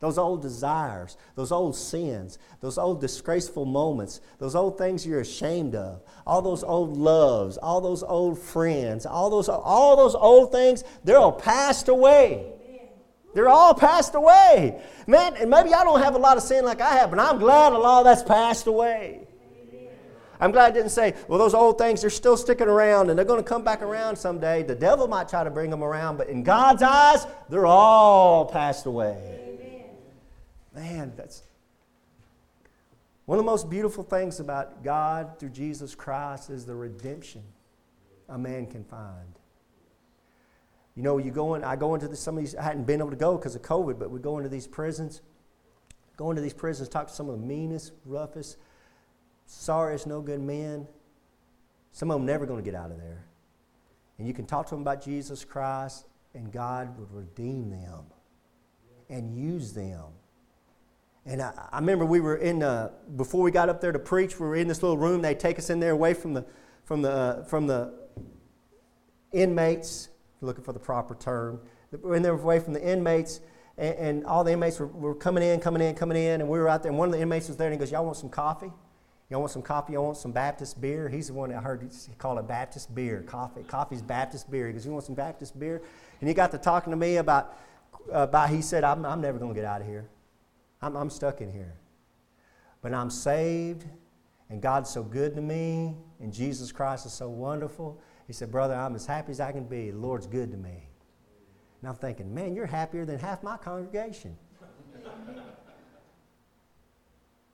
Those 0.00 0.18
old 0.18 0.42
desires, 0.42 1.16
those 1.36 1.52
old 1.52 1.76
sins, 1.76 2.38
those 2.60 2.76
old 2.76 3.00
disgraceful 3.00 3.64
moments, 3.64 4.20
those 4.38 4.56
old 4.56 4.76
things 4.76 5.06
you're 5.06 5.20
ashamed 5.20 5.74
of, 5.74 6.02
all 6.26 6.42
those 6.42 6.64
old 6.64 6.96
loves, 6.96 7.56
all 7.56 7.80
those 7.80 8.02
old 8.02 8.38
friends, 8.38 9.06
all 9.06 9.30
those, 9.30 9.48
all 9.48 9.96
those 9.96 10.16
old 10.16 10.50
things, 10.50 10.82
they're 11.04 11.18
all 11.18 11.30
passed 11.30 11.88
away. 11.88 12.52
They're 13.34 13.48
all 13.48 13.74
passed 13.74 14.14
away. 14.14 14.80
Man, 15.06 15.34
and 15.36 15.50
maybe 15.50 15.72
I 15.72 15.84
don't 15.84 16.00
have 16.00 16.14
a 16.14 16.18
lot 16.18 16.36
of 16.36 16.42
sin 16.42 16.64
like 16.64 16.80
I 16.80 16.94
have, 16.96 17.10
but 17.10 17.18
I'm 17.18 17.38
glad 17.38 17.72
a 17.72 17.78
lot 17.78 18.00
of 18.00 18.04
that's 18.04 18.22
passed 18.22 18.66
away. 18.66 19.26
I'm 20.40 20.50
glad 20.50 20.72
I 20.72 20.74
didn't 20.74 20.90
say, 20.90 21.14
well, 21.28 21.38
those 21.38 21.54
old 21.54 21.78
things, 21.78 22.00
they're 22.00 22.10
still 22.10 22.36
sticking 22.36 22.66
around 22.66 23.10
and 23.10 23.16
they're 23.16 23.24
going 23.24 23.42
to 23.42 23.48
come 23.48 23.62
back 23.62 23.80
around 23.80 24.16
someday. 24.16 24.64
The 24.64 24.74
devil 24.74 25.06
might 25.06 25.28
try 25.28 25.44
to 25.44 25.50
bring 25.50 25.70
them 25.70 25.84
around, 25.84 26.16
but 26.16 26.28
in 26.28 26.42
God's 26.42 26.82
eyes, 26.82 27.26
they're 27.48 27.64
all 27.64 28.46
passed 28.46 28.86
away. 28.86 29.38
Man, 30.74 31.12
that's 31.16 31.44
one 33.26 33.38
of 33.38 33.44
the 33.44 33.50
most 33.50 33.70
beautiful 33.70 34.02
things 34.02 34.40
about 34.40 34.82
God 34.82 35.38
through 35.38 35.50
Jesus 35.50 35.94
Christ 35.94 36.50
is 36.50 36.66
the 36.66 36.74
redemption 36.74 37.42
a 38.28 38.36
man 38.36 38.66
can 38.66 38.82
find. 38.82 39.38
You 40.94 41.02
know, 41.02 41.18
you 41.18 41.30
go 41.30 41.54
in, 41.54 41.64
I 41.64 41.76
go 41.76 41.94
into 41.94 42.06
the, 42.06 42.16
some 42.16 42.36
of 42.36 42.42
these, 42.42 42.54
I 42.54 42.62
hadn't 42.62 42.84
been 42.84 43.00
able 43.00 43.10
to 43.10 43.16
go 43.16 43.36
because 43.36 43.54
of 43.54 43.62
COVID, 43.62 43.98
but 43.98 44.10
we 44.10 44.20
go 44.20 44.36
into 44.36 44.50
these 44.50 44.66
prisons, 44.66 45.22
go 46.16 46.30
into 46.30 46.42
these 46.42 46.52
prisons, 46.52 46.88
talk 46.88 47.06
to 47.08 47.12
some 47.12 47.30
of 47.30 47.40
the 47.40 47.46
meanest, 47.46 47.92
roughest, 48.04 48.58
sorriest, 49.46 50.06
no 50.06 50.20
good 50.20 50.40
men. 50.40 50.86
Some 51.92 52.10
of 52.10 52.18
them 52.18 52.26
never 52.26 52.46
going 52.46 52.62
to 52.62 52.64
get 52.64 52.78
out 52.78 52.90
of 52.90 52.98
there. 52.98 53.24
And 54.18 54.26
you 54.26 54.34
can 54.34 54.44
talk 54.44 54.66
to 54.66 54.74
them 54.74 54.82
about 54.82 55.02
Jesus 55.02 55.44
Christ, 55.44 56.06
and 56.34 56.52
God 56.52 56.98
would 56.98 57.12
redeem 57.12 57.70
them 57.70 58.04
and 59.08 59.34
use 59.34 59.72
them. 59.72 60.04
And 61.24 61.40
I, 61.40 61.52
I 61.70 61.78
remember 61.78 62.04
we 62.04 62.20
were 62.20 62.36
in, 62.36 62.62
uh, 62.62 62.90
before 63.16 63.42
we 63.42 63.50
got 63.50 63.68
up 63.68 63.80
there 63.80 63.92
to 63.92 63.98
preach, 63.98 64.38
we 64.38 64.46
were 64.46 64.56
in 64.56 64.68
this 64.68 64.82
little 64.82 64.98
room. 64.98 65.22
They 65.22 65.34
take 65.34 65.58
us 65.58 65.70
in 65.70 65.80
there 65.80 65.92
away 65.92 66.14
from 66.14 66.34
the, 66.34 66.44
from 66.84 67.00
the, 67.02 67.10
uh, 67.10 67.44
from 67.44 67.66
the 67.66 67.94
inmates 69.32 70.08
looking 70.46 70.64
for 70.64 70.72
the 70.72 70.78
proper 70.78 71.14
term. 71.14 71.60
We're 71.90 72.16
in 72.16 72.22
there 72.22 72.32
away 72.32 72.58
from 72.58 72.72
the 72.72 72.82
inmates, 72.82 73.40
and, 73.76 73.94
and 73.96 74.26
all 74.26 74.44
the 74.44 74.52
inmates 74.52 74.78
were, 74.78 74.86
were, 74.86 75.14
coming 75.14 75.42
in, 75.42 75.60
coming 75.60 75.82
in, 75.82 75.94
coming 75.94 76.16
in, 76.16 76.40
and 76.40 76.48
we 76.48 76.58
were 76.58 76.68
out 76.68 76.82
there, 76.82 76.90
and 76.90 76.98
one 76.98 77.08
of 77.08 77.14
the 77.14 77.20
inmates 77.20 77.48
was 77.48 77.56
there, 77.56 77.68
and 77.68 77.74
he 77.74 77.78
goes, 77.78 77.92
Y'all 77.92 78.04
want 78.04 78.16
some 78.16 78.30
coffee? 78.30 78.72
Y'all 79.30 79.40
want 79.40 79.50
some 79.50 79.62
coffee? 79.62 79.94
Y'all 79.94 80.04
want 80.04 80.18
some 80.18 80.32
Baptist 80.32 80.78
beer? 80.78 81.08
He's 81.08 81.28
the 81.28 81.32
one 81.32 81.48
that 81.48 81.58
I 81.58 81.60
heard 81.62 81.82
he 81.82 82.14
call 82.18 82.38
it 82.38 82.46
Baptist 82.46 82.94
beer. 82.94 83.22
Coffee. 83.26 83.62
Coffee's 83.62 84.02
Baptist 84.02 84.50
beer. 84.50 84.66
He 84.66 84.74
goes, 84.74 84.84
You 84.84 84.92
want 84.92 85.04
some 85.04 85.14
Baptist 85.14 85.58
beer? 85.58 85.80
And 86.20 86.28
he 86.28 86.34
got 86.34 86.50
to 86.50 86.58
talking 86.58 86.90
to 86.90 86.98
me 86.98 87.16
about, 87.16 87.56
about 88.10 88.50
he 88.50 88.60
said, 88.60 88.84
I'm, 88.84 89.06
I'm 89.06 89.22
never 89.22 89.38
going 89.38 89.54
to 89.54 89.58
get 89.58 89.64
out 89.64 89.80
of 89.80 89.86
here. 89.86 90.06
I'm, 90.82 90.96
I'm 90.96 91.08
stuck 91.08 91.40
in 91.40 91.50
here. 91.50 91.74
But 92.82 92.92
I'm 92.92 93.08
saved, 93.08 93.86
and 94.50 94.60
God's 94.60 94.90
so 94.90 95.02
good 95.02 95.34
to 95.36 95.40
me, 95.40 95.94
and 96.20 96.32
Jesus 96.32 96.72
Christ 96.72 97.06
is 97.06 97.12
so 97.12 97.30
wonderful 97.30 97.98
he 98.26 98.32
said, 98.32 98.50
Brother, 98.50 98.74
I'm 98.74 98.94
as 98.94 99.06
happy 99.06 99.32
as 99.32 99.40
I 99.40 99.52
can 99.52 99.64
be. 99.64 99.90
The 99.90 99.98
Lord's 99.98 100.26
good 100.26 100.50
to 100.52 100.56
me. 100.56 100.88
And 101.80 101.88
I'm 101.88 101.96
thinking, 101.96 102.32
man, 102.32 102.54
you're 102.54 102.66
happier 102.66 103.04
than 103.04 103.18
half 103.18 103.42
my 103.42 103.56
congregation. 103.56 104.36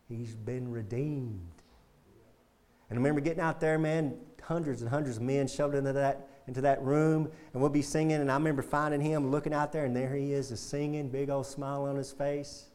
He's 0.09 0.35
been 0.35 0.71
redeemed. 0.71 1.49
And 2.91 2.99
I 2.99 3.01
remember 3.01 3.21
getting 3.21 3.43
out 3.43 3.61
there, 3.61 3.79
man, 3.79 4.17
hundreds 4.43 4.83
and 4.83 4.91
hundreds 4.91 5.17
of 5.17 5.23
men 5.23 5.47
shoved 5.47 5.75
into 5.75 5.93
that, 5.93 6.29
into 6.47 6.61
that 6.63 6.83
room, 6.83 7.31
and 7.53 7.61
we'll 7.61 7.71
be 7.71 7.83
singing. 7.83 8.21
And 8.21 8.31
I 8.31 8.35
remember 8.35 8.63
finding 8.63 9.01
him, 9.01 9.31
looking 9.31 9.53
out 9.53 9.73
there, 9.73 9.85
and 9.85 9.95
there 9.95 10.15
he 10.15 10.33
is, 10.33 10.49
just 10.49 10.71
singing, 10.71 11.09
big 11.09 11.31
old 11.31 11.47
smile 11.47 11.85
on 11.85 11.97
his 11.97 12.13
face. 12.13 12.67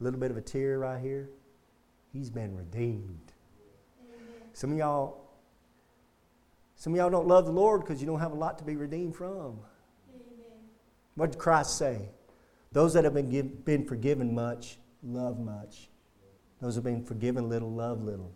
A 0.00 0.04
little 0.04 0.18
bit 0.18 0.30
of 0.30 0.36
a 0.36 0.40
tear 0.40 0.78
right 0.78 1.00
here. 1.00 1.30
He's 2.12 2.30
been 2.30 2.56
redeemed. 2.56 3.32
Some 4.52 4.72
of 4.72 4.78
y'all 4.78 5.19
some 6.80 6.94
of 6.94 6.96
y'all 6.96 7.10
don't 7.10 7.28
love 7.28 7.44
the 7.44 7.52
Lord 7.52 7.82
because 7.82 8.00
you 8.00 8.06
don't 8.06 8.20
have 8.20 8.32
a 8.32 8.36
lot 8.36 8.56
to 8.56 8.64
be 8.64 8.74
redeemed 8.74 9.14
from. 9.14 9.58
Amen. 10.08 10.56
What 11.14 11.32
did 11.32 11.38
Christ 11.38 11.76
say? 11.76 12.08
Those 12.72 12.94
that 12.94 13.04
have 13.04 13.12
been, 13.12 13.28
give, 13.28 13.66
been 13.66 13.84
forgiven 13.84 14.34
much 14.34 14.78
love 15.02 15.38
much. 15.38 15.90
Those 16.62 16.76
who've 16.76 16.84
been 16.84 17.04
forgiven 17.04 17.50
little, 17.50 17.70
love 17.70 18.02
little. 18.02 18.32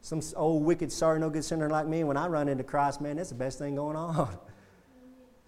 Some 0.00 0.20
old 0.36 0.64
wicked, 0.64 0.92
sorry, 0.92 1.18
no 1.18 1.28
good 1.28 1.44
sinner 1.44 1.68
like 1.68 1.88
me, 1.88 2.04
when 2.04 2.16
I 2.16 2.28
run 2.28 2.48
into 2.48 2.62
Christ, 2.62 3.00
man, 3.00 3.16
that's 3.16 3.30
the 3.30 3.34
best 3.34 3.58
thing 3.58 3.74
going 3.74 3.96
on. 3.96 4.38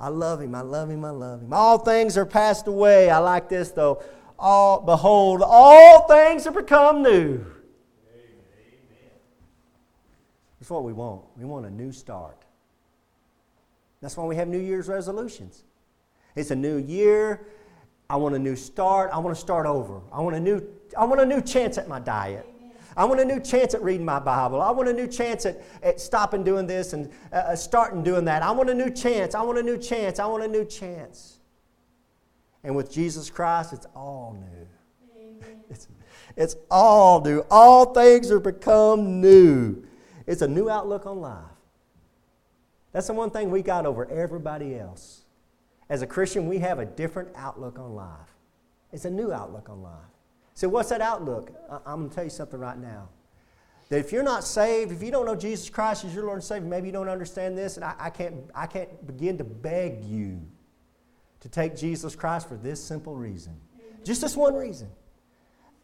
I 0.01 0.09
love 0.09 0.41
him, 0.41 0.57
I 0.57 0.63
love 0.63 0.91
him, 0.91 1.05
I 1.05 1.11
love 1.11 1.41
him. 1.41 1.53
All 1.53 1.79
things 1.79 2.19
are 2.19 2.27
passed 2.27 2.67
away. 2.67 3.11
I 3.11 3.19
like 3.19 3.49
this 3.49 3.71
though. 3.71 4.03
All 4.41 4.81
behold, 4.81 5.41
all 5.45 6.09
things 6.09 6.47
have 6.47 6.55
become 6.55 7.05
new. 7.05 7.45
That's 10.71 10.77
what 10.77 10.85
we 10.85 10.93
want. 10.93 11.23
We 11.37 11.45
want 11.45 11.67
a 11.67 11.71
new 11.71 11.91
start. 11.91 12.45
That's 14.01 14.17
why 14.17 14.25
we 14.25 14.37
have 14.37 14.47
New 14.47 14.61
Year's 14.61 14.87
resolutions. 14.87 15.65
It's 16.37 16.53
a 16.53 16.55
new 16.55 16.77
year. 16.77 17.45
I 18.09 18.15
want 18.15 18.37
a 18.37 18.39
new 18.39 18.55
start. 18.55 19.11
I 19.13 19.19
want 19.19 19.35
to 19.35 19.41
start 19.41 19.67
over. 19.67 20.01
I 20.13 20.21
want 20.21 20.37
a 20.37 20.39
new, 20.39 20.65
I 20.97 21.07
want 21.07 21.21
a 21.23 21.27
new 21.27 21.41
chance 21.41 21.77
at 21.77 21.89
my 21.89 21.99
diet. 21.99 22.47
I 22.97 23.05
want 23.05 23.19
a 23.19 23.25
new 23.25 23.41
chance 23.41 23.75
at 23.75 23.83
reading 23.83 24.07
my 24.07 24.21
Bible. 24.21 24.63
I 24.63 24.71
want 24.71 24.89
a 24.89 24.93
new 24.93 25.09
chance 25.09 25.45
at, 25.45 25.61
at 25.83 26.01
stopping 26.01 26.45
doing 26.45 26.69
this 26.69 26.93
and 26.93 27.11
uh, 27.33 27.37
uh 27.37 27.57
starting 27.57 28.05
doing 28.05 28.25
that. 28.27 28.45
I 28.45 28.53
want 28.53 28.71
a 28.71 28.75
new 28.75 28.91
chance. 28.91 29.35
I 29.35 29.43
want 29.43 29.59
a 29.59 29.65
new 29.65 29.77
chance. 29.77 30.21
I 30.21 30.27
want 30.27 30.45
a 30.45 30.49
new 30.49 30.65
chance. 30.65 31.41
And 32.63 32.77
with 32.77 32.93
Jesus 32.93 33.29
Christ, 33.29 33.73
it's 33.73 33.87
all 33.97 34.39
new. 34.39 35.49
It's, 35.69 35.89
it's 36.37 36.55
all 36.71 37.21
new. 37.23 37.45
All 37.51 37.93
things 37.93 38.31
are 38.31 38.39
become 38.39 39.21
new. 39.21 39.83
It's 40.31 40.43
a 40.43 40.49
new 40.49 40.71
outlook 40.71 41.07
on 41.07 41.21
life. 41.21 41.43
That's 42.93 43.09
the 43.09 43.15
one 43.15 43.31
thing 43.31 43.51
we 43.51 43.63
got 43.63 43.85
over 43.85 44.09
everybody 44.09 44.77
else. 44.79 45.23
As 45.89 46.03
a 46.03 46.07
Christian, 46.07 46.47
we 46.47 46.59
have 46.59 46.79
a 46.79 46.85
different 46.85 47.31
outlook 47.35 47.81
on 47.81 47.97
life. 47.97 48.37
It's 48.93 49.05
a 49.05 49.11
new 49.11 49.33
outlook 49.33 49.69
on 49.69 49.83
life. 49.83 49.93
So, 50.55 50.69
what's 50.69 50.91
that 50.91 51.01
outlook? 51.01 51.51
I'm 51.85 51.99
going 51.99 52.11
to 52.11 52.15
tell 52.15 52.23
you 52.23 52.31
something 52.31 52.61
right 52.61 52.79
now. 52.79 53.09
That 53.89 53.99
if 53.99 54.13
you're 54.13 54.23
not 54.23 54.45
saved, 54.45 54.93
if 54.93 55.03
you 55.03 55.11
don't 55.11 55.27
know 55.27 55.35
Jesus 55.35 55.69
Christ 55.69 56.05
as 56.05 56.15
your 56.15 56.23
Lord 56.23 56.37
and 56.37 56.45
Savior, 56.45 56.69
maybe 56.69 56.87
you 56.87 56.93
don't 56.93 57.09
understand 57.09 57.59
this, 57.59 57.75
and 57.75 57.85
I, 57.85 57.95
I, 57.99 58.11
can't, 58.11 58.37
I 58.55 58.69
can't 58.69 59.05
begin 59.09 59.37
to 59.39 59.45
beg 59.45 60.05
you 60.05 60.41
to 61.41 61.49
take 61.49 61.75
Jesus 61.75 62.15
Christ 62.15 62.49
for 62.49 62.57
this 62.57 62.81
simple 62.81 63.17
reason. 63.17 63.57
Just 64.05 64.21
this 64.21 64.37
one 64.37 64.55
reason. 64.55 64.91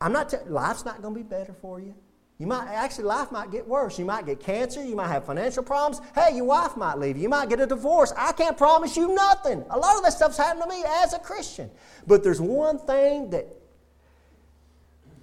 I'm 0.01 0.12
not, 0.12 0.28
t- 0.28 0.36
life's 0.47 0.84
not 0.84 1.03
going 1.03 1.14
to 1.14 1.18
be 1.18 1.28
better 1.28 1.53
for 1.53 1.80
you. 1.80 1.97
You 2.39 2.47
might 2.47 2.68
actually 2.68 3.05
life 3.05 3.32
might 3.32 3.51
get 3.51 3.66
worse. 3.66 3.99
You 3.99 4.05
might 4.05 4.26
get 4.26 4.41
cancer. 4.41 4.84
You 4.84 4.95
might 4.95 5.09
have 5.09 5.24
financial 5.24 5.62
problems. 5.62 6.05
Hey, 6.14 6.37
your 6.37 6.45
wife 6.45 6.76
might 6.76 6.99
leave. 6.99 7.16
You 7.16 7.30
might 7.30 7.49
get 7.49 7.61
a 7.61 7.66
divorce. 7.66 8.12
I 8.16 8.32
can't 8.32 8.59
promise 8.59 8.95
you 8.95 9.14
nothing. 9.14 9.64
A 9.70 9.78
lot 9.78 9.97
of 9.97 10.03
that 10.03 10.12
stuff's 10.12 10.37
happened 10.37 10.62
to 10.64 10.68
me 10.68 10.84
as 11.03 11.14
a 11.14 11.18
Christian. 11.18 11.70
But 12.07 12.22
there's 12.22 12.41
one 12.41 12.78
thing 12.78 13.30
that 13.30 13.47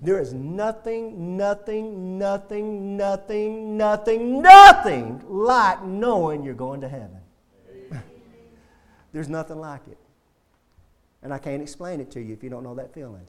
there 0.01 0.19
is 0.19 0.33
nothing, 0.33 1.37
nothing, 1.37 2.17
nothing, 2.17 2.97
nothing, 2.97 3.77
nothing, 3.77 4.41
nothing 4.41 5.23
like 5.29 5.83
knowing 5.83 6.43
you're 6.43 6.55
going 6.55 6.81
to 6.81 6.89
heaven. 6.89 7.21
there's 9.13 9.29
nothing 9.29 9.59
like 9.59 9.87
it. 9.87 9.97
And 11.21 11.31
I 11.31 11.37
can't 11.37 11.61
explain 11.61 12.01
it 12.01 12.11
to 12.11 12.21
you 12.21 12.33
if 12.33 12.43
you 12.43 12.49
don't 12.49 12.63
know 12.63 12.75
that 12.75 12.93
feeling. 12.93 13.25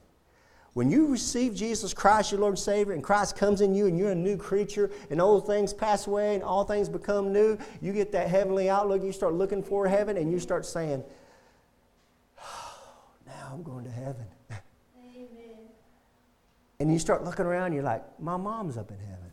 When 0.75 0.91
you 0.91 1.07
receive 1.07 1.55
Jesus 1.55 1.93
Christ, 1.93 2.33
your 2.33 2.41
Lord 2.41 2.51
and 2.51 2.59
Savior, 2.59 2.91
and 2.91 3.01
Christ 3.01 3.37
comes 3.37 3.61
in 3.61 3.73
you 3.73 3.87
and 3.87 3.97
you're 3.97 4.11
a 4.11 4.15
new 4.15 4.35
creature, 4.35 4.91
and 5.09 5.21
old 5.21 5.47
things 5.47 5.73
pass 5.73 6.05
away 6.05 6.35
and 6.35 6.43
all 6.43 6.65
things 6.65 6.89
become 6.89 7.31
new, 7.31 7.57
you 7.81 7.93
get 7.93 8.11
that 8.11 8.27
heavenly 8.27 8.69
outlook. 8.69 9.01
You 9.01 9.13
start 9.13 9.33
looking 9.33 9.63
for 9.63 9.87
heaven 9.87 10.17
and 10.17 10.29
you 10.29 10.37
start 10.37 10.65
saying, 10.65 11.01
oh, 12.43 12.77
Now 13.25 13.51
I'm 13.53 13.63
going 13.63 13.85
to 13.85 13.89
heaven. 13.89 14.25
Amen. 15.15 15.69
And 16.81 16.91
you 16.91 16.99
start 16.99 17.23
looking 17.23 17.45
around, 17.45 17.71
you're 17.71 17.81
like, 17.81 18.03
My 18.19 18.35
mom's 18.35 18.77
up 18.77 18.91
in 18.91 18.99
heaven. 18.99 19.31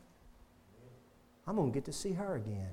I'm 1.49 1.57
going 1.57 1.73
to 1.73 1.75
get 1.75 1.87
to 1.87 1.93
see 1.93 2.13
her 2.13 2.37
again. 2.37 2.71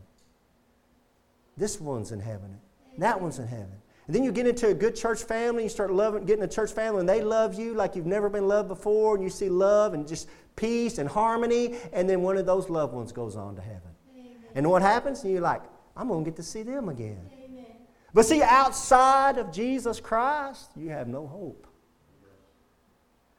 This 1.57 1.81
one's 1.81 2.11
in 2.11 2.19
heaven. 2.19 2.59
That 2.99 3.19
one's 3.19 3.39
in 3.39 3.47
heaven. 3.47 3.81
And 4.09 4.15
then 4.15 4.23
you 4.23 4.31
get 4.31 4.47
into 4.47 4.69
a 4.69 4.73
good 4.73 4.95
church 4.95 5.21
family, 5.21 5.61
you 5.61 5.69
start 5.69 5.93
loving, 5.93 6.25
getting 6.25 6.43
a 6.43 6.47
church 6.47 6.71
family, 6.71 7.01
and 7.01 7.07
they 7.07 7.21
love 7.21 7.53
you 7.53 7.75
like 7.75 7.95
you've 7.95 8.07
never 8.07 8.27
been 8.27 8.47
loved 8.47 8.67
before, 8.67 9.13
and 9.13 9.23
you 9.23 9.29
see 9.29 9.49
love 9.49 9.93
and 9.93 10.07
just 10.07 10.27
peace 10.55 10.97
and 10.97 11.07
harmony, 11.07 11.75
and 11.93 12.09
then 12.09 12.23
one 12.23 12.35
of 12.35 12.47
those 12.47 12.71
loved 12.71 12.91
ones 12.91 13.11
goes 13.11 13.35
on 13.35 13.55
to 13.55 13.61
heaven. 13.61 13.91
Amen. 14.17 14.31
And 14.55 14.67
what 14.67 14.81
happens? 14.81 15.23
And 15.23 15.31
you're 15.31 15.43
like, 15.43 15.61
I'm 15.95 16.07
going 16.07 16.25
to 16.25 16.31
get 16.31 16.37
to 16.37 16.41
see 16.41 16.63
them 16.63 16.89
again. 16.89 17.21
Amen. 17.31 17.65
But 18.11 18.25
see, 18.25 18.41
outside 18.41 19.37
of 19.37 19.51
Jesus 19.51 19.99
Christ, 19.99 20.71
you 20.75 20.89
have 20.89 21.07
no 21.07 21.27
hope. 21.27 21.67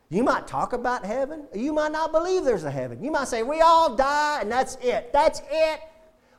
You 0.09 0.23
might 0.23 0.47
talk 0.47 0.73
about 0.73 1.05
heaven. 1.05 1.49
You 1.53 1.73
might 1.73 1.91
not 1.91 2.13
believe 2.13 2.45
there's 2.45 2.63
a 2.63 2.71
heaven. 2.71 3.03
You 3.03 3.11
might 3.11 3.27
say, 3.27 3.43
We 3.43 3.61
all 3.61 3.97
die 3.97 4.39
and 4.41 4.53
that's 4.53 4.77
it. 4.77 5.13
That's 5.13 5.43
it. 5.51 5.81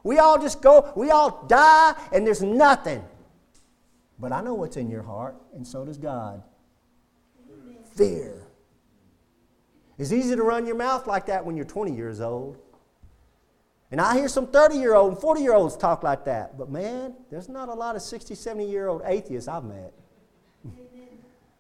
We 0.04 0.20
all 0.20 0.40
just 0.40 0.62
go, 0.62 0.94
we 0.96 1.12
all 1.12 1.44
die 1.50 1.96
and 2.14 2.26
there's 2.26 2.42
nothing. 2.42 3.04
But 4.22 4.32
I 4.32 4.42
know 4.42 4.54
what's 4.54 4.78
in 4.78 4.90
your 4.90 5.02
heart, 5.02 5.36
and 5.56 5.66
so 5.66 5.84
does 5.84 5.98
God. 5.98 6.44
Fear. 7.96 8.48
It's 9.98 10.12
easy 10.12 10.36
to 10.36 10.44
run 10.44 10.68
your 10.68 10.76
mouth 10.76 11.08
like 11.08 11.26
that 11.26 11.44
when 11.44 11.58
you're 11.58 11.66
20 11.66 11.94
years 11.94 12.22
old. 12.22 12.58
And 13.90 14.00
I 14.00 14.16
hear 14.16 14.28
some 14.28 14.48
30 14.48 14.78
year 14.78 14.94
old 14.94 15.14
and 15.14 15.22
40 15.22 15.42
year 15.42 15.54
olds 15.54 15.76
talk 15.76 16.04
like 16.04 16.24
that. 16.26 16.58
But 16.58 16.70
man, 16.70 17.16
there's 17.30 17.50
not 17.50 17.68
a 17.68 17.74
lot 17.74 17.96
of 17.96 18.02
60, 18.04 18.36
70 18.36 18.66
year 18.70 18.88
old 18.88 19.02
atheists 19.06 19.50
I've 19.50 19.66
met. 19.66 19.92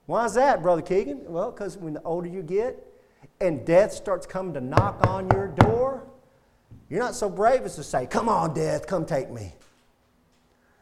Why 0.05 0.25
is 0.25 0.35
that, 0.35 0.61
Brother 0.61 0.81
Keegan? 0.81 1.23
Well, 1.25 1.51
because 1.51 1.77
when 1.77 1.93
the 1.93 2.01
older 2.03 2.29
you 2.29 2.41
get 2.41 2.77
and 3.41 3.65
death 3.65 3.91
starts 3.91 4.25
coming 4.25 4.53
to 4.53 4.61
knock 4.61 5.05
on 5.07 5.29
your 5.31 5.47
door, 5.47 6.03
you're 6.89 7.01
not 7.01 7.15
so 7.15 7.27
brave 7.27 7.63
as 7.63 7.75
to 7.75 7.83
say, 7.83 8.05
Come 8.05 8.29
on, 8.29 8.53
death, 8.53 8.87
come 8.87 9.05
take 9.05 9.29
me. 9.31 9.53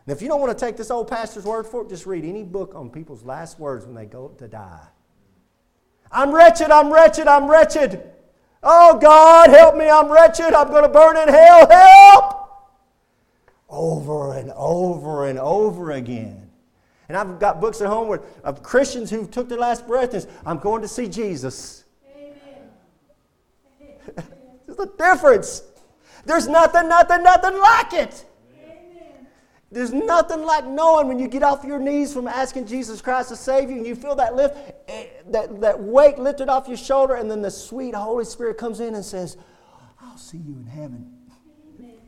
And 0.09 0.17
if 0.17 0.23
you 0.23 0.27
don't 0.27 0.41
want 0.41 0.57
to 0.57 0.65
take 0.65 0.75
this 0.75 0.89
old 0.89 1.07
pastor's 1.07 1.45
word 1.45 1.67
for 1.67 1.83
it, 1.83 1.89
just 1.89 2.07
read 2.07 2.25
any 2.25 2.41
book 2.41 2.73
on 2.73 2.89
people's 2.89 3.21
last 3.21 3.59
words 3.59 3.85
when 3.85 3.93
they 3.93 4.07
go 4.07 4.29
to 4.39 4.47
die. 4.47 4.87
I'm 6.11 6.33
wretched, 6.33 6.71
I'm 6.71 6.91
wretched, 6.91 7.27
I'm 7.27 7.47
wretched. 7.47 8.01
Oh 8.63 8.97
God, 8.97 9.51
help 9.51 9.75
me, 9.77 9.87
I'm 9.87 10.11
wretched, 10.11 10.55
I'm 10.55 10.69
going 10.69 10.81
to 10.81 10.89
burn 10.89 11.15
in 11.15 11.27
hell, 11.27 11.69
help! 11.69 12.49
Over 13.69 14.33
and 14.33 14.51
over 14.55 15.27
and 15.27 15.37
over 15.37 15.91
again. 15.91 16.49
And 17.07 17.15
I've 17.15 17.37
got 17.39 17.61
books 17.61 17.79
at 17.79 17.85
home 17.85 18.07
where, 18.07 18.23
of 18.43 18.63
Christians 18.63 19.11
who 19.11 19.27
took 19.27 19.47
their 19.47 19.59
last 19.59 19.85
breath 19.85 20.15
and 20.15 20.23
said, 20.23 20.31
I'm 20.43 20.57
going 20.57 20.81
to 20.81 20.87
see 20.87 21.07
Jesus. 21.07 21.83
Amen. 22.17 22.35
There's 24.65 24.79
a 24.79 24.87
difference. 24.87 25.61
There's 26.25 26.47
nothing, 26.47 26.89
nothing, 26.89 27.21
nothing 27.21 27.59
like 27.59 27.93
it. 27.93 28.25
There's 29.71 29.93
nothing 29.93 30.43
like 30.43 30.65
knowing 30.65 31.07
when 31.07 31.19
you 31.19 31.27
get 31.27 31.43
off 31.43 31.63
your 31.63 31.77
knees 31.77 32.11
from 32.11 32.27
asking 32.27 32.65
Jesus 32.65 33.01
Christ 33.01 33.29
to 33.29 33.35
save 33.35 33.69
you 33.69 33.77
and 33.77 33.85
you 33.85 33.95
feel 33.95 34.15
that 34.15 34.35
lift, 34.35 34.57
eh, 34.87 35.05
that, 35.27 35.61
that 35.61 35.79
weight 35.79 36.17
lifted 36.17 36.49
off 36.49 36.67
your 36.67 36.77
shoulder, 36.77 37.15
and 37.15 37.29
then 37.29 37.43
the 37.43 37.51
sweet 37.51 37.93
Holy 37.93 38.25
Spirit 38.25 38.57
comes 38.57 38.79
in 38.79 38.95
and 38.95 39.05
says, 39.05 39.37
I'll 40.01 40.17
see 40.17 40.39
you 40.39 40.57
in 40.57 40.65
heaven. 40.65 41.13
Amen. 41.77 41.99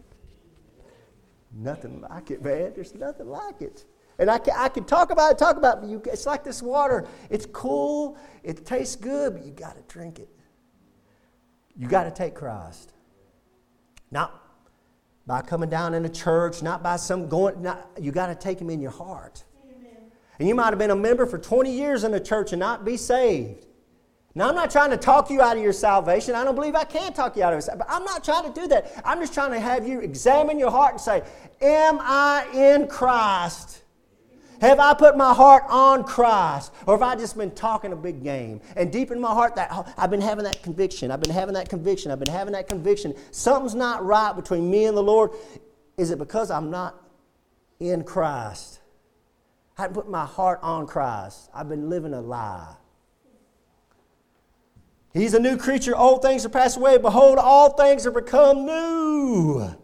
Nothing 1.53 2.01
like 2.01 2.31
it, 2.31 2.43
man. 2.43 2.71
There's 2.73 2.95
nothing 2.95 3.27
like 3.27 3.61
it. 3.61 3.85
And 4.17 4.29
I 4.29 4.39
can, 4.39 4.55
I 4.57 4.67
can 4.69 4.83
talk 4.83 5.11
about 5.11 5.31
it, 5.31 5.37
talk 5.37 5.57
about 5.57 5.83
it. 5.83 6.07
It's 6.07 6.25
like 6.25 6.43
this 6.43 6.63
water. 6.63 7.07
It's 7.29 7.45
cool, 7.45 8.17
it 8.43 8.65
tastes 8.65 8.95
good, 8.95 9.33
but 9.33 9.45
you 9.45 9.51
got 9.51 9.75
to 9.75 9.83
drink 9.93 10.17
it. 10.17 10.29
You 11.77 11.87
got 11.87 12.03
to 12.05 12.11
take 12.11 12.33
Christ. 12.33 12.93
Now, 14.09 14.40
by 15.31 15.41
coming 15.41 15.69
down 15.69 15.93
in 15.93 16.03
a 16.03 16.09
church, 16.09 16.61
not 16.61 16.83
by 16.83 16.97
some 16.97 17.29
going, 17.29 17.61
not, 17.61 17.89
you 17.97 18.11
got 18.11 18.27
to 18.27 18.35
take 18.35 18.59
him 18.59 18.69
in 18.69 18.81
your 18.81 18.91
heart. 18.91 19.45
Amen. 19.63 20.11
And 20.37 20.45
you 20.49 20.53
might 20.53 20.71
have 20.71 20.77
been 20.77 20.91
a 20.91 20.95
member 20.95 21.25
for 21.25 21.37
20 21.37 21.71
years 21.71 22.03
in 22.03 22.13
a 22.13 22.19
church 22.19 22.51
and 22.51 22.59
not 22.59 22.83
be 22.83 22.97
saved. 22.97 23.65
Now, 24.35 24.49
I'm 24.49 24.55
not 24.55 24.71
trying 24.71 24.89
to 24.89 24.97
talk 24.97 25.29
you 25.29 25.41
out 25.41 25.55
of 25.55 25.63
your 25.63 25.71
salvation. 25.71 26.35
I 26.35 26.43
don't 26.43 26.55
believe 26.55 26.75
I 26.75 26.83
can 26.83 27.13
talk 27.13 27.37
you 27.37 27.43
out 27.43 27.53
of 27.53 27.59
it. 27.59 27.69
But 27.77 27.87
I'm 27.89 28.03
not 28.03 28.25
trying 28.25 28.51
to 28.51 28.59
do 28.61 28.67
that. 28.67 28.91
I'm 29.05 29.21
just 29.21 29.33
trying 29.33 29.51
to 29.51 29.59
have 29.61 29.87
you 29.87 30.01
examine 30.01 30.59
your 30.59 30.69
heart 30.69 30.95
and 30.95 31.01
say, 31.01 31.23
Am 31.61 31.99
I 32.01 32.45
in 32.53 32.87
Christ? 32.89 33.80
Have 34.61 34.79
I 34.79 34.93
put 34.93 35.17
my 35.17 35.33
heart 35.33 35.63
on 35.69 36.03
Christ? 36.03 36.71
Or 36.85 36.93
have 36.93 37.01
I 37.01 37.15
just 37.15 37.35
been 37.35 37.49
talking 37.49 37.93
a 37.93 37.95
big 37.95 38.23
game? 38.23 38.61
And 38.75 38.91
deep 38.91 39.09
in 39.09 39.19
my 39.19 39.33
heart, 39.33 39.55
that 39.55 39.69
oh, 39.71 39.91
I've 39.97 40.11
been 40.11 40.21
having 40.21 40.43
that 40.43 40.61
conviction. 40.61 41.09
I've 41.09 41.19
been 41.19 41.33
having 41.33 41.55
that 41.55 41.67
conviction. 41.67 42.11
I've 42.11 42.19
been 42.19 42.31
having 42.31 42.53
that 42.53 42.69
conviction. 42.69 43.15
Something's 43.31 43.73
not 43.73 44.05
right 44.05 44.35
between 44.35 44.69
me 44.69 44.85
and 44.85 44.95
the 44.95 45.01
Lord. 45.01 45.31
Is 45.97 46.11
it 46.11 46.19
because 46.19 46.51
I'm 46.51 46.69
not 46.69 46.95
in 47.79 48.03
Christ? 48.03 48.81
I 49.79 49.83
haven't 49.83 49.95
put 49.95 50.07
my 50.07 50.25
heart 50.27 50.59
on 50.61 50.85
Christ. 50.85 51.49
I've 51.55 51.67
been 51.67 51.89
living 51.89 52.13
a 52.13 52.21
lie. 52.21 52.75
He's 55.11 55.33
a 55.33 55.39
new 55.39 55.57
creature. 55.57 55.95
Old 55.95 56.21
things 56.21 56.45
are 56.45 56.49
passed 56.49 56.77
away. 56.77 56.99
Behold, 56.99 57.39
all 57.39 57.71
things 57.71 58.05
are 58.05 58.11
become 58.11 58.67
new. 58.67 59.75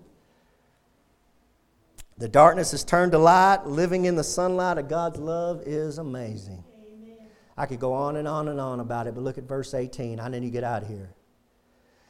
The 2.18 2.28
darkness 2.28 2.74
is 2.74 2.84
turned 2.84 3.12
to 3.12 3.20
light. 3.20 3.66
Living 3.68 4.06
in 4.06 4.16
the 4.16 4.24
sunlight 4.24 4.78
of 4.78 4.90
God's 4.90 5.20
love 5.20 5.62
is 5.66 6.00
amazing. 6.00 6.64
Amen. 6.74 7.28
I 7.56 7.66
could 7.68 7.80
go 7.80 7.94
on 7.94 8.16
and 8.16 8.28
on 8.28 8.48
and 8.48 8.60
on 8.60 8.80
about 8.80 9.08
it, 9.08 9.14
but 9.14 9.24
look 9.24 9.38
at 9.38 9.44
verse 9.44 9.74
18. 9.74 10.20
I 10.20 10.28
need 10.28 10.40
to 10.40 10.50
get 10.50 10.64
out 10.64 10.82
of 10.84 10.90
here. 10.90 11.14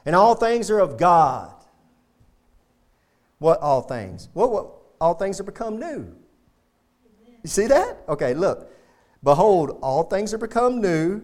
And 0.05 0.15
all 0.15 0.35
things 0.35 0.71
are 0.71 0.79
of 0.79 0.97
God. 0.97 1.53
What 3.39 3.59
all 3.59 3.81
things? 3.81 4.29
What, 4.33 4.51
what 4.51 4.67
all 5.01 5.13
things 5.13 5.39
are 5.39 5.43
become 5.43 5.77
new. 5.77 6.15
You 7.43 7.49
see 7.49 7.67
that? 7.67 7.97
Okay, 8.07 8.33
look. 8.33 8.71
Behold, 9.23 9.77
all 9.81 10.03
things 10.03 10.33
are 10.33 10.37
become 10.37 10.79
new, 10.79 11.21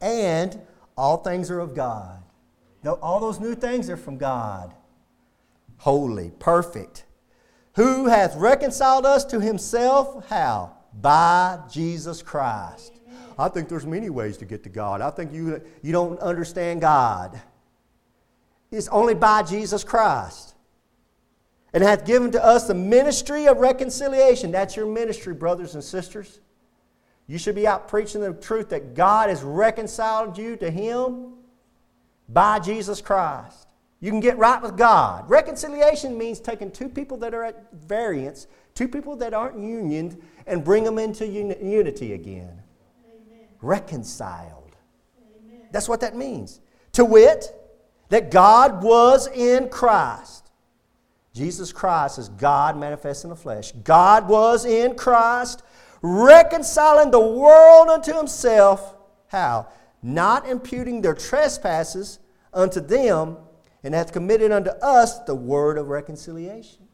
and 0.00 0.60
all 0.96 1.18
things 1.18 1.50
are 1.50 1.60
of 1.60 1.74
God. 1.74 2.22
All 3.02 3.20
those 3.20 3.40
new 3.40 3.54
things 3.54 3.90
are 3.90 3.96
from 3.96 4.18
God. 4.18 4.74
Holy, 5.78 6.30
perfect. 6.38 7.04
Who 7.78 8.06
hath 8.06 8.34
reconciled 8.34 9.06
us 9.06 9.24
to 9.26 9.38
himself? 9.38 10.28
How? 10.28 10.72
By 11.00 11.60
Jesus 11.70 12.22
Christ. 12.22 12.98
I 13.38 13.48
think 13.48 13.68
there's 13.68 13.86
many 13.86 14.10
ways 14.10 14.36
to 14.38 14.44
get 14.44 14.64
to 14.64 14.68
God. 14.68 15.00
I 15.00 15.10
think 15.10 15.32
you, 15.32 15.62
you 15.80 15.92
don't 15.92 16.18
understand 16.18 16.80
God. 16.80 17.40
It's 18.72 18.88
only 18.88 19.14
by 19.14 19.44
Jesus 19.44 19.84
Christ. 19.84 20.56
And 21.72 21.84
hath 21.84 22.04
given 22.04 22.32
to 22.32 22.44
us 22.44 22.66
the 22.66 22.74
ministry 22.74 23.46
of 23.46 23.58
reconciliation. 23.58 24.50
That's 24.50 24.74
your 24.74 24.86
ministry, 24.86 25.32
brothers 25.32 25.76
and 25.76 25.84
sisters. 25.84 26.40
You 27.28 27.38
should 27.38 27.54
be 27.54 27.68
out 27.68 27.86
preaching 27.86 28.22
the 28.22 28.32
truth 28.32 28.70
that 28.70 28.94
God 28.94 29.28
has 29.28 29.44
reconciled 29.44 30.36
you 30.36 30.56
to 30.56 30.68
Him 30.68 31.34
by 32.28 32.58
Jesus 32.58 33.00
Christ. 33.00 33.67
You 34.00 34.10
can 34.10 34.20
get 34.20 34.38
right 34.38 34.62
with 34.62 34.76
God. 34.76 35.28
Reconciliation 35.28 36.16
means 36.16 36.38
taking 36.38 36.70
two 36.70 36.88
people 36.88 37.16
that 37.18 37.34
are 37.34 37.44
at 37.44 37.72
variance, 37.72 38.46
two 38.74 38.86
people 38.86 39.16
that 39.16 39.34
aren't 39.34 39.58
unioned, 39.58 40.22
and 40.46 40.64
bring 40.64 40.84
them 40.84 40.98
into 40.98 41.26
unity 41.26 42.12
again. 42.12 42.62
Amen. 43.04 43.46
Reconciled. 43.60 44.76
Amen. 45.18 45.62
That's 45.72 45.88
what 45.88 46.00
that 46.02 46.16
means. 46.16 46.60
To 46.92 47.04
wit, 47.04 47.52
that 48.08 48.30
God 48.30 48.82
was 48.82 49.26
in 49.28 49.68
Christ. 49.68 50.50
Jesus 51.34 51.72
Christ 51.72 52.18
is 52.18 52.28
God 52.28 52.76
manifest 52.76 53.24
in 53.24 53.30
the 53.30 53.36
flesh. 53.36 53.72
God 53.84 54.28
was 54.28 54.64
in 54.64 54.94
Christ 54.94 55.62
reconciling 56.02 57.10
the 57.10 57.20
world 57.20 57.88
unto 57.88 58.12
himself. 58.16 58.94
How? 59.26 59.68
Not 60.02 60.48
imputing 60.48 61.02
their 61.02 61.14
trespasses 61.14 62.20
unto 62.54 62.80
them, 62.80 63.36
and 63.82 63.94
hath 63.94 64.12
committed 64.12 64.52
unto 64.52 64.70
us 64.70 65.20
the 65.20 65.34
word 65.34 65.78
of 65.78 65.88
reconciliation. 65.88 66.88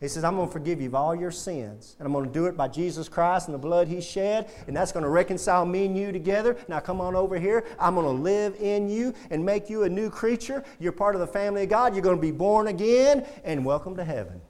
He 0.00 0.06
says, 0.06 0.22
I'm 0.22 0.36
going 0.36 0.46
to 0.46 0.52
forgive 0.52 0.80
you 0.80 0.86
of 0.86 0.94
all 0.94 1.14
your 1.14 1.32
sins. 1.32 1.96
And 1.98 2.06
I'm 2.06 2.12
going 2.12 2.24
to 2.24 2.32
do 2.32 2.46
it 2.46 2.56
by 2.56 2.68
Jesus 2.68 3.08
Christ 3.08 3.48
and 3.48 3.54
the 3.54 3.58
blood 3.58 3.88
he 3.88 4.00
shed. 4.00 4.48
And 4.68 4.76
that's 4.76 4.92
going 4.92 5.02
to 5.02 5.08
reconcile 5.08 5.66
me 5.66 5.86
and 5.86 5.98
you 5.98 6.12
together. 6.12 6.56
Now 6.68 6.78
come 6.78 7.00
on 7.00 7.16
over 7.16 7.36
here. 7.36 7.64
I'm 7.80 7.96
going 7.96 8.06
to 8.06 8.22
live 8.22 8.54
in 8.60 8.88
you 8.88 9.12
and 9.30 9.44
make 9.44 9.68
you 9.68 9.82
a 9.82 9.88
new 9.88 10.08
creature. 10.08 10.62
You're 10.78 10.92
part 10.92 11.16
of 11.16 11.20
the 11.20 11.26
family 11.26 11.64
of 11.64 11.68
God. 11.68 11.94
You're 11.94 12.04
going 12.04 12.16
to 12.16 12.22
be 12.22 12.30
born 12.30 12.68
again. 12.68 13.26
And 13.42 13.64
welcome 13.64 13.96
to 13.96 14.04
heaven. 14.04 14.40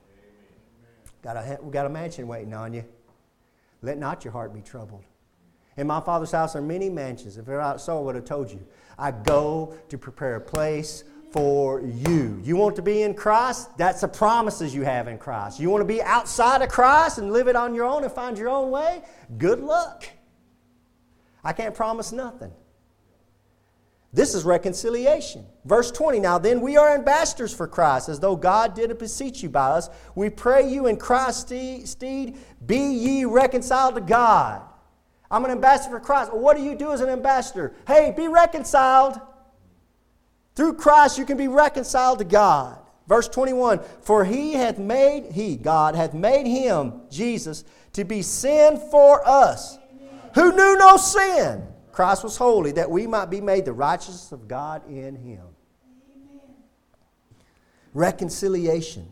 Got 1.23 1.37
a, 1.37 1.59
we 1.63 1.73
got 1.73 1.87
a 1.87 1.91
mansion 1.91 2.29
waiting 2.29 2.53
on 2.53 2.75
you. 2.75 2.85
Let 3.81 3.97
not 3.97 4.25
your 4.25 4.33
heart 4.33 4.53
be 4.53 4.61
troubled. 4.61 5.05
In 5.79 5.87
my 5.87 6.01
Father's 6.01 6.33
house 6.33 6.57
are 6.57 6.61
many 6.61 6.91
mansions. 6.91 7.39
If 7.39 7.49
it 7.49 7.53
not 7.53 7.81
so, 7.81 7.97
I 7.97 8.01
would 8.03 8.17
have 8.17 8.25
told 8.27 8.51
you. 8.51 8.67
I 8.99 9.13
go 9.13 9.75
to 9.89 9.97
prepare 9.97 10.37
a 10.37 10.41
place 10.41 11.05
for 11.33 11.81
you. 11.81 12.41
You 12.43 12.57
want 12.57 12.77
to 12.77 12.83
be 12.83 13.03
in 13.03 13.15
Christ? 13.15 13.77
That's 13.77 14.01
the 14.01 14.09
promises 14.09 14.75
you 14.75 14.83
have 14.83 15.09
in 15.09 15.19
Christ. 15.19 15.61
You 15.61 15.71
want 15.71 15.83
to 15.83 15.87
be 15.87 16.03
outside 16.03 16.63
of 16.63 16.69
Christ 16.69 17.19
and 17.19 17.33
live 17.33 17.49
it 17.49 17.57
on 17.57 17.75
your 17.75 17.85
own 17.85 18.05
and 18.05 18.13
find 18.13 18.39
your 18.39 18.49
own 18.49 18.71
way? 18.71 19.03
Good 19.37 19.61
luck. 19.61 20.09
I 21.45 21.53
can't 21.53 21.75
promise 21.75 22.13
nothing. 22.13 22.53
This 24.13 24.35
is 24.35 24.45
reconciliation. 24.45 25.45
Verse 25.65 25.91
20 25.91 26.19
Now 26.21 26.39
then, 26.39 26.61
we 26.61 26.77
are 26.77 26.95
ambassadors 26.95 27.55
for 27.55 27.67
Christ, 27.67 28.09
as 28.09 28.19
though 28.21 28.37
God 28.37 28.75
did 28.75 28.97
beseech 28.99 29.43
you 29.43 29.51
by 29.51 29.71
us. 29.71 29.91
We 30.15 30.31
pray 30.31 30.69
you 30.69 30.87
in 30.87 30.97
Christ's 30.97 31.91
stead, 31.91 32.37
be 32.67 32.79
ye 32.79 33.25
reconciled 33.27 33.97
to 33.97 34.01
God. 34.01 34.63
I'm 35.31 35.45
an 35.45 35.51
ambassador 35.51 35.99
for 35.99 36.05
Christ. 36.05 36.33
What 36.33 36.57
do 36.57 36.63
you 36.63 36.75
do 36.75 36.91
as 36.93 37.03
an 37.03 37.11
ambassador? 37.11 37.75
Hey, 37.87 38.15
be 38.17 38.29
reconciled. 38.29 39.21
Through 40.59 40.75
Christ, 40.75 41.19
you 41.19 41.25
can 41.25 41.37
be 41.37 41.47
reconciled 41.47 42.19
to 42.19 42.25
God. 42.25 42.81
Verse 43.07 43.29
21 43.29 43.79
For 44.01 44.25
he 44.25 44.55
hath 44.55 44.77
made, 44.77 45.31
he, 45.31 45.55
God, 45.55 45.95
hath 45.95 46.15
made 46.15 46.49
him, 46.49 47.03
Jesus, 47.13 47.63
to 47.93 48.03
be 48.03 48.23
sin 48.23 48.77
for 48.91 49.25
us, 49.25 49.79
who 50.35 50.51
knew 50.51 50.77
no 50.77 50.97
sin 50.97 51.63
Christ 51.93 52.25
was 52.25 52.37
holy, 52.37 52.73
that 52.73 52.91
we 52.91 53.07
might 53.07 53.31
be 53.31 53.41
made 53.41 53.67
the 53.67 53.73
righteousness 53.73 54.33
of 54.33 54.49
God 54.49 54.83
in 54.91 55.15
him. 55.15 55.45
Reconciliation. 57.95 59.07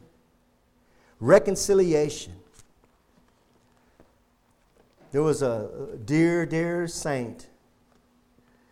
Reconciliation. 1.21 2.33
There 5.13 5.23
was 5.23 5.43
a 5.43 5.97
dear, 6.05 6.45
dear 6.45 6.89
saint. 6.89 7.47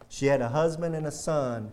She 0.08 0.26
had 0.26 0.40
a 0.40 0.48
husband 0.48 0.96
and 0.96 1.06
a 1.06 1.12
son. 1.12 1.70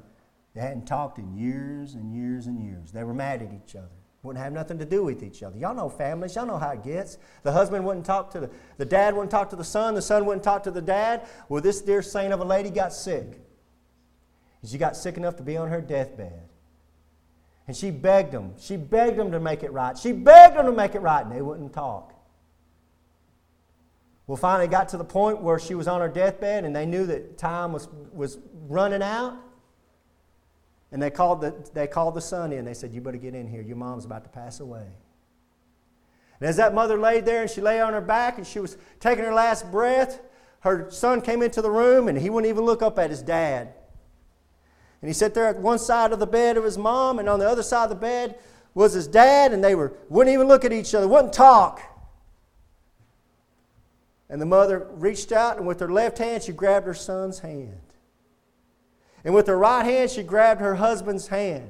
They 0.54 0.62
hadn't 0.62 0.86
talked 0.86 1.18
in 1.18 1.34
years 1.38 1.93
and 1.93 2.14
years 2.14 2.47
and 2.47 2.62
years. 2.62 2.91
They 2.91 3.04
were 3.04 3.14
mad 3.14 3.41
at 3.41 3.54
each 3.54 3.76
other 3.76 4.02
wouldn't 4.24 4.43
have 4.43 4.54
nothing 4.54 4.78
to 4.78 4.86
do 4.86 5.04
with 5.04 5.24
each 5.24 5.41
other. 5.41 5.58
Y'all 5.58 5.74
know 5.74 5.89
families, 5.89 6.36
y'all 6.36 6.45
know 6.45 6.58
how 6.58 6.72
it 6.72 6.84
gets. 6.84 7.18
The 7.43 7.52
husband 7.52 7.84
wouldn't 7.86 8.06
talk 8.06 8.30
to 8.32 8.39
the, 8.39 8.52
the 8.78 8.86
dad 8.86 9.16
wouldn't 9.16 9.32
talk 9.32 9.49
to 9.49 9.56
the 9.56 9.64
son, 9.64 9.95
the 9.95 10.02
son 10.02 10.26
wouldn't 10.26 10.43
talk 10.43 10.64
to 10.64 10.72
the 10.72 10.82
dad. 10.82 11.28
Well, 11.49 11.62
this 11.62 11.82
dear 11.82 12.02
saint 12.02 12.32
of 12.32 12.39
a 12.39 12.45
lady 12.45 12.70
got 12.70 12.93
sick. 12.93 13.39
She 14.64 14.78
got 14.78 14.95
sick 14.95 15.18
enough 15.18 15.38
to 15.38 15.43
be 15.43 15.58
on 15.58 15.70
her 15.70 15.82
deathbed. 15.82 16.49
And 17.68 17.76
she 17.76 17.89
begged 17.89 18.32
them. 18.32 18.54
She 18.60 18.78
begged 18.78 19.18
them 19.18 19.32
to 19.32 19.39
make 19.39 19.64
it 19.64 19.72
right. 19.72 19.97
She 19.97 20.12
begged 20.12 20.56
them 20.56 20.68
to 20.68 20.72
make 20.72 20.93
it 20.93 20.99
right, 20.99 21.26
and 21.26 21.34
they 21.34 21.41
wouldn't 21.41 21.74
talk. 21.74 22.14
Well, 24.28 24.38
finally 24.38 24.68
got 24.68 24.89
to 24.89 24.97
the 24.97 25.04
point 25.04 25.41
where 25.41 25.58
she 25.58 25.74
was 25.74 25.88
on 25.88 25.99
her 25.99 26.08
deathbed 26.08 26.64
and 26.64 26.76
they 26.76 26.86
knew 26.86 27.06
that 27.08 27.38
time 27.38 27.74
was, 27.74 27.89
was 28.14 28.38
running 28.68 29.02
out. 29.02 29.36
And 30.92 31.02
they 31.02 31.10
called, 31.10 31.42
the, 31.42 31.56
they 31.74 31.88
called 31.88 32.16
the 32.16 32.22
son 32.22 32.52
in. 32.52 32.66
They 32.66 32.74
said, 32.74 32.94
You 32.94 33.02
better 33.02 33.18
get 33.18 33.34
in 33.34 33.48
here. 33.48 33.62
Your 33.62 33.78
mom's 33.78 34.06
about 34.06 34.24
to 34.26 34.30
pass 34.30 34.60
away. 34.60 34.88
And 36.39 36.50
as 36.50 36.58
that 36.58 36.74
mother 36.74 37.00
laid 37.00 37.26
there 37.26 37.42
and 37.42 37.50
she 37.50 37.62
lay 37.62 37.80
on 37.80 37.94
her 37.94 38.02
back 38.02 38.38
and 38.38 38.46
she 38.46 38.60
was 38.60 38.78
taking 39.00 39.24
her 39.24 39.34
last 39.34 39.72
breath, 39.72 40.20
her 40.62 40.89
son 40.89 41.22
came 41.22 41.42
into 41.42 41.62
the 41.62 41.70
room 41.70 42.08
and 42.08 42.18
he 42.18 42.30
wouldn't 42.30 42.50
even 42.50 42.66
look 42.66 42.82
up 42.82 43.00
at 43.00 43.10
his 43.10 43.22
dad. 43.22 43.74
And 45.02 45.10
he 45.10 45.14
sat 45.14 45.34
there 45.34 45.48
at 45.48 45.58
one 45.58 45.80
side 45.80 46.12
of 46.12 46.20
the 46.20 46.28
bed 46.28 46.58
of 46.58 46.64
his 46.64 46.78
mom, 46.78 47.18
and 47.18 47.28
on 47.28 47.39
the 47.39 47.50
other 47.50 47.64
side 47.64 47.86
of 47.86 47.89
the 47.89 47.96
bed 47.96 48.38
was 48.76 48.94
his 48.94 49.08
dad, 49.08 49.52
and 49.52 49.64
they 49.64 49.74
were, 49.74 49.94
wouldn't 50.10 50.34
even 50.34 50.48
look 50.48 50.64
at 50.64 50.72
each 50.72 50.94
other, 50.94 51.08
wouldn't 51.08 51.34
talk. 51.34 51.82
And 54.30 54.39
the 54.39 54.46
mother 54.46 54.88
reached 54.92 55.32
out, 55.32 55.58
and 55.58 55.66
with 55.66 55.80
her 55.80 55.92
left 55.92 56.20
hand, 56.20 56.44
she 56.44 56.52
grabbed 56.52 56.86
her 56.86 56.94
son's 56.94 57.39
hand. 57.39 57.82
And 59.24 59.34
with 59.34 59.48
her 59.48 59.58
right 59.58 59.84
hand, 59.84 60.10
she 60.10 60.24
grabbed 60.24 60.62
her 60.62 60.76
husband's 60.76 61.28
hand. 61.28 61.70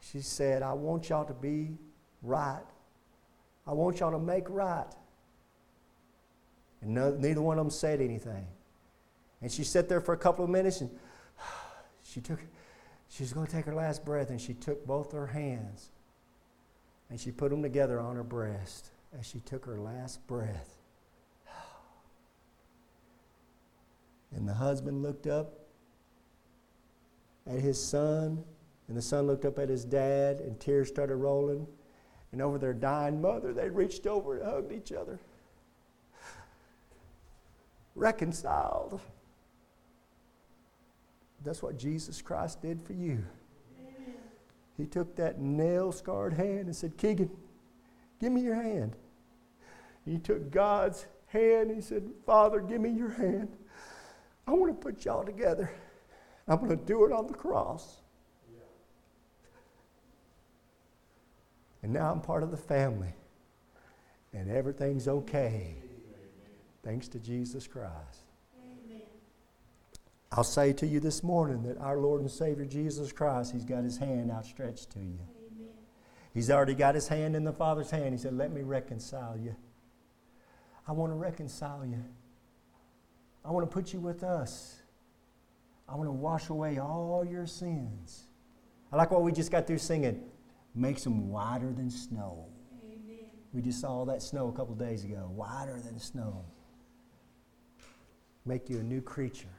She 0.00 0.20
said, 0.20 0.62
I 0.62 0.72
want 0.74 1.08
y'all 1.08 1.24
to 1.24 1.34
be 1.34 1.76
right. 2.22 2.62
I 3.66 3.72
want 3.72 4.00
y'all 4.00 4.12
to 4.12 4.18
make 4.18 4.48
right. 4.48 4.86
And 6.82 6.94
no, 6.94 7.12
neither 7.12 7.40
one 7.40 7.58
of 7.58 7.64
them 7.64 7.70
said 7.70 8.00
anything. 8.00 8.46
And 9.40 9.50
she 9.50 9.64
sat 9.64 9.88
there 9.88 10.00
for 10.00 10.12
a 10.12 10.18
couple 10.18 10.44
of 10.44 10.50
minutes 10.50 10.80
and 10.80 10.90
she 12.04 12.20
took, 12.20 12.40
she 13.08 13.22
was 13.22 13.32
going 13.32 13.46
to 13.46 13.52
take 13.52 13.64
her 13.64 13.74
last 13.74 14.04
breath 14.04 14.30
and 14.30 14.40
she 14.40 14.54
took 14.54 14.86
both 14.86 15.12
her 15.12 15.28
hands 15.28 15.90
and 17.10 17.20
she 17.20 17.30
put 17.30 17.50
them 17.50 17.62
together 17.62 18.00
on 18.00 18.16
her 18.16 18.24
breast 18.24 18.90
as 19.18 19.26
she 19.26 19.40
took 19.40 19.64
her 19.64 19.78
last 19.78 20.26
breath. 20.26 20.76
And 24.34 24.48
the 24.48 24.54
husband 24.54 25.02
looked 25.02 25.26
up 25.26 25.61
at 27.46 27.58
his 27.58 27.82
son, 27.82 28.44
and 28.88 28.96
the 28.96 29.02
son 29.02 29.26
looked 29.26 29.44
up 29.44 29.58
at 29.58 29.68
his 29.68 29.84
dad, 29.84 30.40
and 30.40 30.58
tears 30.60 30.88
started 30.88 31.16
rolling. 31.16 31.66
And 32.32 32.40
over 32.40 32.58
their 32.58 32.72
dying 32.72 33.20
mother, 33.20 33.52
they 33.52 33.68
reached 33.68 34.06
over 34.06 34.38
and 34.38 34.44
hugged 34.44 34.72
each 34.72 34.92
other. 34.92 35.18
Reconciled. 37.94 39.00
That's 41.44 41.62
what 41.62 41.78
Jesus 41.78 42.22
Christ 42.22 42.62
did 42.62 42.82
for 42.82 42.94
you. 42.94 43.24
Amen. 43.78 44.14
He 44.76 44.86
took 44.86 45.16
that 45.16 45.40
nail 45.40 45.92
scarred 45.92 46.32
hand 46.32 46.66
and 46.66 46.76
said, 46.76 46.96
Keegan, 46.96 47.30
give 48.20 48.32
me 48.32 48.40
your 48.40 48.54
hand. 48.54 48.96
He 50.04 50.18
took 50.18 50.50
God's 50.50 51.06
hand 51.26 51.68
and 51.68 51.76
he 51.76 51.80
said, 51.80 52.08
Father, 52.24 52.60
give 52.60 52.80
me 52.80 52.90
your 52.90 53.10
hand. 53.10 53.56
I 54.46 54.52
want 54.52 54.72
to 54.72 54.84
put 54.84 55.04
y'all 55.04 55.24
together. 55.24 55.70
I'm 56.52 56.58
going 56.58 56.78
to 56.78 56.84
do 56.84 57.06
it 57.06 57.12
on 57.12 57.26
the 57.26 57.34
cross. 57.34 57.96
And 61.82 61.92
now 61.94 62.12
I'm 62.12 62.20
part 62.20 62.42
of 62.42 62.50
the 62.50 62.58
family. 62.58 63.14
And 64.34 64.50
everything's 64.50 65.08
okay. 65.08 65.76
Thanks 66.84 67.08
to 67.08 67.18
Jesus 67.18 67.66
Christ. 67.66 68.26
Amen. 68.86 69.00
I'll 70.30 70.44
say 70.44 70.74
to 70.74 70.86
you 70.86 71.00
this 71.00 71.22
morning 71.22 71.62
that 71.62 71.78
our 71.78 71.96
Lord 71.96 72.20
and 72.20 72.30
Savior 72.30 72.66
Jesus 72.66 73.12
Christ, 73.12 73.52
He's 73.52 73.64
got 73.64 73.82
His 73.82 73.96
hand 73.96 74.30
outstretched 74.30 74.90
to 74.90 74.98
you. 74.98 75.18
Amen. 75.54 75.68
He's 76.34 76.50
already 76.50 76.74
got 76.74 76.94
His 76.94 77.08
hand 77.08 77.34
in 77.34 77.44
the 77.44 77.52
Father's 77.52 77.90
hand. 77.90 78.12
He 78.12 78.18
said, 78.18 78.36
Let 78.36 78.52
me 78.52 78.62
reconcile 78.62 79.38
you. 79.38 79.56
I 80.86 80.92
want 80.92 81.12
to 81.12 81.16
reconcile 81.16 81.86
you. 81.86 82.04
I 83.42 83.50
want 83.50 83.68
to 83.68 83.72
put 83.72 83.94
you 83.94 84.00
with 84.00 84.22
us. 84.22 84.81
I 85.92 85.94
want 85.94 86.08
to 86.08 86.12
wash 86.12 86.48
away 86.48 86.78
all 86.78 87.22
your 87.28 87.46
sins. 87.46 88.28
I 88.90 88.96
like 88.96 89.10
what 89.10 89.22
we 89.22 89.30
just 89.30 89.50
got 89.50 89.66
through 89.66 89.78
singing. 89.78 90.22
Makes 90.74 91.04
them 91.04 91.28
whiter 91.28 91.70
than 91.70 91.90
snow. 91.90 92.46
Amen. 92.82 93.26
We 93.52 93.60
just 93.60 93.78
saw 93.78 94.06
that 94.06 94.22
snow 94.22 94.48
a 94.48 94.52
couple 94.52 94.74
days 94.74 95.04
ago. 95.04 95.30
Whiter 95.34 95.78
than 95.84 95.98
snow. 95.98 96.46
Make 98.46 98.70
you 98.70 98.78
a 98.78 98.82
new 98.82 99.02
creature. 99.02 99.52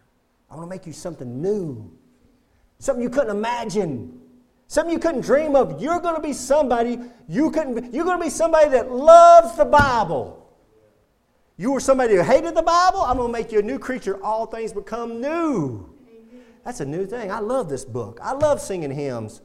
I 0.50 0.56
want 0.56 0.66
to 0.68 0.70
make 0.76 0.88
you 0.88 0.94
something 0.94 1.40
new. 1.40 1.96
Something 2.80 3.04
you 3.04 3.12
couldn't 3.12 3.36
imagine. 3.38 4.20
Something 4.68 4.92
you 4.92 5.00
couldn't 5.00 5.22
dream 5.22 5.56
of. 5.56 5.80
You're 5.80 6.00
going 6.00 6.16
to 6.16 6.22
be 6.22 6.34
somebody 6.34 6.98
you 7.30 7.52
couldn't 7.52 7.94
you're 7.94 8.06
going 8.06 8.18
to 8.18 8.24
be 8.24 8.32
somebody 8.32 8.70
that 8.70 8.92
loves 8.92 9.56
the 9.56 9.66
Bible. 9.66 10.52
You 11.58 11.74
were 11.74 11.80
somebody 11.80 12.16
who 12.16 12.24
hated 12.24 12.56
the 12.56 12.64
Bible. 12.64 13.02
I'm 13.02 13.18
going 13.18 13.32
to 13.32 13.40
make 13.40 13.52
you 13.52 13.60
a 13.60 13.64
new 13.64 13.78
creature. 13.78 14.22
All 14.24 14.48
things 14.48 14.74
become 14.74 15.22
new. 15.22 15.93
That's 16.64 16.80
a 16.80 16.86
new 16.86 17.06
thing. 17.06 17.32
I 17.32 17.40
love 17.40 17.70
this 17.70 17.84
book. 17.86 18.20
I 18.22 18.34
love 18.34 18.62
singing 18.62 18.92
hymns. 18.92 19.42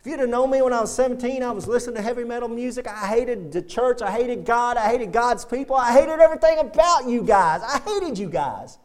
If 0.00 0.06
you'd 0.06 0.20
have 0.20 0.30
known 0.30 0.50
me 0.50 0.62
when 0.62 0.72
I 0.72 0.80
was 0.80 0.94
17, 0.94 1.42
I 1.42 1.50
was 1.50 1.66
listening 1.66 1.96
to 1.96 2.02
heavy 2.02 2.24
metal 2.24 2.48
music. 2.48 2.86
I 2.88 3.06
hated 3.06 3.52
the 3.52 3.60
church. 3.60 4.00
I 4.00 4.10
hated 4.10 4.46
God. 4.46 4.78
I 4.78 4.88
hated 4.88 5.12
God's 5.12 5.44
people. 5.44 5.76
I 5.76 5.92
hated 5.92 6.20
everything 6.20 6.58
about 6.58 7.06
you 7.06 7.22
guys. 7.22 7.60
I 7.62 7.80
hated 7.84 8.18
you 8.18 8.30
guys. 8.30 8.78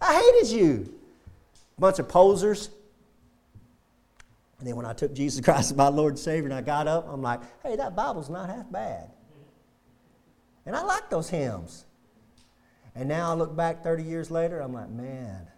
I 0.00 0.14
hated 0.14 0.52
you. 0.52 0.94
Bunch 1.78 1.98
of 1.98 2.08
posers. 2.08 2.70
And 4.58 4.68
then 4.68 4.76
when 4.76 4.86
I 4.86 4.92
took 4.92 5.12
Jesus 5.12 5.44
Christ 5.44 5.72
as 5.72 5.76
my 5.76 5.88
Lord 5.88 6.12
and 6.12 6.18
Savior 6.20 6.44
and 6.44 6.54
I 6.54 6.60
got 6.60 6.86
up, 6.86 7.08
I'm 7.08 7.22
like, 7.22 7.40
hey, 7.64 7.74
that 7.74 7.96
Bible's 7.96 8.30
not 8.30 8.48
half 8.48 8.70
bad. 8.70 9.10
And 10.64 10.76
I 10.76 10.82
like 10.82 11.10
those 11.10 11.28
hymns. 11.28 11.84
And 12.94 13.08
now 13.08 13.32
I 13.32 13.34
look 13.34 13.56
back 13.56 13.82
30 13.82 14.04
years 14.04 14.30
later, 14.30 14.60
I'm 14.60 14.72
like, 14.72 14.90
man, 14.90 15.48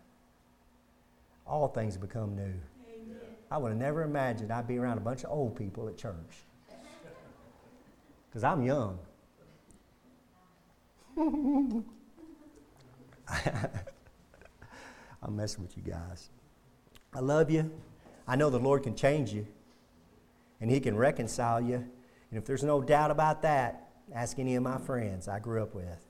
all 1.46 1.68
things 1.68 1.96
become 1.96 2.34
new. 2.34 2.42
Amen. 2.42 3.18
I 3.50 3.58
would 3.58 3.70
have 3.70 3.78
never 3.78 4.02
imagined 4.02 4.50
I'd 4.52 4.66
be 4.66 4.78
around 4.78 4.98
a 4.98 5.02
bunch 5.02 5.24
of 5.24 5.30
old 5.30 5.56
people 5.56 5.88
at 5.88 5.96
church. 5.96 6.44
Because 8.28 8.44
I'm 8.44 8.62
young. 8.62 8.98
I'm 15.22 15.36
messing 15.36 15.62
with 15.62 15.76
you 15.76 15.82
guys. 15.82 16.30
I 17.14 17.20
love 17.20 17.50
you. 17.50 17.70
I 18.26 18.36
know 18.36 18.50
the 18.50 18.58
Lord 18.58 18.82
can 18.82 18.96
change 18.96 19.32
you, 19.32 19.46
and 20.60 20.70
He 20.70 20.80
can 20.80 20.96
reconcile 20.96 21.60
you. 21.60 21.76
And 21.76 22.38
if 22.38 22.44
there's 22.44 22.64
no 22.64 22.82
doubt 22.82 23.10
about 23.10 23.42
that, 23.42 23.90
ask 24.12 24.38
any 24.38 24.56
of 24.56 24.62
my 24.62 24.78
friends 24.78 25.28
I 25.28 25.38
grew 25.38 25.62
up 25.62 25.74
with. 25.74 26.04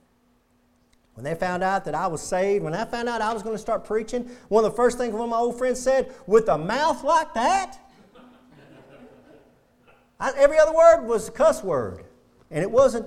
When 1.14 1.24
they 1.24 1.34
found 1.34 1.62
out 1.62 1.84
that 1.84 1.94
I 1.94 2.08
was 2.08 2.20
saved, 2.20 2.64
when 2.64 2.74
I 2.74 2.84
found 2.84 3.08
out 3.08 3.20
I 3.20 3.32
was 3.32 3.42
going 3.42 3.54
to 3.54 3.60
start 3.60 3.84
preaching, 3.84 4.28
one 4.48 4.64
of 4.64 4.72
the 4.72 4.76
first 4.76 4.98
things 4.98 5.12
one 5.12 5.22
of 5.22 5.30
my 5.30 5.36
old 5.36 5.56
friends 5.56 5.80
said, 5.80 6.12
with 6.26 6.48
a 6.48 6.58
mouth 6.58 7.04
like 7.04 7.32
that? 7.34 7.78
I, 10.18 10.32
every 10.36 10.58
other 10.58 10.74
word 10.74 11.06
was 11.06 11.28
a 11.28 11.32
cuss 11.32 11.62
word, 11.62 12.04
and 12.50 12.62
it 12.62 12.70
wasn't 12.70 13.06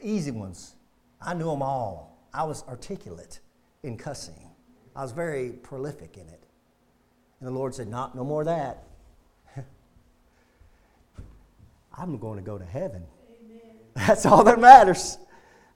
easy 0.00 0.30
ones. 0.30 0.74
I 1.20 1.34
knew 1.34 1.50
them 1.50 1.62
all. 1.62 2.18
I 2.32 2.44
was 2.44 2.64
articulate 2.68 3.40
in 3.82 3.96
cussing. 3.96 4.50
I 4.94 5.02
was 5.02 5.12
very 5.12 5.50
prolific 5.50 6.16
in 6.16 6.28
it. 6.28 6.42
And 7.40 7.48
the 7.48 7.52
Lord 7.52 7.74
said, 7.74 7.88
Not 7.88 8.14
no 8.14 8.24
more 8.24 8.42
of 8.42 8.46
that. 8.46 8.84
I'm 11.98 12.18
going 12.18 12.38
to 12.38 12.44
go 12.44 12.58
to 12.58 12.64
heaven. 12.64 13.04
Amen. 13.44 13.60
That's 13.94 14.24
all 14.26 14.44
that 14.44 14.60
matters. 14.60 15.18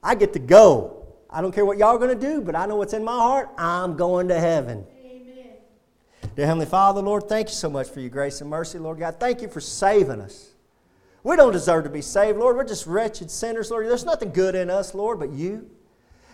I 0.03 0.15
get 0.15 0.33
to 0.35 0.39
go. 0.39 0.96
I 1.31 1.43
don't 1.43 1.53
care 1.53 1.65
what 1.65 1.79
y'all 1.79 1.95
are 1.95 1.99
going 1.99 2.19
to 2.19 2.27
do, 2.27 2.41
but 2.41 2.55
I 2.55 2.67
know 2.67 2.77
what's 2.77 2.93
in 2.93 3.05
my 3.05 3.17
heart. 3.17 3.51
I'm 3.59 3.97
going 3.97 4.29
to 4.29 4.39
heaven. 4.39 4.87
Amen. 5.05 5.55
Dear 6.35 6.47
Heavenly 6.47 6.67
Father, 6.67 7.01
Lord, 7.01 7.29
thank 7.29 7.49
you 7.49 7.55
so 7.55 7.69
much 7.69 7.89
for 7.89 8.01
your 8.01 8.11
grace 8.11 8.41
and 8.41 8.49
mercy, 8.49 8.79
Lord 8.79 8.99
God. 8.99 9.19
Thank 9.19 9.43
you 9.43 9.49
for 9.49 9.61
saving 9.61 10.21
us. 10.21 10.51
We 11.23 11.35
don't 11.35 11.53
deserve 11.53 11.85
to 11.85 11.91
be 11.91 12.03
saved, 12.03 12.39
Lord. 12.39 12.57
We're 12.57 12.65
just 12.65 12.87
wretched 12.87 13.31
sinners, 13.31 13.71
Lord. 13.71 13.87
There's 13.87 14.05
nothing 14.05 14.33
good 14.33 14.55
in 14.55 14.71
us, 14.71 14.95
Lord, 14.95 15.19
but 15.19 15.33
you. 15.33 15.69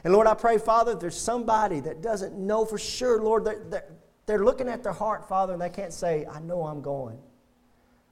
And 0.04 0.12
Lord, 0.12 0.26
I 0.26 0.34
pray, 0.34 0.58
Father, 0.58 0.94
there's 0.94 1.18
somebody 1.18 1.80
that 1.80 2.02
doesn't 2.02 2.36
know 2.36 2.64
for 2.64 2.76
sure, 2.76 3.22
Lord, 3.22 3.44
they're, 3.44 3.84
they're 4.26 4.44
looking 4.44 4.68
at 4.68 4.82
their 4.82 4.92
heart, 4.92 5.28
Father, 5.28 5.52
and 5.54 5.62
they 5.62 5.70
can't 5.70 5.92
say, 5.92 6.26
I 6.30 6.40
know 6.40 6.66
I'm 6.66 6.82
going. 6.82 7.18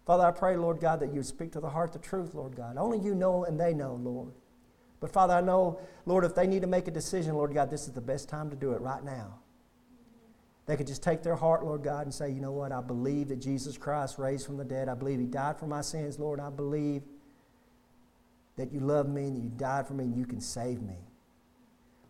Father, 0.06 0.24
I 0.24 0.30
pray, 0.30 0.56
Lord 0.56 0.80
God, 0.80 1.00
that 1.00 1.12
you 1.12 1.22
speak 1.22 1.52
to 1.52 1.60
the 1.60 1.68
heart 1.68 1.92
the 1.92 1.98
truth, 1.98 2.34
Lord 2.34 2.56
God. 2.56 2.76
Only 2.78 2.98
you 2.98 3.14
know 3.14 3.44
and 3.44 3.60
they 3.60 3.74
know, 3.74 3.94
Lord. 4.02 4.32
But 5.00 5.12
Father, 5.12 5.34
I 5.34 5.40
know, 5.40 5.80
Lord, 6.06 6.24
if 6.24 6.34
they 6.34 6.46
need 6.46 6.60
to 6.60 6.68
make 6.68 6.86
a 6.86 6.90
decision, 6.90 7.34
Lord 7.34 7.54
God, 7.54 7.70
this 7.70 7.86
is 7.86 7.92
the 7.92 8.00
best 8.00 8.28
time 8.28 8.50
to 8.50 8.56
do 8.56 8.72
it 8.72 8.80
right 8.80 9.02
now. 9.02 9.38
They 10.66 10.76
could 10.76 10.86
just 10.86 11.02
take 11.02 11.22
their 11.22 11.34
heart, 11.34 11.64
Lord 11.64 11.82
God, 11.82 12.02
and 12.02 12.14
say, 12.14 12.30
you 12.30 12.40
know 12.40 12.52
what? 12.52 12.70
I 12.70 12.80
believe 12.80 13.28
that 13.28 13.40
Jesus 13.40 13.76
Christ 13.76 14.18
raised 14.18 14.46
from 14.46 14.56
the 14.56 14.64
dead. 14.64 14.88
I 14.88 14.94
believe 14.94 15.18
He 15.18 15.26
died 15.26 15.58
for 15.58 15.66
my 15.66 15.80
sins, 15.80 16.18
Lord. 16.18 16.38
I 16.38 16.50
believe 16.50 17.02
that 18.56 18.70
you 18.70 18.80
love 18.80 19.08
me 19.08 19.24
and 19.24 19.36
that 19.36 19.42
you 19.42 19.50
died 19.56 19.86
for 19.86 19.94
me 19.94 20.04
and 20.04 20.16
you 20.16 20.26
can 20.26 20.40
save 20.40 20.82
me. 20.82 20.98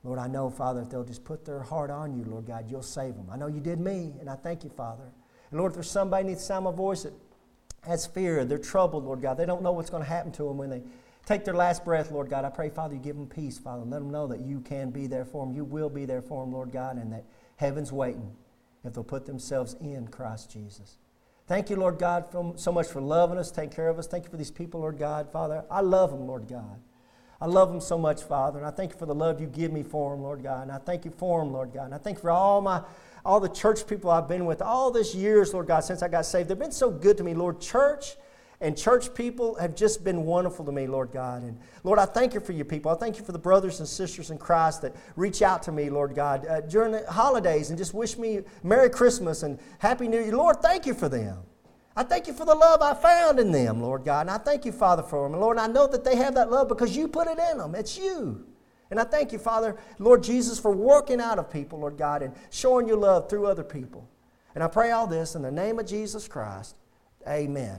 Lord, 0.03 0.19
I 0.19 0.27
know, 0.27 0.51
Father, 0.51 0.81
if 0.81 0.91
they'll 0.91 1.05
just 1.05 1.25
put 1.25 1.45
their 1.45 1.61
heart 1.61 1.91
on 1.91 2.17
you, 2.17 2.25
Lord 2.25 2.47
God, 2.47 2.71
you'll 2.71 2.83
save 2.83 3.15
them. 3.15 3.29
I 3.31 3.37
know 3.37 3.47
you 3.47 3.61
did 3.61 3.79
me, 3.79 4.15
and 4.19 4.29
I 4.29 4.35
thank 4.35 4.65
you, 4.65 4.71
Father. 4.71 5.05
And 5.51 5.61
Lord, 5.61 5.73
if 5.73 5.77
there's 5.77 5.91
somebody 5.91 6.25
needs 6.25 6.41
to 6.41 6.47
sound 6.47 6.65
my 6.65 6.73
voice 6.73 7.05
that 7.05 7.13
has 7.87 8.07
fear, 8.07 8.45
they're 8.45 8.59
troubled, 8.59 9.05
Lord 9.05 9.21
God, 9.21 9.37
they 9.37 9.47
don't 9.47 9.63
know 9.63 9.73
what's 9.73 9.91
going 9.91 10.03
to 10.03 10.09
happen 10.09 10.33
to 10.33 10.45
them 10.45 10.59
when 10.59 10.71
they 10.71 10.83
take 11.31 11.45
their 11.45 11.55
last 11.55 11.85
breath, 11.85 12.11
Lord 12.11 12.29
God. 12.29 12.45
I 12.45 12.49
pray, 12.49 12.71
Father, 12.71 12.95
you 12.95 13.01
give 13.01 13.15
them 13.15 13.29
peace, 13.29 13.57
Father, 13.57 13.85
let 13.85 14.01
them 14.01 14.11
know 14.11 14.27
that 14.27 14.41
you 14.41 14.61
can 14.61 14.91
be 14.91 15.07
there 15.07 15.25
for 15.25 15.47
them. 15.47 15.55
You 15.55 15.65
will 15.65 15.89
be 15.89 16.05
there 16.05 16.23
for 16.23 16.45
them, 16.45 16.53
Lord 16.53 16.73
God, 16.73 16.97
and 16.97 17.13
that 17.13 17.25
heaven's 17.55 17.93
waiting 17.93 18.33
if 18.85 18.95
they'll 18.95 19.05
put 19.05 19.27
themselves 19.27 19.77
in 19.81 20.09
Christ 20.09 20.51
Jesus. 20.51 20.99
Thank 21.47 21.71
you, 21.71 21.77
Lord 21.77 22.01
God, 22.01 22.27
for, 22.33 22.55
so 22.57 22.73
much 22.73 22.89
for 22.89 23.01
loving 23.01 23.39
us, 23.39 23.53
taking 23.53 23.71
care 23.71 23.89
of 23.89 23.97
us. 23.97 24.09
Thank 24.09 24.25
you 24.25 24.31
for 24.31 24.39
these 24.39 24.51
people, 24.51 24.81
Lord 24.81 24.99
God. 24.99 25.31
Father, 25.31 25.65
I 25.71 25.83
love 25.83 26.11
them, 26.11 26.27
Lord 26.27 26.49
God. 26.49 26.81
I 27.41 27.47
love 27.47 27.71
them 27.71 27.81
so 27.81 27.97
much, 27.97 28.23
Father, 28.23 28.59
and 28.59 28.67
I 28.67 28.73
thank 28.73 28.93
you 28.93 28.99
for 28.99 29.07
the 29.07 29.15
love 29.15 29.41
you 29.41 29.47
give 29.47 29.73
me 29.73 29.85
for 29.85 30.11
them, 30.11 30.23
Lord 30.23 30.43
God. 30.43 30.65
And 30.65 30.73
I 30.73 30.79
thank 30.79 31.05
you 31.05 31.13
for 31.13 31.45
them, 31.45 31.53
Lord 31.53 31.73
God. 31.73 31.85
And 31.85 31.95
I 31.95 31.99
thank 31.99 32.19
you 32.19 32.23
for 32.23 32.31
all 32.31 32.61
my 32.61 32.83
all 33.25 33.39
the 33.39 33.49
church 33.49 33.87
people 33.87 34.11
I've 34.11 34.27
been 34.27 34.47
with 34.47 34.63
all 34.63 34.91
these 34.91 35.15
years, 35.15 35.53
Lord 35.53 35.67
God, 35.67 35.81
since 35.81 36.03
I 36.03 36.09
got 36.09 36.27
saved. 36.27 36.49
They've 36.49 36.59
been 36.59 36.73
so 36.73 36.91
good 36.91 37.17
to 37.19 37.23
me, 37.23 37.35
Lord. 37.35 37.61
Church 37.61 38.17
and 38.61 38.77
church 38.77 39.15
people 39.15 39.55
have 39.55 39.75
just 39.75 40.05
been 40.05 40.25
wonderful 40.25 40.65
to 40.67 40.73
me, 40.73 40.87
Lord 40.87 41.13
God. 41.13 41.43
And 41.43 41.59
Lord, 41.83 41.99
I 41.99 42.05
thank 42.05 42.35
you 42.35 42.41
for 42.41 42.53
your 42.53 42.67
people. 42.67 42.91
I 42.91 42.95
thank 42.95 43.19
you 43.19 43.25
for 43.25 43.33
the 43.33 43.39
brothers 43.39 43.81
and 43.81 43.89
sisters 43.89 44.31
in 44.31 44.37
Christ 44.37 44.83
that 44.83 44.95
reach 45.17 45.41
out 45.41 45.63
to 45.63 45.73
me, 45.73 45.89
Lord 45.89 46.15
God, 46.15 46.47
uh, 46.47 46.61
during 46.61 46.93
the 46.93 47.11
holidays 47.11 47.71
and 47.71 47.79
just 47.79 47.95
wish 47.95 48.19
me 48.19 48.41
Merry 48.63 48.91
Christmas 48.91 49.43
and 49.43 49.59
Happy 49.79 50.09
New 50.09 50.21
Year. 50.21 50.37
Lord, 50.37 50.61
thank 50.61 50.85
you 50.85 50.93
for 50.93 51.09
them. 51.09 51.39
I 51.97 52.03
thank 52.03 52.27
you 52.27 52.35
for 52.35 52.45
the 52.45 52.55
love 52.55 52.83
I 52.83 52.95
found 52.95 53.41
in 53.41 53.51
them, 53.51 53.81
Lord 53.81 54.05
God. 54.05 54.23
And 54.23 54.31
I 54.31 54.39
thank 54.39 54.65
you, 54.65 54.73
Father, 54.73 55.03
for 55.03 55.25
them. 55.25 55.33
And 55.33 55.41
Lord, 55.41 55.59
I 55.59 55.67
know 55.67 55.87
that 55.87 56.05
they 56.05 56.17
have 56.17 56.35
that 56.35 56.51
love 56.51 56.69
because 56.69 56.95
you 56.95 57.09
put 57.09 57.29
it 57.29 57.39
in 57.39 57.59
them. 57.59 57.75
It's 57.75 57.99
you. 57.99 58.47
And 58.91 59.01
I 59.01 59.05
thank 59.05 59.33
you, 59.33 59.39
Father, 59.39 59.77
Lord 59.99 60.23
Jesus, 60.23 60.59
for 60.59 60.73
working 60.73 61.21
out 61.21 61.39
of 61.39 61.51
people, 61.51 61.79
Lord 61.79 61.97
God, 61.97 62.23
and 62.23 62.35
showing 62.51 62.87
your 62.87 62.97
love 62.97 63.29
through 63.31 63.47
other 63.47 63.65
people. 63.65 64.09
And 64.55 64.63
I 64.63 64.69
pray 64.69 64.91
all 64.91 65.07
this 65.07 65.35
in 65.35 65.43
the 65.43 65.51
name 65.51 65.79
of 65.79 65.87
Jesus 65.87 66.29
Christ. 66.29 66.75
Amen. 67.27 67.79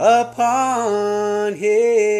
upon 0.00 1.54
Him. 1.56 2.19